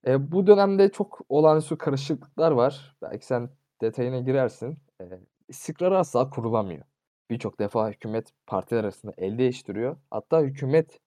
Eee, 0.07 0.32
bu 0.32 0.47
dönemde 0.47 0.91
çok 0.93 1.20
olağanüstü 1.28 1.78
karışıklıklar 1.78 2.53
var. 2.53 2.97
Belki 3.03 3.26
sen 3.26 3.51
detayına 3.80 4.20
girersin. 4.20 4.78
Eee, 5.01 5.20
istikrar 5.49 5.93
asla 5.93 6.30
kurulamıyor. 6.30 6.84
Birçok 7.30 7.59
defa 7.61 7.91
hükümet 7.91 8.32
partiler 8.47 8.80
arasında 8.84 9.14
el 9.18 9.39
değiştiriyor. 9.39 9.97
Hatta 10.11 10.41
hükümet 10.41 11.01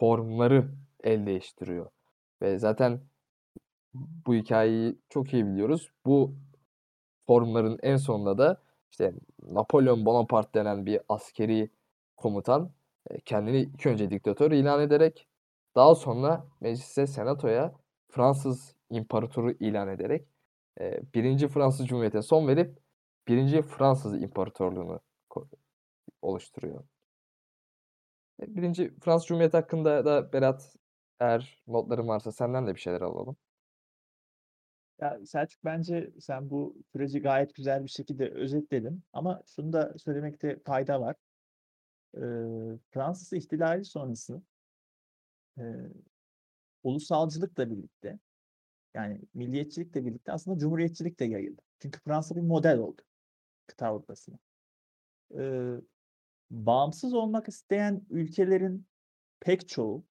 formları 0.00 0.70
el 1.04 1.26
değiştiriyor 1.26 1.90
ve 2.42 2.58
zaten 2.58 3.00
bu 3.94 4.34
hikâyeyi 4.34 4.98
çok 5.08 5.32
iyi 5.34 5.46
biliyoruz. 5.46 5.90
Bu 6.06 6.34
formların 7.26 7.78
en 7.82 7.96
sonunda 7.96 8.38
da, 8.38 8.62
işte, 8.90 9.12
Napolyon 9.42 10.06
Bonaparte 10.06 10.60
denen 10.60 10.86
bir 10.86 11.00
askeri 11.08 11.70
komutan, 12.16 12.70
eee, 13.10 13.18
kendini 13.24 13.58
ilk 13.60 13.86
önce 13.86 14.10
diktatör 14.10 14.50
ilan 14.52 14.80
ederek 14.82 15.28
daha 15.76 15.94
sonra 15.94 16.46
meclise, 16.60 17.06
senatoya 17.06 17.74
Fransız 18.10 18.74
İmparatoru 18.90 19.52
ilan 19.52 19.88
ederek, 19.88 20.28
eee, 20.80 21.02
1. 21.14 21.48
Fransız 21.48 21.86
Cumhuriyeti'ne 21.86 22.22
son 22.22 22.48
verip 22.48 22.78
1. 23.28 23.62
Fransız 23.62 24.22
İmparatorluğu'nu 24.22 25.00
oluşturuyor. 26.22 26.84
E, 28.42 28.56
1. 28.56 28.90
Fransız 29.00 29.26
Cumhuriyeti 29.28 29.56
hakkında 29.56 30.04
da 30.04 30.32
Berat, 30.32 30.76
eğer 31.20 31.58
notların 31.66 32.08
varsa 32.08 32.32
senden 32.32 32.66
de 32.66 32.74
bir 32.74 32.80
şeyler 32.80 33.00
alalım. 33.00 33.36
Ya, 35.00 35.18
Selçuk 35.26 35.64
bence 35.64 36.10
sen 36.20 36.50
bu 36.50 36.76
süreci 36.92 37.20
gayet 37.22 37.54
güzel 37.54 37.84
bir 37.84 37.88
şekilde 37.88 38.30
özetledin 38.30 39.02
ama 39.12 39.42
şunu 39.46 39.72
da 39.72 39.94
söylemekte 39.98 40.58
fayda 40.66 41.00
var. 41.00 41.16
Eee, 42.16 42.78
Fransız 42.90 43.32
İhtilali 43.32 43.84
sonrası 43.84 44.42
eee, 45.58 45.90
ulusalcılıkla 46.84 47.70
birlikte, 47.70 48.20
yani 48.94 49.20
milliyetçilikle 49.34 50.06
birlikte 50.06 50.32
aslında 50.32 50.58
cumhuriyetçilik 50.58 51.20
de 51.20 51.26
yayıldı. 51.26 51.62
Çünkü 51.80 52.00
Fransa 52.00 52.36
bir 52.36 52.40
model 52.42 52.78
oldu 52.78 53.02
kıta 53.68 53.88
Avrupa'sına. 53.88 54.38
Eee, 55.30 55.80
bağımsız 56.50 57.14
olmak 57.14 57.48
isteyen 57.48 58.06
ülkelerin 58.10 58.86
pek 59.40 59.68
çoğu, 59.68 60.06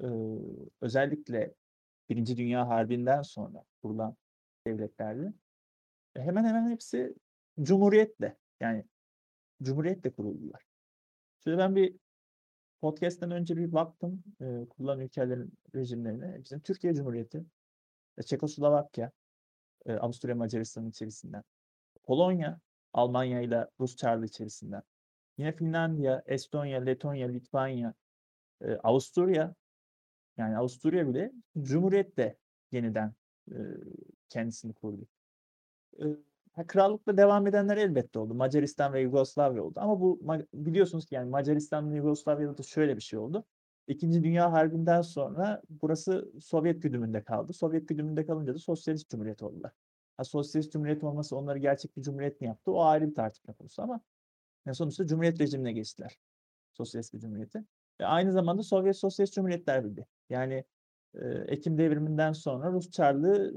eee, 0.00 0.08
özellikle 0.82 1.54
1. 2.08 2.36
Dünya 2.36 2.68
Harbi'nden 2.68 3.22
sonra 3.22 3.64
kurulan 3.82 4.16
devletlerde 4.66 5.32
e, 6.16 6.20
hemen 6.22 6.44
hemen 6.44 6.70
hepsi 6.70 7.14
cumhuriyetle, 7.62 8.36
yani 8.60 8.84
cumhuriyetle 9.62 10.12
kuruldular. 10.12 10.62
Şöyle 11.44 11.58
ben 11.58 11.76
bir 11.76 11.96
podcast'ten 12.80 13.30
önce 13.30 13.56
bir 13.56 13.72
baktım, 13.72 14.24
eee, 14.40 14.66
kurulan 14.70 15.00
ülkelerin 15.00 15.52
rejimlerine. 15.74 16.44
Bizim 16.44 16.60
Türkiye 16.60 16.94
Cumhuriyeti, 16.94 17.44
e, 18.18 18.22
Çekoslovakya, 18.22 19.10
eee, 19.86 19.94
Avusturya 19.96 20.36
Macaristan'ın 20.36 20.90
içerisinden, 20.90 21.44
Polonya, 22.04 22.60
Almanya 22.92 23.40
ile 23.40 23.66
Rus 23.80 23.96
Çarlığı 23.96 24.26
içerisinden, 24.26 24.82
yine 25.38 25.52
Finlandiya, 25.52 26.22
Estonya, 26.26 26.80
Letonya, 26.80 27.28
Litvanya, 27.28 27.94
eee, 28.62 28.78
Avusturya, 28.82 29.54
yani 30.38 30.56
Avusturya 30.56 31.08
bile 31.08 31.32
cumhuriyetle 31.62 32.36
yeniden, 32.72 33.14
eee, 33.50 33.56
kendisini 34.28 34.72
kurdu. 34.72 35.06
Ha, 36.52 36.66
krallıkla 36.66 37.16
devam 37.16 37.46
edenler 37.46 37.76
elbette 37.76 38.18
oldu. 38.18 38.34
Macaristan 38.34 38.92
ve 38.92 39.00
Yugoslavya 39.00 39.62
oldu 39.62 39.80
ama 39.80 40.00
bu 40.00 40.20
biliyorsunuz 40.54 41.06
ki 41.06 41.14
yani 41.14 41.30
Macaristan 41.30 41.92
ve 41.92 41.96
Yugoslavya'da 41.96 42.58
da 42.58 42.62
şöyle 42.62 42.96
bir 42.96 43.02
şey 43.02 43.18
oldu. 43.18 43.44
2. 43.86 44.24
Dünya 44.24 44.52
Harbi'nden 44.52 45.02
sonra 45.02 45.62
burası 45.70 46.32
Sovyet 46.40 46.82
güdümünde 46.82 47.24
kaldı. 47.24 47.52
Sovyet 47.52 47.88
güdümünde 47.88 48.26
kalınca 48.26 48.54
da 48.54 48.58
sosyalist 48.58 49.10
cumhuriyet 49.10 49.42
oldular. 49.42 49.72
Ha, 50.16 50.24
sosyalist 50.24 50.72
cumhuriyet 50.72 51.04
olması 51.04 51.36
onları 51.36 51.58
gerçek 51.58 51.96
bir 51.96 52.02
cumhuriyet 52.02 52.40
mi 52.40 52.46
yaptı? 52.46 52.72
O 52.72 52.82
ayrı 52.82 53.08
bir 53.10 53.14
tartışma 53.14 53.54
konusu 53.54 53.82
ama 53.82 54.00
yani 54.66 54.74
sonuçta 54.74 55.06
cumhuriyet 55.06 55.40
rejimine 55.40 55.72
geçtiler. 55.72 56.18
Sosyalist 56.72 57.14
bir 57.14 57.18
cumhuriyete. 57.18 57.64
Aynı 58.00 58.32
zamanda 58.32 58.62
Sovyet 58.62 58.96
Sosyalist 58.96 59.34
Cumhuriyetler 59.34 59.84
Birliği. 59.84 60.06
Yani 60.30 60.64
eee, 61.14 61.44
Ekim 61.48 61.78
Devrimi'nden 61.78 62.32
sonra 62.32 62.72
Rus 62.72 62.90
Çarlığı 62.90 63.54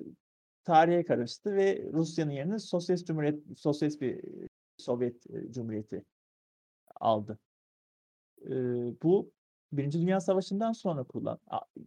tarihe 0.63 1.03
karıştı 1.05 1.55
ve 1.55 1.89
Rusya'nın 1.93 2.31
yerine 2.31 2.59
Sosyalist 2.59 3.07
Cumhuriyet, 3.07 3.39
Sosyalist 3.59 4.01
bir 4.01 4.21
Sovyet 4.77 5.29
e, 5.29 5.51
Cumhuriyeti 5.51 6.03
aldı. 7.01 7.39
Eee, 8.41 8.93
bu 9.03 9.31
1. 9.71 10.01
Dünya 10.01 10.19
Savaşı'ndan 10.19 10.71
sonra 10.71 11.03
kurulan, 11.03 11.39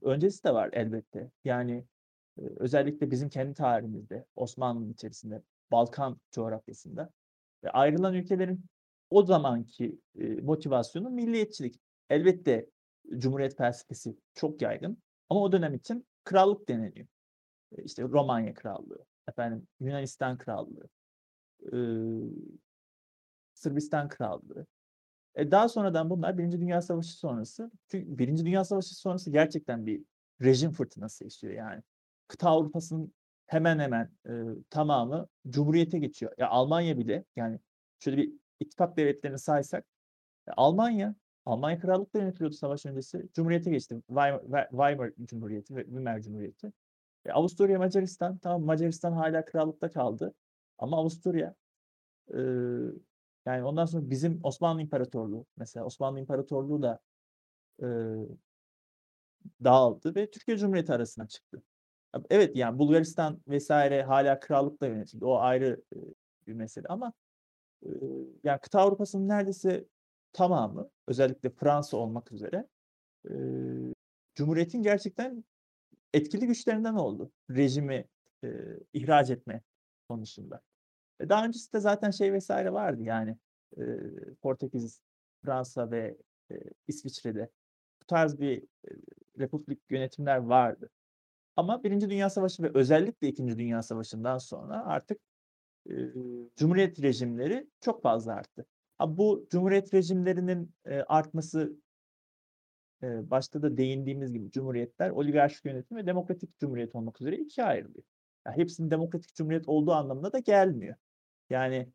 öncesi 0.02 0.44
de 0.44 0.54
var 0.54 0.70
elbette. 0.72 1.30
Yani, 1.44 1.84
özellikle 2.36 3.10
bizim 3.10 3.28
kendi 3.28 3.54
tarihimizde, 3.54 4.26
Osmanlı'nın 4.36 4.92
içerisinde, 4.92 5.42
Balkan 5.72 6.18
coğrafyasında 6.32 7.10
ayrılan 7.72 8.14
ülkelerin 8.14 8.64
o 9.10 9.22
zamanki, 9.26 10.00
motivasyonu 10.42 11.10
milliyetçilik. 11.10 11.80
Elbette 12.10 12.66
cumhuriyet 13.18 13.56
felsefesi 13.56 14.16
çok 14.34 14.62
yaygın 14.62 14.98
ama 15.28 15.40
o 15.42 15.52
dönem 15.52 15.74
için 15.74 16.06
krallık 16.24 16.68
deneniyor. 16.68 17.06
Eee, 17.72 17.84
işte 17.84 18.02
Romanya 18.02 18.54
Krallığı, 18.54 19.04
efendim 19.28 19.68
Yunanistan 19.80 20.38
Krallığı, 20.38 20.88
ııı, 21.72 22.30
Sırbistan 23.54 24.08
Krallığı. 24.08 24.66
E, 25.34 25.50
daha 25.50 25.68
sonradan 25.68 26.10
bunlar 26.10 26.38
1. 26.38 26.60
Dünya 26.60 26.82
Savaşı 26.82 27.18
sonrası 27.18 27.70
çünkü 27.88 28.18
1. 28.18 28.44
Dünya 28.46 28.64
Savaşı 28.64 28.94
sonrası 28.96 29.30
gerçekten 29.30 29.86
bir 29.86 30.02
rejim 30.42 30.72
fırtınası 30.72 31.24
esiyor 31.24 31.52
yani. 31.52 31.82
Kıta 32.28 32.50
Avrupa'sının 32.50 33.14
hemen 33.46 33.78
hemen, 33.78 34.10
eee, 34.28 34.44
tamamı 34.70 35.28
cumhuriyete 35.48 35.98
geçiyor. 35.98 36.32
Ya, 36.38 36.48
Almanya 36.48 36.98
bile 36.98 37.24
yani 37.36 37.58
şöyle 38.00 38.16
bir 38.16 38.32
ittifak 38.60 38.96
devletlerini 38.96 39.38
saysak, 39.38 39.84
e, 40.48 40.52
Almanya, 40.52 41.14
Almanya 41.46 41.78
krallıkla 41.78 42.18
yönetiliyordu 42.20 42.54
savaş 42.54 42.86
öncesi. 42.86 43.28
Cumhuriyete 43.34 43.70
geçti. 43.70 44.02
Weimar 44.06 44.40
Wei 44.40 44.66
Weimar 44.70 45.10
Cumhuriyeti 45.24 45.76
ve 45.76 45.84
Weimar 45.84 46.20
Cumhuriyeti. 46.20 46.72
E, 47.26 47.32
Avusturya, 47.32 47.78
Macaristan, 47.78 48.38
tamam 48.38 48.62
Macaristan 48.64 49.12
hâlâ 49.12 49.44
krallıkta 49.44 49.90
kaldı 49.90 50.34
ama 50.78 50.96
Avusturya, 50.96 51.54
ııı, 52.34 52.94
yani 53.46 53.64
ondan 53.64 53.84
sonra 53.86 54.10
bizim 54.10 54.40
Osmanlı 54.42 54.82
İmparatorluğu, 54.82 55.46
mesela 55.56 55.86
Osmanlı 55.86 56.20
İmparatorluğu 56.20 56.82
da, 56.82 56.98
ııı 57.82 58.28
dağıldı 59.64 60.14
ve 60.14 60.30
Türkiye 60.30 60.56
Cumhuriyeti 60.56 60.92
arasına 60.92 61.28
çıktı. 61.28 61.62
Evet, 62.30 62.56
yani 62.56 62.78
Bulgaristan 62.78 63.42
vs. 63.48 63.70
hâlâ 63.70 64.40
krallıkla 64.40 64.86
yönetildi. 64.86 65.24
O 65.24 65.38
ayrı, 65.38 65.82
ııı, 65.96 66.04
bir 66.46 66.52
mesele 66.52 66.86
ama, 66.88 67.12
ııı, 67.86 68.26
yani 68.44 68.60
kıta 68.60 68.80
Avrupa'sının 68.80 69.28
neredeyse 69.28 69.84
tamamı, 70.34 70.90
özellikle 71.08 71.50
Fransa 71.50 71.98
olmak 71.98 72.32
üzere, 72.32 72.68
ııı, 73.30 73.94
cumhuriyetin 74.36 74.82
gerçekten 74.82 75.44
etkili 76.14 76.46
güçlerinden 76.48 76.94
oldu. 76.94 77.32
Rejimi, 77.50 78.06
eee, 78.44 78.80
ihraç 78.94 79.30
etme 79.30 79.62
konusunda. 80.10 80.62
E, 81.20 81.28
daha 81.30 81.46
öncesinde 81.46 81.80
zaten 81.80 82.12
şey 82.12 82.38
vs. 82.38 82.50
vardı 82.50 83.02
yani, 83.04 83.38
eee, 83.78 84.00
Portekiz, 84.42 85.00
Fransa 85.44 85.92
ve, 85.92 86.18
eee, 86.50 86.62
İsviçre'de 86.88 87.50
bu 88.02 88.06
tarz 88.06 88.40
bir, 88.40 88.62
eee, 88.62 88.96
republik 89.40 89.80
yönetimler 89.90 90.38
vardı. 90.38 90.90
Ama 91.56 91.84
1. 91.84 92.10
Dünya 92.10 92.30
Savaşı 92.30 92.62
ve 92.62 92.70
özellikle 92.74 93.28
2. 93.28 93.58
Dünya 93.58 93.82
Savaşı'ndan 93.82 94.38
sonra 94.38 94.86
artık, 94.86 95.20
ııı, 95.90 96.50
cumhuriyet 96.56 97.02
rejimleri 97.02 97.68
çok 97.80 98.02
fazla 98.02 98.34
arttı. 98.34 98.66
Bu 99.00 99.46
cumhuriyet 99.50 99.94
rejimlerinin, 99.94 100.74
artması 101.06 101.76
başta 103.02 103.62
da 103.62 103.76
değindiğimiz 103.76 104.32
gibi 104.32 104.50
cumhuriyetler 104.50 105.10
oligarşik 105.10 105.64
yönetim 105.64 105.96
ve 105.96 106.06
demokratik 106.06 106.58
cumhuriyet 106.58 106.94
olmak 106.94 107.20
üzere 107.20 107.36
2'ye 107.36 107.66
ayrılıyor. 107.66 108.04
Ya, 108.46 108.56
hepsinin 108.56 108.90
demokratik 108.90 109.34
cumhuriyet 109.34 109.68
olduğu 109.68 109.92
anlamına 109.92 110.32
da 110.32 110.38
gelmiyor. 110.38 110.96
Yani, 111.50 111.88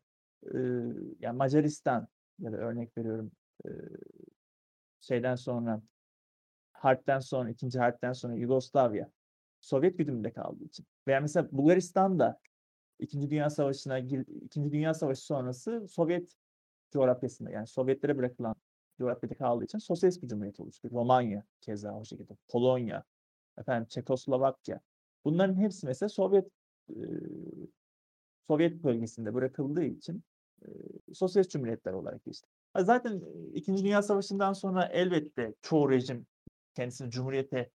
ııı, 0.54 1.14
ya 1.20 1.32
Macaristan 1.32 2.08
ya 2.38 2.52
da 2.52 2.56
örnek 2.56 2.98
veriyorum, 2.98 3.32
ııı, 3.66 3.98
şeyden 5.00 5.34
sonra, 5.34 5.82
harpten 6.72 7.20
sonra, 7.20 7.50
2. 7.50 7.78
Harpten 7.78 8.12
sonra 8.12 8.34
Yugoslavya, 8.34 9.10
Sovyet 9.60 9.98
güdümünde 9.98 10.32
kaldığı 10.32 10.64
için 10.64 10.86
veya 11.08 11.20
mesela 11.20 11.48
Bulgaristan 11.52 12.18
da 12.18 12.40
2. 12.98 13.30
Dünya 13.30 13.50
Savaşı'na 13.50 13.98
2. 13.98 14.24
Dünya 14.54 14.94
Savaşı 14.94 15.24
sonrası 15.24 15.88
Sovyet 15.88 16.36
coğrafyasında, 16.92 17.50
yani 17.50 17.66
Sovyetlere 17.66 18.18
bırakılan 18.18 18.54
coğrafyada 18.98 19.34
kaldığı 19.34 19.64
için 19.64 19.78
sosyalist 19.78 20.22
bir 20.22 20.28
cumhuriyet 20.28 20.60
oluştu. 20.60 20.88
Romanya 20.92 21.44
keza 21.60 21.94
o 21.98 22.04
şekilde, 22.04 22.32
Polonya, 22.48 23.04
efendim 23.58 23.88
Çekoslovakya. 23.88 24.80
Bunların 25.24 25.56
hepsi 25.56 25.86
mesela 25.86 26.08
Sovyet, 26.08 26.48
ııı, 26.96 27.68
Sovyet 28.48 28.84
bölgesinde 28.84 29.34
bırakıldığı 29.34 29.84
için, 29.84 30.24
eee, 30.66 30.74
sosyalist 31.14 31.50
cumhuriyetler 31.50 31.92
olarak 31.92 32.24
geçti. 32.24 32.48
Zaten, 32.78 33.22
2. 33.54 33.84
Dünya 33.84 34.02
Savaşı'ndan 34.02 34.52
sonra 34.52 34.84
elbette 34.86 35.54
çoğu 35.62 35.90
rejim 35.90 36.26
kendisini 36.74 37.10
cumhuriyete, 37.10 37.70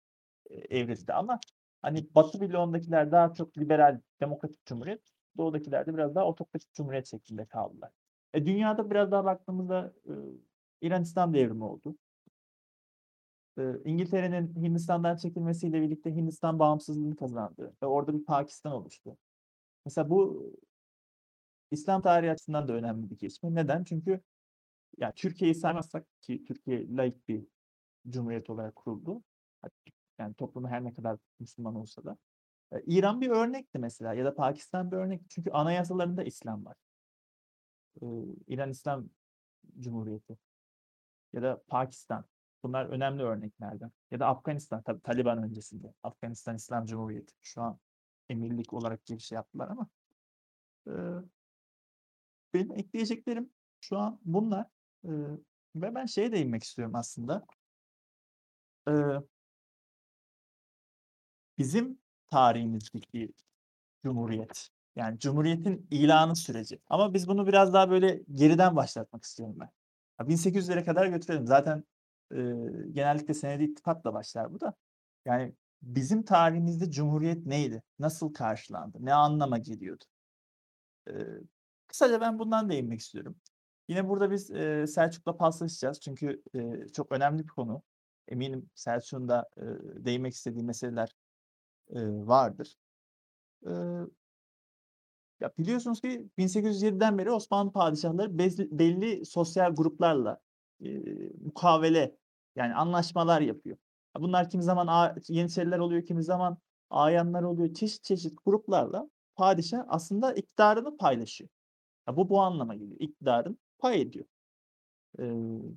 evrildi 0.50 1.12
ama 1.12 1.40
hani 1.82 2.08
Batı 2.14 2.40
bloğundakiler 2.40 3.12
daha 3.12 3.34
çok 3.34 3.58
liberal, 3.58 4.00
demokratik 4.20 4.66
cumhuriyet, 4.66 5.02
doğudakiler 5.36 5.86
de 5.86 5.94
biraz 5.94 6.14
daha 6.14 6.24
otokratik 6.26 6.74
cumhuriyet 6.74 7.06
şeklinde 7.06 7.46
kaldılar. 7.46 7.90
E, 8.34 8.46
dünyada 8.46 8.90
biraz 8.90 9.10
daha 9.10 9.24
baktığımızda, 9.24 9.94
ııı, 10.08 10.32
İran 10.82 11.02
İslam 11.02 11.34
Devrimi 11.34 11.64
oldu. 11.64 11.96
Iıı, 13.58 13.82
İngiltere'nin 13.84 14.54
Hindistan'dan 14.56 15.16
çekilmesiyle 15.16 15.82
birlikte 15.82 16.14
Hindistan 16.16 16.58
bağımsızlığını 16.58 17.16
kazandı 17.16 17.74
ve 17.82 17.86
orada 17.86 18.14
bir 18.14 18.24
Pakistan 18.24 18.72
oluştu. 18.72 19.16
Mesela 19.86 20.10
bu 20.10 20.52
İslam 21.70 22.02
tarihi 22.02 22.30
açısından 22.30 22.68
da 22.68 22.72
önemli 22.72 23.10
bir 23.10 23.18
gelişme. 23.18 23.54
Neden? 23.54 23.84
Çünkü 23.84 24.20
ya 24.98 25.12
Türkiye'yi 25.12 25.54
saymazsak 25.54 26.06
ki 26.22 26.44
Türkiye 26.44 26.96
laik 26.96 27.28
bir 27.28 27.46
cumhuriyet 28.10 28.50
olarak 28.50 28.76
kuruldu. 28.76 29.22
Yani 30.18 30.34
toplumu 30.34 30.68
her 30.68 30.84
ne 30.84 30.94
kadar 30.94 31.18
Müslüman 31.40 31.74
olsa 31.74 32.04
da. 32.04 32.16
Eee, 32.72 32.82
İran 32.86 33.20
bir 33.20 33.30
örnekti 33.30 33.78
mesela 33.78 34.14
ya 34.14 34.24
da 34.24 34.34
Pakistan 34.34 34.92
bir 34.92 34.96
örnekti. 34.96 35.26
Çünkü 35.28 35.50
anayasalarında 35.50 36.24
İslam 36.24 36.64
var. 36.66 36.76
İran 38.48 38.70
İslam 38.70 39.08
Cumhuriyeti. 39.78 40.38
ya 41.32 41.42
da 41.42 41.62
Pakistan. 41.68 42.24
Bunlar 42.62 42.86
önemli 42.86 43.22
örneklerden. 43.22 43.90
Ya 44.10 44.20
da 44.20 44.26
Afganistan 44.26 44.82
tabii 44.82 45.02
Taliban 45.02 45.42
öncesinde. 45.42 45.92
Afganistan 46.02 46.56
İslam 46.56 46.86
Cumhuriyeti. 46.86 47.34
Şu 47.42 47.62
an 47.62 47.78
emirlik 48.28 48.72
olarak 48.72 49.04
giriş 49.04 49.32
yaptılar 49.32 49.68
ama 49.68 49.88
e, 50.86 50.92
benim 52.54 52.72
ekleyeceklerim 52.78 53.50
şu 53.80 53.98
an 53.98 54.20
bunlar. 54.24 54.66
E, 55.04 55.10
ve 55.76 55.94
ben 55.94 56.06
şeye 56.06 56.32
değinmek 56.32 56.62
istiyorum 56.62 56.94
aslında. 56.94 57.46
E, 58.88 58.92
bizim 61.58 61.98
tarihimizdeki 62.30 63.32
cumhuriyet. 64.02 64.73
Yani 64.96 65.18
cumhuriyetin 65.18 65.86
ilanı 65.90 66.36
süreci. 66.36 66.80
Ama 66.88 67.14
biz 67.14 67.28
bunu 67.28 67.46
biraz 67.46 67.72
daha 67.72 67.90
böyle 67.90 68.22
geriden 68.34 68.76
başlatmak 68.76 69.24
istiyorum 69.24 69.56
ben. 69.60 69.70
1800'lere 70.18 70.84
kadar 70.84 71.06
götürelim. 71.06 71.46
Zaten 71.46 71.84
e, 72.32 72.36
genellikle 72.92 73.34
senedi 73.34 73.64
ittifakla 73.64 74.14
başlar 74.14 74.52
bu 74.52 74.60
da. 74.60 74.74
Yani 75.24 75.54
bizim 75.82 76.22
tarihimizde 76.22 76.90
cumhuriyet 76.90 77.46
neydi? 77.46 77.82
Nasıl 77.98 78.32
karşılandı? 78.32 78.98
Ne 79.00 79.14
anlama 79.14 79.58
geliyordu? 79.58 80.04
E, 81.08 81.12
kısaca 81.86 82.20
ben 82.20 82.38
bundan 82.38 82.68
değinmek 82.68 83.00
istiyorum. 83.00 83.36
Yine 83.88 84.08
burada 84.08 84.30
biz 84.30 84.50
e, 84.50 84.86
Selçuk'la 84.86 85.36
paslaşacağız. 85.36 86.00
Çünkü 86.00 86.42
e, 86.54 86.88
çok 86.88 87.12
önemli 87.12 87.42
bir 87.42 87.48
konu. 87.48 87.82
Eminim 88.28 88.70
Selçuk'un 88.74 89.28
da 89.28 89.48
e, 89.56 89.62
değinmek 90.04 90.34
istediği 90.34 90.64
meseleler 90.64 91.16
e, 91.90 92.00
vardır. 92.26 92.76
E, 93.66 93.72
ya 95.40 95.52
biliyorsunuz 95.58 96.00
ki 96.00 96.28
1807'den 96.38 97.18
beri 97.18 97.30
Osmanlı 97.30 97.72
padişahları 97.72 98.38
belli, 98.78 99.26
sosyal 99.26 99.74
gruplarla 99.74 100.38
e, 100.84 101.02
mukavele 101.44 102.16
yani 102.56 102.74
anlaşmalar 102.74 103.40
yapıyor. 103.40 103.76
Bunlar 104.18 104.50
kimi 104.50 104.62
zaman 104.62 104.86
A, 104.86 105.14
Yeniçeriler 105.28 105.78
oluyor, 105.78 106.04
kimi 106.04 106.24
zaman 106.24 106.58
ayanlar 106.90 107.42
oluyor. 107.42 107.74
Çeşit 107.74 108.04
çeşit 108.04 108.38
gruplarla 108.44 109.10
padişah 109.36 109.84
aslında 109.88 110.32
iktidarını 110.32 110.96
paylaşıyor. 110.96 111.50
Ya 112.08 112.16
bu 112.16 112.28
bu 112.28 112.40
anlama 112.40 112.74
geliyor. 112.74 112.96
İktidarın 113.00 113.58
pay 113.78 114.00
ediyor. 114.00 114.24
E, 115.18 115.24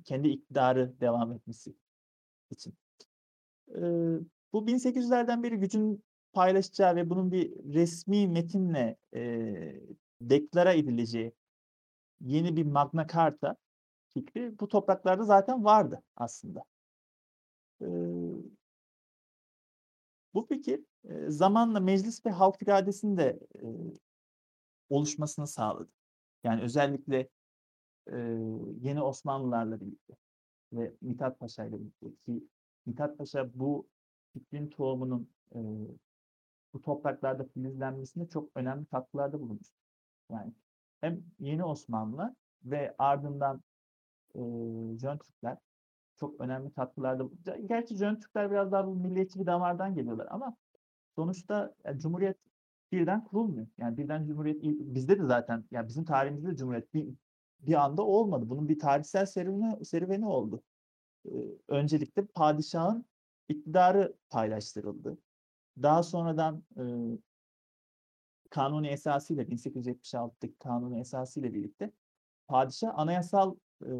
kendi 0.04 0.28
iktidarı 0.28 1.00
devam 1.00 1.32
etmesi 1.32 1.74
için. 2.50 2.74
E, 3.68 3.80
bu 4.52 4.66
1800'lerden 4.66 5.42
beri 5.42 5.56
gücün 5.56 6.04
paylaşacağı 6.38 6.96
ve 6.96 7.10
bunun 7.10 7.32
bir 7.32 7.74
resmi 7.74 8.28
metinle 8.28 8.96
e, 9.14 9.20
deklara 10.20 10.72
edileceği 10.72 11.32
yeni 12.20 12.56
bir 12.56 12.62
Magna 12.62 13.06
Carta 13.06 13.56
fikri 14.08 14.58
bu 14.60 14.68
topraklarda 14.68 15.24
zaten 15.24 15.64
vardı 15.64 16.02
aslında. 16.16 16.64
E, 17.80 17.86
bu 20.34 20.46
fikir 20.48 20.80
e, 21.04 21.30
zamanla 21.30 21.80
meclis 21.80 22.26
ve 22.26 22.30
halk 22.30 22.62
iradesinin 22.62 23.16
de 23.16 23.38
e, 23.54 23.66
oluşmasını 24.90 25.46
sağladı. 25.46 25.90
Yani 26.44 26.62
özellikle 26.62 27.28
e, 28.06 28.16
yeni 28.80 29.02
Osmanlılarla 29.02 29.80
birlikte 29.80 30.14
ve 30.72 30.92
Mithat 31.00 31.40
Paşa 31.40 31.64
ile 31.64 31.80
birlikte 31.80 32.06
ki 32.26 32.44
Mithat 32.86 33.18
Paşa 33.18 33.50
bu 33.54 33.86
fikrin 34.32 34.70
tohumunun 34.70 35.28
e, 35.54 35.58
bu 36.74 36.82
topraklarda 36.82 37.44
filizlenmesinde 37.44 38.28
çok 38.28 38.50
önemli 38.54 38.86
katkılarda 38.86 39.40
bulunmuş. 39.40 39.68
Yani 40.30 40.52
hem 41.00 41.22
yeni 41.38 41.64
Osmanlı 41.64 42.36
ve 42.64 42.94
ardından 42.98 43.62
e, 44.34 44.40
Jön 44.98 45.18
Türkler 45.18 45.58
çok 46.16 46.40
önemli 46.40 46.72
katkılarda 46.72 47.24
Gerçi 47.66 47.96
Jön 47.96 48.16
Türkler 48.16 48.50
biraz 48.50 48.72
daha 48.72 48.86
bu 48.86 48.94
milliyetçi 48.94 49.40
bir 49.40 49.46
damardan 49.46 49.94
geliyorlar 49.94 50.26
ama 50.30 50.56
sonuçta 51.16 51.74
yani 51.84 52.00
Cumhuriyet 52.00 52.36
birden 52.92 53.24
kurulmuyor. 53.24 53.66
Yani 53.78 53.96
birden 53.96 54.26
Cumhuriyet 54.26 54.62
bizde 54.62 55.18
de 55.18 55.26
zaten 55.26 55.64
yani 55.70 55.88
bizim 55.88 56.04
tarihimizde 56.04 56.48
de 56.48 56.56
Cumhuriyet 56.56 56.94
bir, 56.94 57.08
bir 57.60 57.74
anda 57.74 58.02
olmadı. 58.02 58.48
Bunun 58.48 58.68
bir 58.68 58.78
tarihsel 58.78 59.26
serüveni, 59.26 59.84
serüveni 59.84 60.26
oldu. 60.26 60.62
Ee, 61.26 61.30
öncelikle 61.68 62.26
padişahın 62.26 63.04
iktidarı 63.48 64.14
paylaştırıldı. 64.30 65.18
Daha 65.82 66.02
sonradan 66.02 66.62
e, 66.76 66.82
kanuni 68.50 68.88
esasıyla 68.88 69.44
1876'daki 69.44 70.58
kanuni 70.58 71.00
esasıyla 71.00 71.54
birlikte 71.54 71.92
padişah 72.48 72.98
anayasal 72.98 73.54
e, 73.82 73.90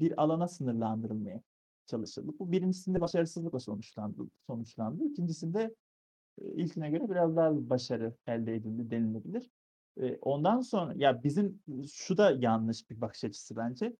bir 0.00 0.22
alana 0.22 0.48
sınırlandırılmaya 0.48 1.40
çalışıldı. 1.86 2.32
Bu 2.38 2.52
birincisinde 2.52 3.00
başarısızlıkla 3.00 3.60
sonuçlandı. 3.60 4.22
sonuçlandı. 4.46 5.04
İkincisinde 5.04 5.74
ilkine 6.40 6.90
göre 6.90 7.10
biraz 7.10 7.36
daha 7.36 7.70
başarı 7.70 8.14
elde 8.26 8.54
edildi 8.54 8.90
denilebilir. 8.90 9.50
Ondan 10.20 10.60
sonra 10.60 10.92
ya 10.96 11.22
bizim 11.22 11.62
şu 11.92 12.16
da 12.16 12.30
yanlış 12.30 12.90
bir 12.90 13.00
bakış 13.00 13.24
açısı 13.24 13.56
bence. 13.56 13.96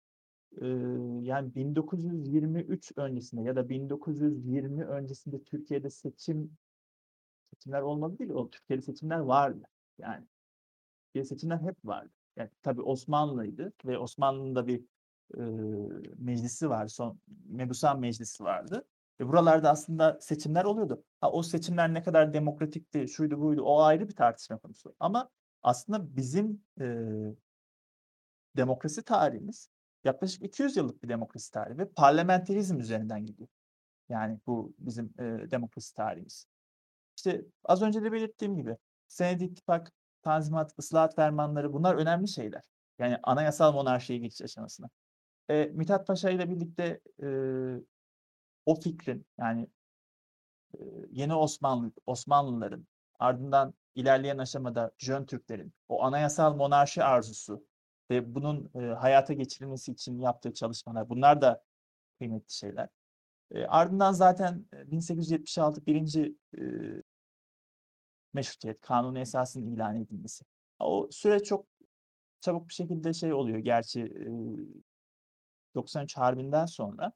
Yani 1.22 1.54
1923 1.54 2.92
öncesinde 2.96 3.42
ya 3.42 3.56
da 3.56 3.68
1920 3.68 4.84
öncesinde 4.84 5.42
Türkiye'de 5.42 5.90
seçim 5.90 6.56
seçimler 7.54 7.82
olmadı 7.82 8.18
değil. 8.18 8.30
O 8.30 8.50
Türkiye'de 8.50 8.82
seçimler 8.82 9.18
vardı. 9.18 9.64
Yani 9.98 10.26
Türkiye 11.06 11.24
seçimler 11.24 11.60
hep 11.60 11.76
vardı. 11.84 12.10
Yani 12.36 12.50
tabii 12.62 12.82
Osmanlı'ydı 12.82 13.72
ve 13.84 13.98
Osmanlı'nın 13.98 14.54
da 14.54 14.66
bir 14.66 14.84
e, 15.34 15.42
meclisi 16.18 16.70
var. 16.70 16.86
Son 16.88 17.20
Mebusan 17.46 18.00
Meclisi 18.00 18.44
vardı. 18.44 18.84
Ve 19.20 19.28
buralarda 19.28 19.70
aslında 19.70 20.18
seçimler 20.20 20.64
oluyordu. 20.64 21.04
Ha, 21.20 21.30
o 21.30 21.42
seçimler 21.42 21.94
ne 21.94 22.02
kadar 22.02 22.32
demokratikti, 22.32 23.08
şuydu 23.08 23.40
buydu 23.40 23.62
o 23.62 23.80
ayrı 23.82 24.08
bir 24.08 24.14
tartışma 24.14 24.58
konusu. 24.58 24.94
Ama 25.00 25.30
aslında 25.62 26.16
bizim 26.16 26.62
e, 26.80 26.86
demokrasi 28.56 29.02
tarihimiz 29.02 29.70
yaklaşık 30.04 30.42
200 30.42 30.76
yıllık 30.76 31.02
bir 31.02 31.08
demokrasi 31.08 31.50
tarihi 31.50 31.78
ve 31.78 31.88
parlamenterizm 31.88 32.80
üzerinden 32.80 33.26
gidiyor. 33.26 33.48
Yani 34.08 34.40
bu 34.46 34.74
bizim 34.78 35.14
e, 35.18 35.50
demokrasi 35.50 35.94
tarihimiz. 35.94 36.46
İşte 37.18 37.42
az 37.64 37.82
önce 37.82 38.02
de 38.02 38.12
belirttiğim 38.12 38.56
gibi 38.56 38.76
Senedi 39.08 39.44
İttifak, 39.44 39.92
Tanzimat, 40.22 40.78
ıslahat 40.78 41.14
fermanları 41.16 41.72
bunlar 41.72 41.94
önemli 41.94 42.28
şeyler. 42.28 42.62
Yani 42.98 43.18
anayasal 43.22 43.72
monarşiye 43.72 44.18
geçiş 44.18 44.42
aşamasına. 44.42 44.88
E, 45.48 45.64
Mithat 45.64 46.06
Paşa 46.06 46.30
ile 46.30 46.50
birlikte 46.50 47.00
e, 47.22 47.28
o 48.66 48.74
fikrin 48.80 49.26
yani 49.38 49.68
e, 50.74 50.78
yeni 51.10 51.34
Osmanlı 51.34 51.92
Osmanlıların 52.06 52.86
ardından 53.18 53.74
ilerleyen 53.94 54.38
aşamada 54.38 54.92
Jön 54.98 55.24
Türklerin 55.24 55.72
o 55.88 56.02
anayasal 56.02 56.54
monarşi 56.54 57.04
arzusu 57.04 57.66
ve 58.10 58.34
bunun 58.34 58.70
e, 58.74 58.78
hayata 58.78 59.32
geçirilmesi 59.32 59.92
için 59.92 60.20
yaptığı 60.20 60.54
çalışmalar 60.54 61.08
bunlar 61.08 61.40
da 61.40 61.62
kıymetli 62.18 62.54
şeyler. 62.54 62.88
E, 63.50 63.64
ardından 63.64 64.12
zaten 64.12 64.66
1876 64.72 65.86
birinci 65.86 66.36
e, 66.58 66.62
meşrutiyet, 68.32 68.80
kanunu 68.80 69.18
esasının 69.18 69.66
ilan 69.66 69.96
edilmesi. 69.96 70.44
O 70.78 71.08
süre 71.10 71.42
çok 71.42 71.66
çabuk 72.40 72.68
bir 72.68 72.74
şekilde 72.74 73.12
şey 73.12 73.32
oluyor. 73.32 73.58
Gerçi 73.58 74.00
e, 74.00 74.28
93 75.74 76.16
Harbi'nden 76.16 76.66
sonra 76.66 77.12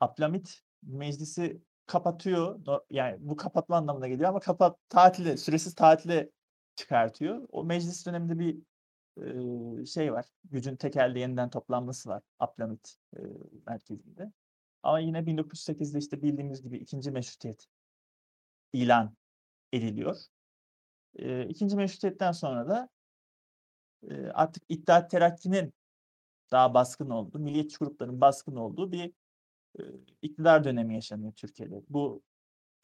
Abdülhamit 0.00 0.62
meclisi 0.82 1.60
kapatıyor. 1.86 2.60
Yani 2.90 3.16
bu 3.20 3.36
kapatma 3.36 3.76
anlamına 3.76 4.08
geliyor 4.08 4.28
ama 4.28 4.40
kapat 4.40 4.78
tatile, 4.88 5.36
süresiz 5.36 5.74
tatile 5.74 6.30
çıkartıyor. 6.74 7.48
O 7.52 7.64
meclis 7.64 8.06
döneminde 8.06 8.38
bir 8.38 8.56
şey 9.86 10.12
var. 10.12 10.26
Gücün 10.44 10.76
tekelde 10.76 11.18
yeniden 11.18 11.50
toplanması 11.50 12.08
var 12.08 12.22
Abdülhamit 12.38 12.96
e, 13.16 13.20
merkezinde. 13.66 14.32
Ama 14.82 15.00
yine 15.00 15.18
1908'de 15.18 15.98
işte 15.98 16.22
bildiğimiz 16.22 16.62
gibi 16.62 16.76
ikinci 16.76 17.10
meşrutiyet 17.10 17.66
ilan 18.72 19.16
ediliyor. 19.76 20.16
E, 21.16 21.46
ikinci 21.48 21.76
meşrutiyetten 21.76 22.32
sonra 22.32 22.68
da 22.68 22.88
e, 24.10 24.26
artık 24.26 24.62
İttihat 24.68 25.10
Terakki'nin 25.10 25.74
daha 26.50 26.74
baskın 26.74 27.10
olduğu, 27.10 27.38
milliyetçi 27.38 27.76
grupların 27.78 28.20
baskın 28.20 28.56
olduğu 28.56 28.92
bir 28.92 29.12
e, 29.78 29.82
iktidar 30.22 30.64
dönemi 30.64 30.94
yaşanıyor 30.94 31.32
Türkiye'de. 31.32 31.82
Bu 31.88 32.22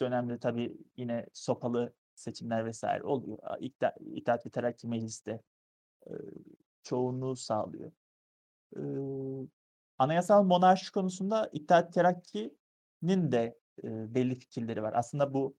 dönemde 0.00 0.38
tabii 0.38 0.76
yine 0.96 1.26
sopalı 1.32 1.92
seçimler 2.14 2.66
vesaire 2.66 3.04
oluyor. 3.04 3.38
İttihat, 3.60 3.96
İttihat 4.00 4.46
ve 4.46 4.50
Terakki 4.50 4.88
Meclis'te 4.88 5.42
e, 6.06 6.12
çoğunluğu 6.82 7.36
sağlıyor. 7.36 7.92
E, 8.76 8.82
anayasal 9.98 10.42
monarşi 10.44 10.92
konusunda 10.92 11.50
İttihat 11.52 11.92
Terakki'nin 11.92 13.32
de 13.32 13.58
e, 13.84 14.14
belli 14.14 14.34
fikirleri 14.38 14.82
var. 14.82 14.92
Aslında 14.96 15.34
bu 15.34 15.56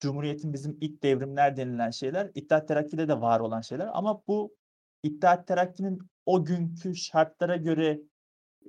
Cumhuriyet'in 0.00 0.52
bizim 0.52 0.78
ilk 0.80 1.02
devrimler 1.02 1.56
denilen 1.56 1.90
şeyler 1.90 2.30
İttihat 2.34 2.68
Terakki'de 2.68 3.08
de 3.08 3.20
var 3.20 3.40
olan 3.40 3.60
şeyler 3.60 3.88
ama 3.92 4.22
bu 4.28 4.56
İttihat 5.02 5.46
Terakki'nin 5.46 5.98
o 6.26 6.44
günkü 6.44 6.96
şartlara 6.96 7.56
göre 7.56 8.00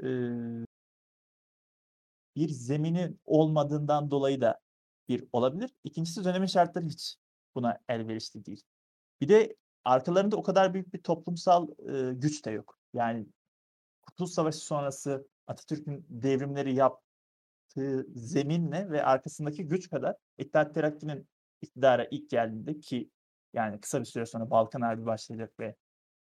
e, 0.03 0.07
bir 2.35 2.49
zemini 2.49 3.13
olmadığından 3.25 4.11
dolayı 4.11 4.41
da 4.41 4.59
bir 5.09 5.25
olabilir. 5.33 5.69
İkincisi 5.83 6.23
dönemin 6.23 6.47
şartları 6.47 6.85
hiç 6.85 7.15
buna 7.55 7.77
elverişli 7.89 8.45
değil. 8.45 8.61
Bir 9.21 9.29
de 9.29 9.55
arkalarında 9.83 10.37
o 10.37 10.43
kadar 10.43 10.73
büyük 10.73 10.93
bir 10.93 11.03
toplumsal, 11.03 11.67
eee, 11.87 12.13
güç 12.13 12.45
de 12.45 12.51
yok. 12.51 12.79
Yani 12.93 13.25
Kurtuluş 14.01 14.31
Savaşı 14.31 14.57
sonrası 14.57 15.27
Atatürk'ün 15.47 16.05
devrimleri 16.09 16.75
zeminle 18.15 18.89
ve 18.91 19.03
arkasındaki 19.05 19.67
güç 19.67 19.89
kadar 19.89 20.15
İttihat 20.37 20.73
Terakki'nin 20.75 21.27
iktidara 21.61 22.07
ilk 22.11 22.29
geldiğinde 22.29 22.79
ki 22.79 23.09
yani 23.53 23.81
kısa 23.81 23.99
bir 23.99 24.05
süre 24.05 24.25
sonra 24.25 24.49
Balkan 24.49 24.81
Harbi 24.81 25.05
başlayacak 25.05 25.59
ve 25.59 25.75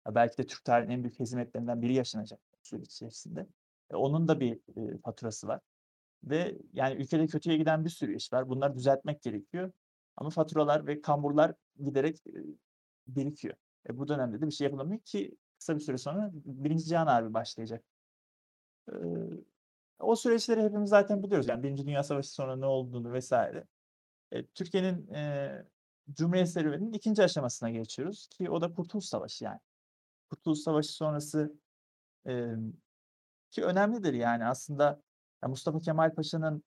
belki 0.09 0.37
de 0.37 0.43
Türk 0.47 0.65
tarihinin 0.65 0.93
en 0.95 1.03
büyük 1.03 1.19
hezimetlerinden 1.19 1.81
biri 1.81 1.93
yaşanacak 1.93 2.39
süreç 2.63 2.87
içerisinde. 2.93 3.47
E, 3.91 3.95
onun 3.95 4.27
da 4.27 4.39
bir, 4.39 4.59
eee, 4.77 4.97
faturası 5.05 5.47
var 5.47 5.61
ve 6.23 6.57
yani 6.73 6.95
ülkede 6.95 7.27
kötüye 7.27 7.57
giden 7.57 7.85
bir 7.85 7.89
sürü 7.89 8.15
iş 8.15 8.33
var. 8.33 8.49
Bunları 8.49 8.75
düzeltmek 8.75 9.21
gerekiyor 9.21 9.71
ama 10.17 10.29
faturalar 10.29 10.87
ve 10.87 11.01
kamburlar 11.01 11.53
giderek, 11.83 12.21
eee, 12.27 12.43
birikiyor. 13.07 13.55
E, 13.89 13.97
bu 13.97 14.07
dönemde 14.07 14.41
de 14.41 14.45
bir 14.47 14.51
şey 14.51 14.65
yapılamıyor 14.65 15.01
ki 15.01 15.37
kısa 15.59 15.75
bir 15.75 15.81
süre 15.81 15.97
sonra 15.97 16.31
1. 16.33 16.85
Cihan 16.85 17.07
Harbi 17.07 17.33
başlayacak. 17.33 17.83
Eee, 18.91 18.97
o 19.99 20.15
süreçleri 20.15 20.63
hepimiz 20.63 20.89
zaten 20.89 21.23
biliyoruz. 21.23 21.47
Yani 21.49 21.63
1. 21.63 21.85
Dünya 21.87 22.03
Savaşı 22.03 22.31
sonra 22.33 22.55
ne 22.55 22.65
olduğunu 22.65 23.19
vs. 23.19 23.31
E, 24.31 24.45
Türkiye'nin, 24.55 25.07
eee, 25.13 25.65
Cumhuriyet 26.13 26.49
serüveninin 26.51 26.93
2. 26.93 27.23
aşamasına 27.23 27.69
geçiyoruz 27.71 28.27
ki 28.27 28.51
o 28.51 28.61
da 28.61 28.73
Kurtuluş 28.73 29.05
Savaşı 29.05 29.45
yani. 29.45 29.59
Kurtuluş 30.31 30.59
Savaşı 30.59 30.93
sonrası, 30.93 31.53
emm, 32.25 32.73
ki 33.51 33.65
önemlidir 33.65 34.13
yani 34.13 34.45
aslında 34.45 35.01
ya 35.43 35.49
Mustafa 35.49 35.79
Kemal 35.81 36.15
Paşa'nın 36.15 36.63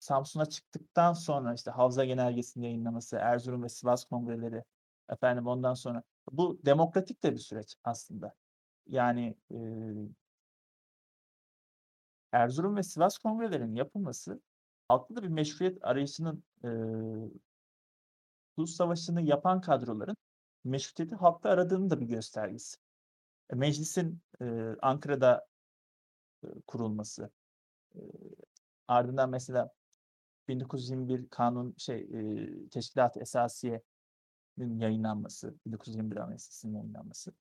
Samsun'a 0.00 0.46
çıktıktan 0.46 1.14
sonra 1.14 1.54
işte 1.54 1.70
Havza 1.70 2.04
Genelgesi'ni 2.04 2.64
yayınlaması, 2.66 3.16
Erzurum 3.16 3.62
ve 3.64 3.68
Sivas 3.70 4.04
kongreleri, 4.04 4.64
efendim 5.10 5.46
ondan 5.46 5.74
sonra 5.74 6.02
bu 6.32 6.60
demokratik 6.66 7.22
de 7.24 7.32
bir 7.32 7.38
süreç 7.38 7.76
aslında. 7.84 8.34
Yani, 8.88 9.36
eee 9.50 9.94
Erzurum 12.32 12.76
ve 12.76 12.82
Sivas 12.82 13.18
kongrelerinin 13.18 13.74
yapılması 13.74 14.40
halkta 14.88 15.16
da 15.16 15.22
bir 15.22 15.28
meşruiyet 15.28 15.78
arayışının, 15.84 16.44
eee 16.64 16.70
Kurtuluş 18.56 18.70
Savaşı'nı 18.76 19.22
yapan 19.22 19.60
kadroların 19.60 20.16
meşrutiyeti 20.64 21.14
halkta 21.14 21.50
aradığının 21.50 21.90
da 21.90 22.00
bir 22.00 22.06
göstergesi. 22.06 22.76
E, 23.52 23.56
meclisin, 23.56 24.20
eee, 24.40 24.76
Ankara'da, 24.82 25.46
eee, 26.44 26.50
kurulması, 26.66 27.30
eee, 27.96 28.02
ardından 28.88 29.30
mesela 29.30 29.70
1921 30.48 31.28
kanun 31.30 31.74
şey, 31.78 32.02
eee, 32.02 32.68
Teşkilat-ı 32.70 33.20
Esasiye'nin 33.20 34.00
yayınlanması, 34.80 35.54
1921 35.66 36.16
Anayasası'nın 36.18 36.74
yayınlanması. 36.74 37.32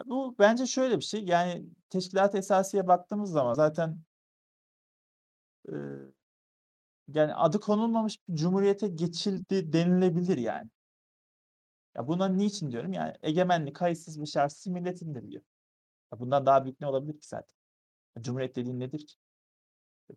Ya, 0.00 0.04
bu 0.06 0.36
bence 0.38 0.66
şöyle 0.66 0.96
bir 0.98 1.04
şey, 1.04 1.24
yani 1.26 1.66
Teşkilat-ı 1.90 2.38
Esasiye'ye 2.38 2.88
baktığımız 2.88 3.30
zaman 3.32 3.54
zaten 3.54 3.98
eee, 5.68 6.12
yani 7.08 7.34
adı 7.34 7.60
konulmamış 7.60 8.18
bir 8.28 8.36
cumhuriyete 8.36 8.88
geçildi 8.88 9.72
denilebilir 9.72 10.38
yani. 10.38 10.70
Ya, 11.96 12.08
buna 12.08 12.28
niçin 12.28 12.70
diyorum? 12.70 12.92
Yani 12.92 13.14
egemenlik 13.22 13.76
kayıtsız 13.76 14.20
ve 14.20 14.26
şartsız 14.26 14.66
milletindir 14.66 15.30
diyor. 15.30 15.42
Ya, 16.12 16.20
bundan 16.20 16.46
daha 16.46 16.64
büyük 16.64 16.80
ne 16.80 16.86
olabilir 16.86 17.14
ki 17.20 17.28
zaten? 17.28 17.56
Cumhuriyet 18.22 18.56
dediğin 18.56 18.80
nedir 18.80 19.06
ki? 19.06 19.14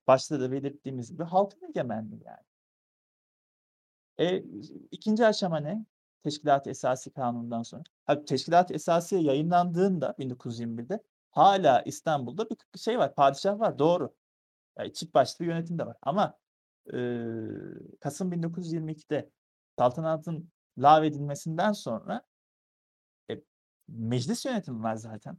Başta 0.07 0.39
da 0.39 0.51
belirttiğimiz 0.51 1.11
gibi 1.11 1.23
halkın 1.23 1.69
egemenliği 1.69 2.23
yani. 2.25 2.43
E, 4.19 4.43
2. 4.91 5.25
aşama 5.25 5.57
ne? 5.59 5.85
Teşkilat-ı 6.23 6.69
Esası 6.69 7.13
Kanunu'ndan 7.13 7.63
sonra. 7.63 7.83
Ha, 8.05 8.25
Teşkilat-ı 8.25 8.73
Esasiye 8.73 9.21
yayınlandığında 9.21 10.15
1921'de 10.19 10.99
hâlâ 11.31 11.81
İstanbul'da 11.81 12.49
bir 12.49 12.79
şey 12.79 12.99
var, 12.99 13.15
padişah 13.15 13.59
var, 13.59 13.79
doğru. 13.79 14.13
Ya, 14.79 14.93
çift 14.93 15.13
başlı 15.13 15.45
bir 15.45 15.49
yönetim 15.49 15.79
de 15.79 15.85
var 15.85 15.97
ama, 16.01 16.37
eee, 16.93 17.49
Kasım 18.01 18.31
1922'de 18.31 19.29
saltanatın 19.79 20.51
lağvedilmesinden 20.77 21.71
sonra 21.71 22.25
e, 23.31 23.41
meclis 23.87 24.45
yönetimi 24.45 24.83
var 24.83 24.95
zaten. 24.95 25.37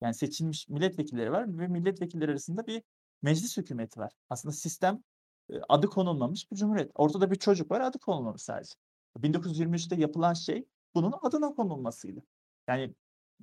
Yani 0.00 0.14
seçilmiş 0.14 0.68
milletvekilleri 0.68 1.32
var 1.32 1.58
ve 1.58 1.68
milletvekilleri 1.68 2.30
arasında 2.30 2.66
bir 2.66 2.82
meclis 3.22 3.56
hükümeti 3.56 4.00
var. 4.00 4.12
Aslında 4.30 4.52
sistem, 4.52 5.02
eee, 5.50 5.60
adı 5.68 5.86
konulmamış 5.86 6.50
bir 6.52 6.56
cumhuriyet. 6.56 6.90
Ortada 6.94 7.30
bir 7.30 7.36
çocuk 7.36 7.70
var, 7.70 7.80
adı 7.80 7.98
konulmamış 7.98 8.42
sadece. 8.42 8.74
1923'te 9.16 9.96
yapılan 9.96 10.34
şey 10.34 10.66
bunun 10.94 11.14
adına 11.22 11.54
konulmasıydı. 11.54 12.22
Yani 12.68 12.94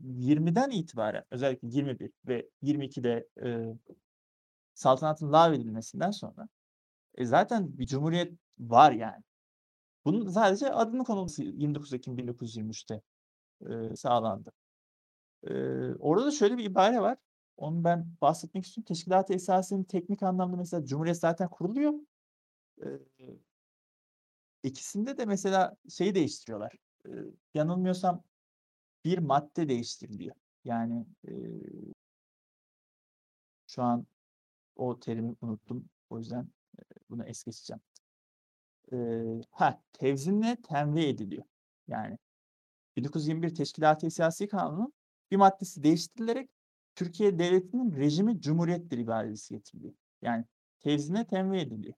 20'den 0.04 0.70
itibaren 0.70 1.24
özellikle 1.32 1.68
21 1.72 2.12
ve 2.28 2.50
22'de, 2.62 3.28
eee, 3.44 3.78
saltanatın 4.76 5.34
lağvedilmesinden 5.34 6.12
sonra 6.12 6.48
e, 7.16 7.26
zaten 7.26 7.78
bir 7.80 7.88
cumhuriyet 7.88 8.34
var 8.60 8.92
yani. 8.92 9.24
Bunun 10.06 10.30
sadece 10.30 10.72
adının 10.74 11.04
konulması 11.04 11.44
29 11.44 11.94
Ekim 11.94 12.18
1923'te, 12.18 13.02
eee, 13.70 13.96
sağlandı. 13.96 14.52
Eee, 15.50 15.96
orada 16.00 16.26
da 16.26 16.32
şöyle 16.32 16.58
bir 16.58 16.64
ibare 16.66 17.02
var. 17.02 17.18
Onu 17.58 17.84
ben 17.84 18.08
bahsetmek 18.22 18.66
istiyorum. 18.66 18.86
Teşkilat-ı 18.88 19.34
Esasiye'nin 19.34 19.84
teknik 19.86 20.24
anlamda 20.24 20.58
mesela 20.58 20.86
cumhuriyet 20.86 21.20
zaten 21.20 21.50
kuruluyor. 21.50 21.94
Eee, 22.86 23.00
ikisinde 24.64 25.18
de 25.18 25.26
mesela 25.26 25.76
şeyi 25.90 26.16
değiştiriyorlar. 26.16 26.76
Eee, 27.08 27.14
yanılmıyorsam 27.54 28.24
bir 29.06 29.20
madde 29.20 29.70
değiştiriliyor. 29.70 30.36
Yani, 30.66 31.08
eee 31.28 31.94
şu 33.68 33.82
an 33.84 34.06
o 34.76 35.00
terimi 35.00 35.36
unuttum. 35.42 35.90
O 36.10 36.20
yüzden, 36.20 36.44
eee, 36.80 36.86
bunu 37.10 37.26
es 37.26 37.44
geçeceğim. 37.44 37.82
Eee, 38.92 39.42
hah, 39.52 39.78
tevzinle 39.94 40.56
tenvî 40.64 41.06
ediliyor. 41.08 41.44
Yani 41.88 42.18
1921 42.98 43.56
Teşkilat-ı 43.56 44.08
Esası 44.08 44.48
Kanunu'nun 44.48 44.94
bir 45.32 45.38
maddesi 45.38 45.84
değiştirilerek 45.84 46.50
Türkiye 46.96 47.40
Devleti'nin 47.40 47.94
rejimi 47.98 48.42
cumhuriyettir 48.42 48.98
ibaresi 48.98 49.54
getiriliyor. 49.56 49.94
Yani 50.22 50.46
tevzine 50.80 51.28
tenvî 51.28 51.60
ediliyor. 51.60 51.96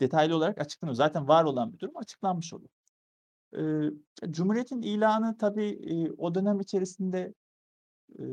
Detaylı 0.00 0.36
olarak 0.36 0.58
açıklanıyor. 0.60 0.94
Zaten 0.96 1.28
var 1.28 1.44
olan 1.44 1.72
bir 1.72 1.78
durum 1.78 1.96
açıklanmış 1.96 2.52
oluyor. 2.54 2.70
Eee, 3.56 3.92
Cumhuriyetin 4.32 4.82
ilanı 4.82 5.38
tabii, 5.38 5.64
eee, 5.66 6.12
o 6.18 6.34
dönem 6.36 6.60
içerisinde, 6.60 7.34
eee, 8.18 8.26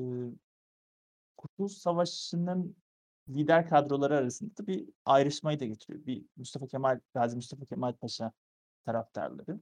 Kurtuluş 1.38 1.74
Savaşı'nın 1.74 2.76
lider 3.36 3.70
kadroları 3.70 4.18
arasında 4.18 4.68
bir 4.68 4.90
ayrışmayı 5.06 5.60
da 5.60 5.66
getiriyor. 5.66 6.06
Bir 6.06 6.26
Mustafa 6.38 6.68
Kemal, 6.68 7.00
Gazi 7.14 7.36
Mustafa 7.36 7.66
Kemal 7.66 7.94
Paşa 7.94 8.32
taraftarları 8.86 9.60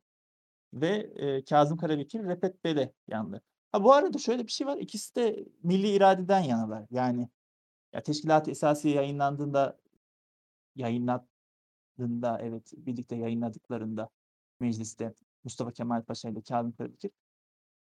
ve, 0.74 1.14
eee, 1.16 1.44
Kazım 1.46 1.78
Karabekir, 1.78 2.24
Refet 2.24 2.64
Bele 2.64 2.94
yanlı. 3.08 3.41
Ha, 3.72 3.84
bu 3.84 3.94
arada 3.94 4.18
şöyle 4.18 4.48
bir 4.48 4.52
şey 4.52 4.68
var, 4.68 4.78
ikisi 4.78 5.16
de 5.16 5.46
milli 5.64 5.90
iradeden 5.90 6.40
yanalar. 6.40 6.86
Yani 6.91 7.30
ya 7.94 8.04
Teşkilat-ı 8.04 8.52
Esasiye 8.52 8.96
yayınlandığında 8.96 9.80
yayınlandığında 10.76 12.40
evet, 12.41 12.74
birlikte 12.78 13.16
yayınladıklarında 13.16 14.10
mecliste 14.60 15.14
Mustafa 15.44 15.72
Kemal 15.72 16.04
Paşa 16.04 16.30
ile 16.30 16.41
Kazım 16.41 16.72
Karabekir 16.72 17.12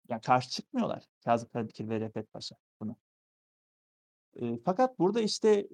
ya 0.09 0.21
karşı 0.21 0.51
çıkmıyorlar 0.51 1.05
Kazım 1.25 1.49
Karabekir 1.49 1.89
ve 1.89 2.01
Refet 2.01 2.33
Paşa 2.33 2.57
Eee, 4.37 4.59
fakat 4.65 4.99
burada 4.99 5.21
işte 5.21 5.69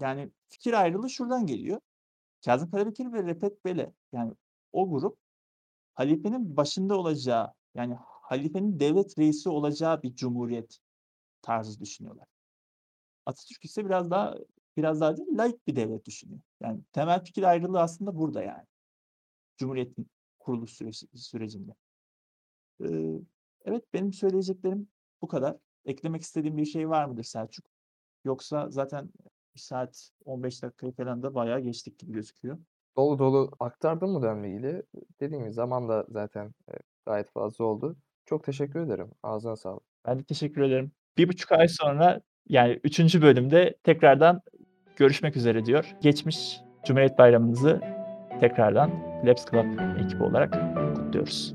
yani 0.00 0.30
fikir 0.48 0.72
ayrılığı 0.72 1.10
şuradan 1.10 1.46
geliyor. 1.46 1.80
Kazım 2.44 2.70
Karabekir 2.70 3.12
ve 3.12 3.24
Refet 3.24 3.66
Bele 3.66 3.92
yani 4.12 4.34
o 4.72 4.90
grup 4.90 5.18
halifenin 5.94 6.56
başında 6.58 6.98
olacağı, 6.98 7.54
yani 7.76 7.96
halifenin 8.00 8.80
devlet 8.80 9.18
reisi 9.18 9.48
olacağı 9.50 10.02
bir 10.02 10.16
cumhuriyet 10.16 10.78
tarzı 11.42 11.80
düşünüyorlar. 11.80 12.26
Atatürk 13.26 13.64
ise 13.64 13.84
biraz 13.86 14.10
daha 14.10 14.34
biraz 14.76 15.00
daha 15.00 15.16
değil, 15.16 15.28
laik 15.38 15.66
bir 15.66 15.76
devlet 15.76 16.06
düşünüyor. 16.06 16.40
Yani 16.60 16.80
temel 16.92 17.24
fikir 17.24 17.42
ayrılığı 17.42 17.80
aslında 17.80 18.16
burada 18.18 18.42
yani. 18.42 18.64
Cumhuriyetin 19.58 20.08
kuruluş 20.40 20.70
süreci 20.72 21.06
sürecinde. 21.14 21.72
Eee, 22.80 23.20
evet, 23.64 23.84
benim 23.94 24.12
söyleyeceklerim 24.12 24.88
bu 25.22 25.28
kadar. 25.28 25.56
Eklemek 25.88 26.22
istediğin 26.22 26.56
bir 26.56 26.64
şey 26.64 26.88
var 26.88 27.04
mıdır 27.04 27.22
Selçuk? 27.24 27.64
Yoksa 28.24 28.70
zaten 28.70 29.10
1 29.54 29.60
saat 29.60 30.10
15 30.24 30.62
dakikayı 30.62 30.92
falan 30.92 31.22
da 31.22 31.34
bayağı 31.34 31.60
geçtik 31.60 31.98
gibi 31.98 32.12
gözüküyor. 32.12 32.58
Dolu 32.96 33.18
dolu 33.18 33.50
aktardım 33.60 34.14
bu 34.14 34.46
ilgili. 34.46 34.82
Dediğim 35.20 35.42
gibi 35.44 35.52
zaman 35.52 35.88
da 35.88 36.06
zaten, 36.08 36.54
eee, 36.68 36.78
gayet 37.06 37.30
fazla 37.30 37.64
oldu. 37.64 37.96
Çok 38.26 38.44
teşekkür 38.44 38.80
ederim. 38.80 39.10
Ağzına 39.22 39.56
sağlık. 39.56 39.82
Ben 40.06 40.18
de 40.18 40.24
teşekkür 40.24 40.62
ederim. 40.62 40.92
1,5 41.18 41.52
ay 41.52 41.68
sonra 41.68 42.20
yani 42.48 42.80
3. 42.84 43.22
bölümde 43.22 43.76
tekrardan 43.82 44.40
görüşmek 44.96 45.36
üzere 45.36 45.64
diyor. 45.64 45.96
Geçmiş 46.00 46.60
Cumhuriyet 46.86 47.18
Bayramınızı 47.18 47.80
tekrardan 48.40 48.90
Labs 49.26 49.44
Club 49.50 49.98
ekibi 50.04 50.22
olarak 50.22 50.52
kutluyoruz. 50.96 51.54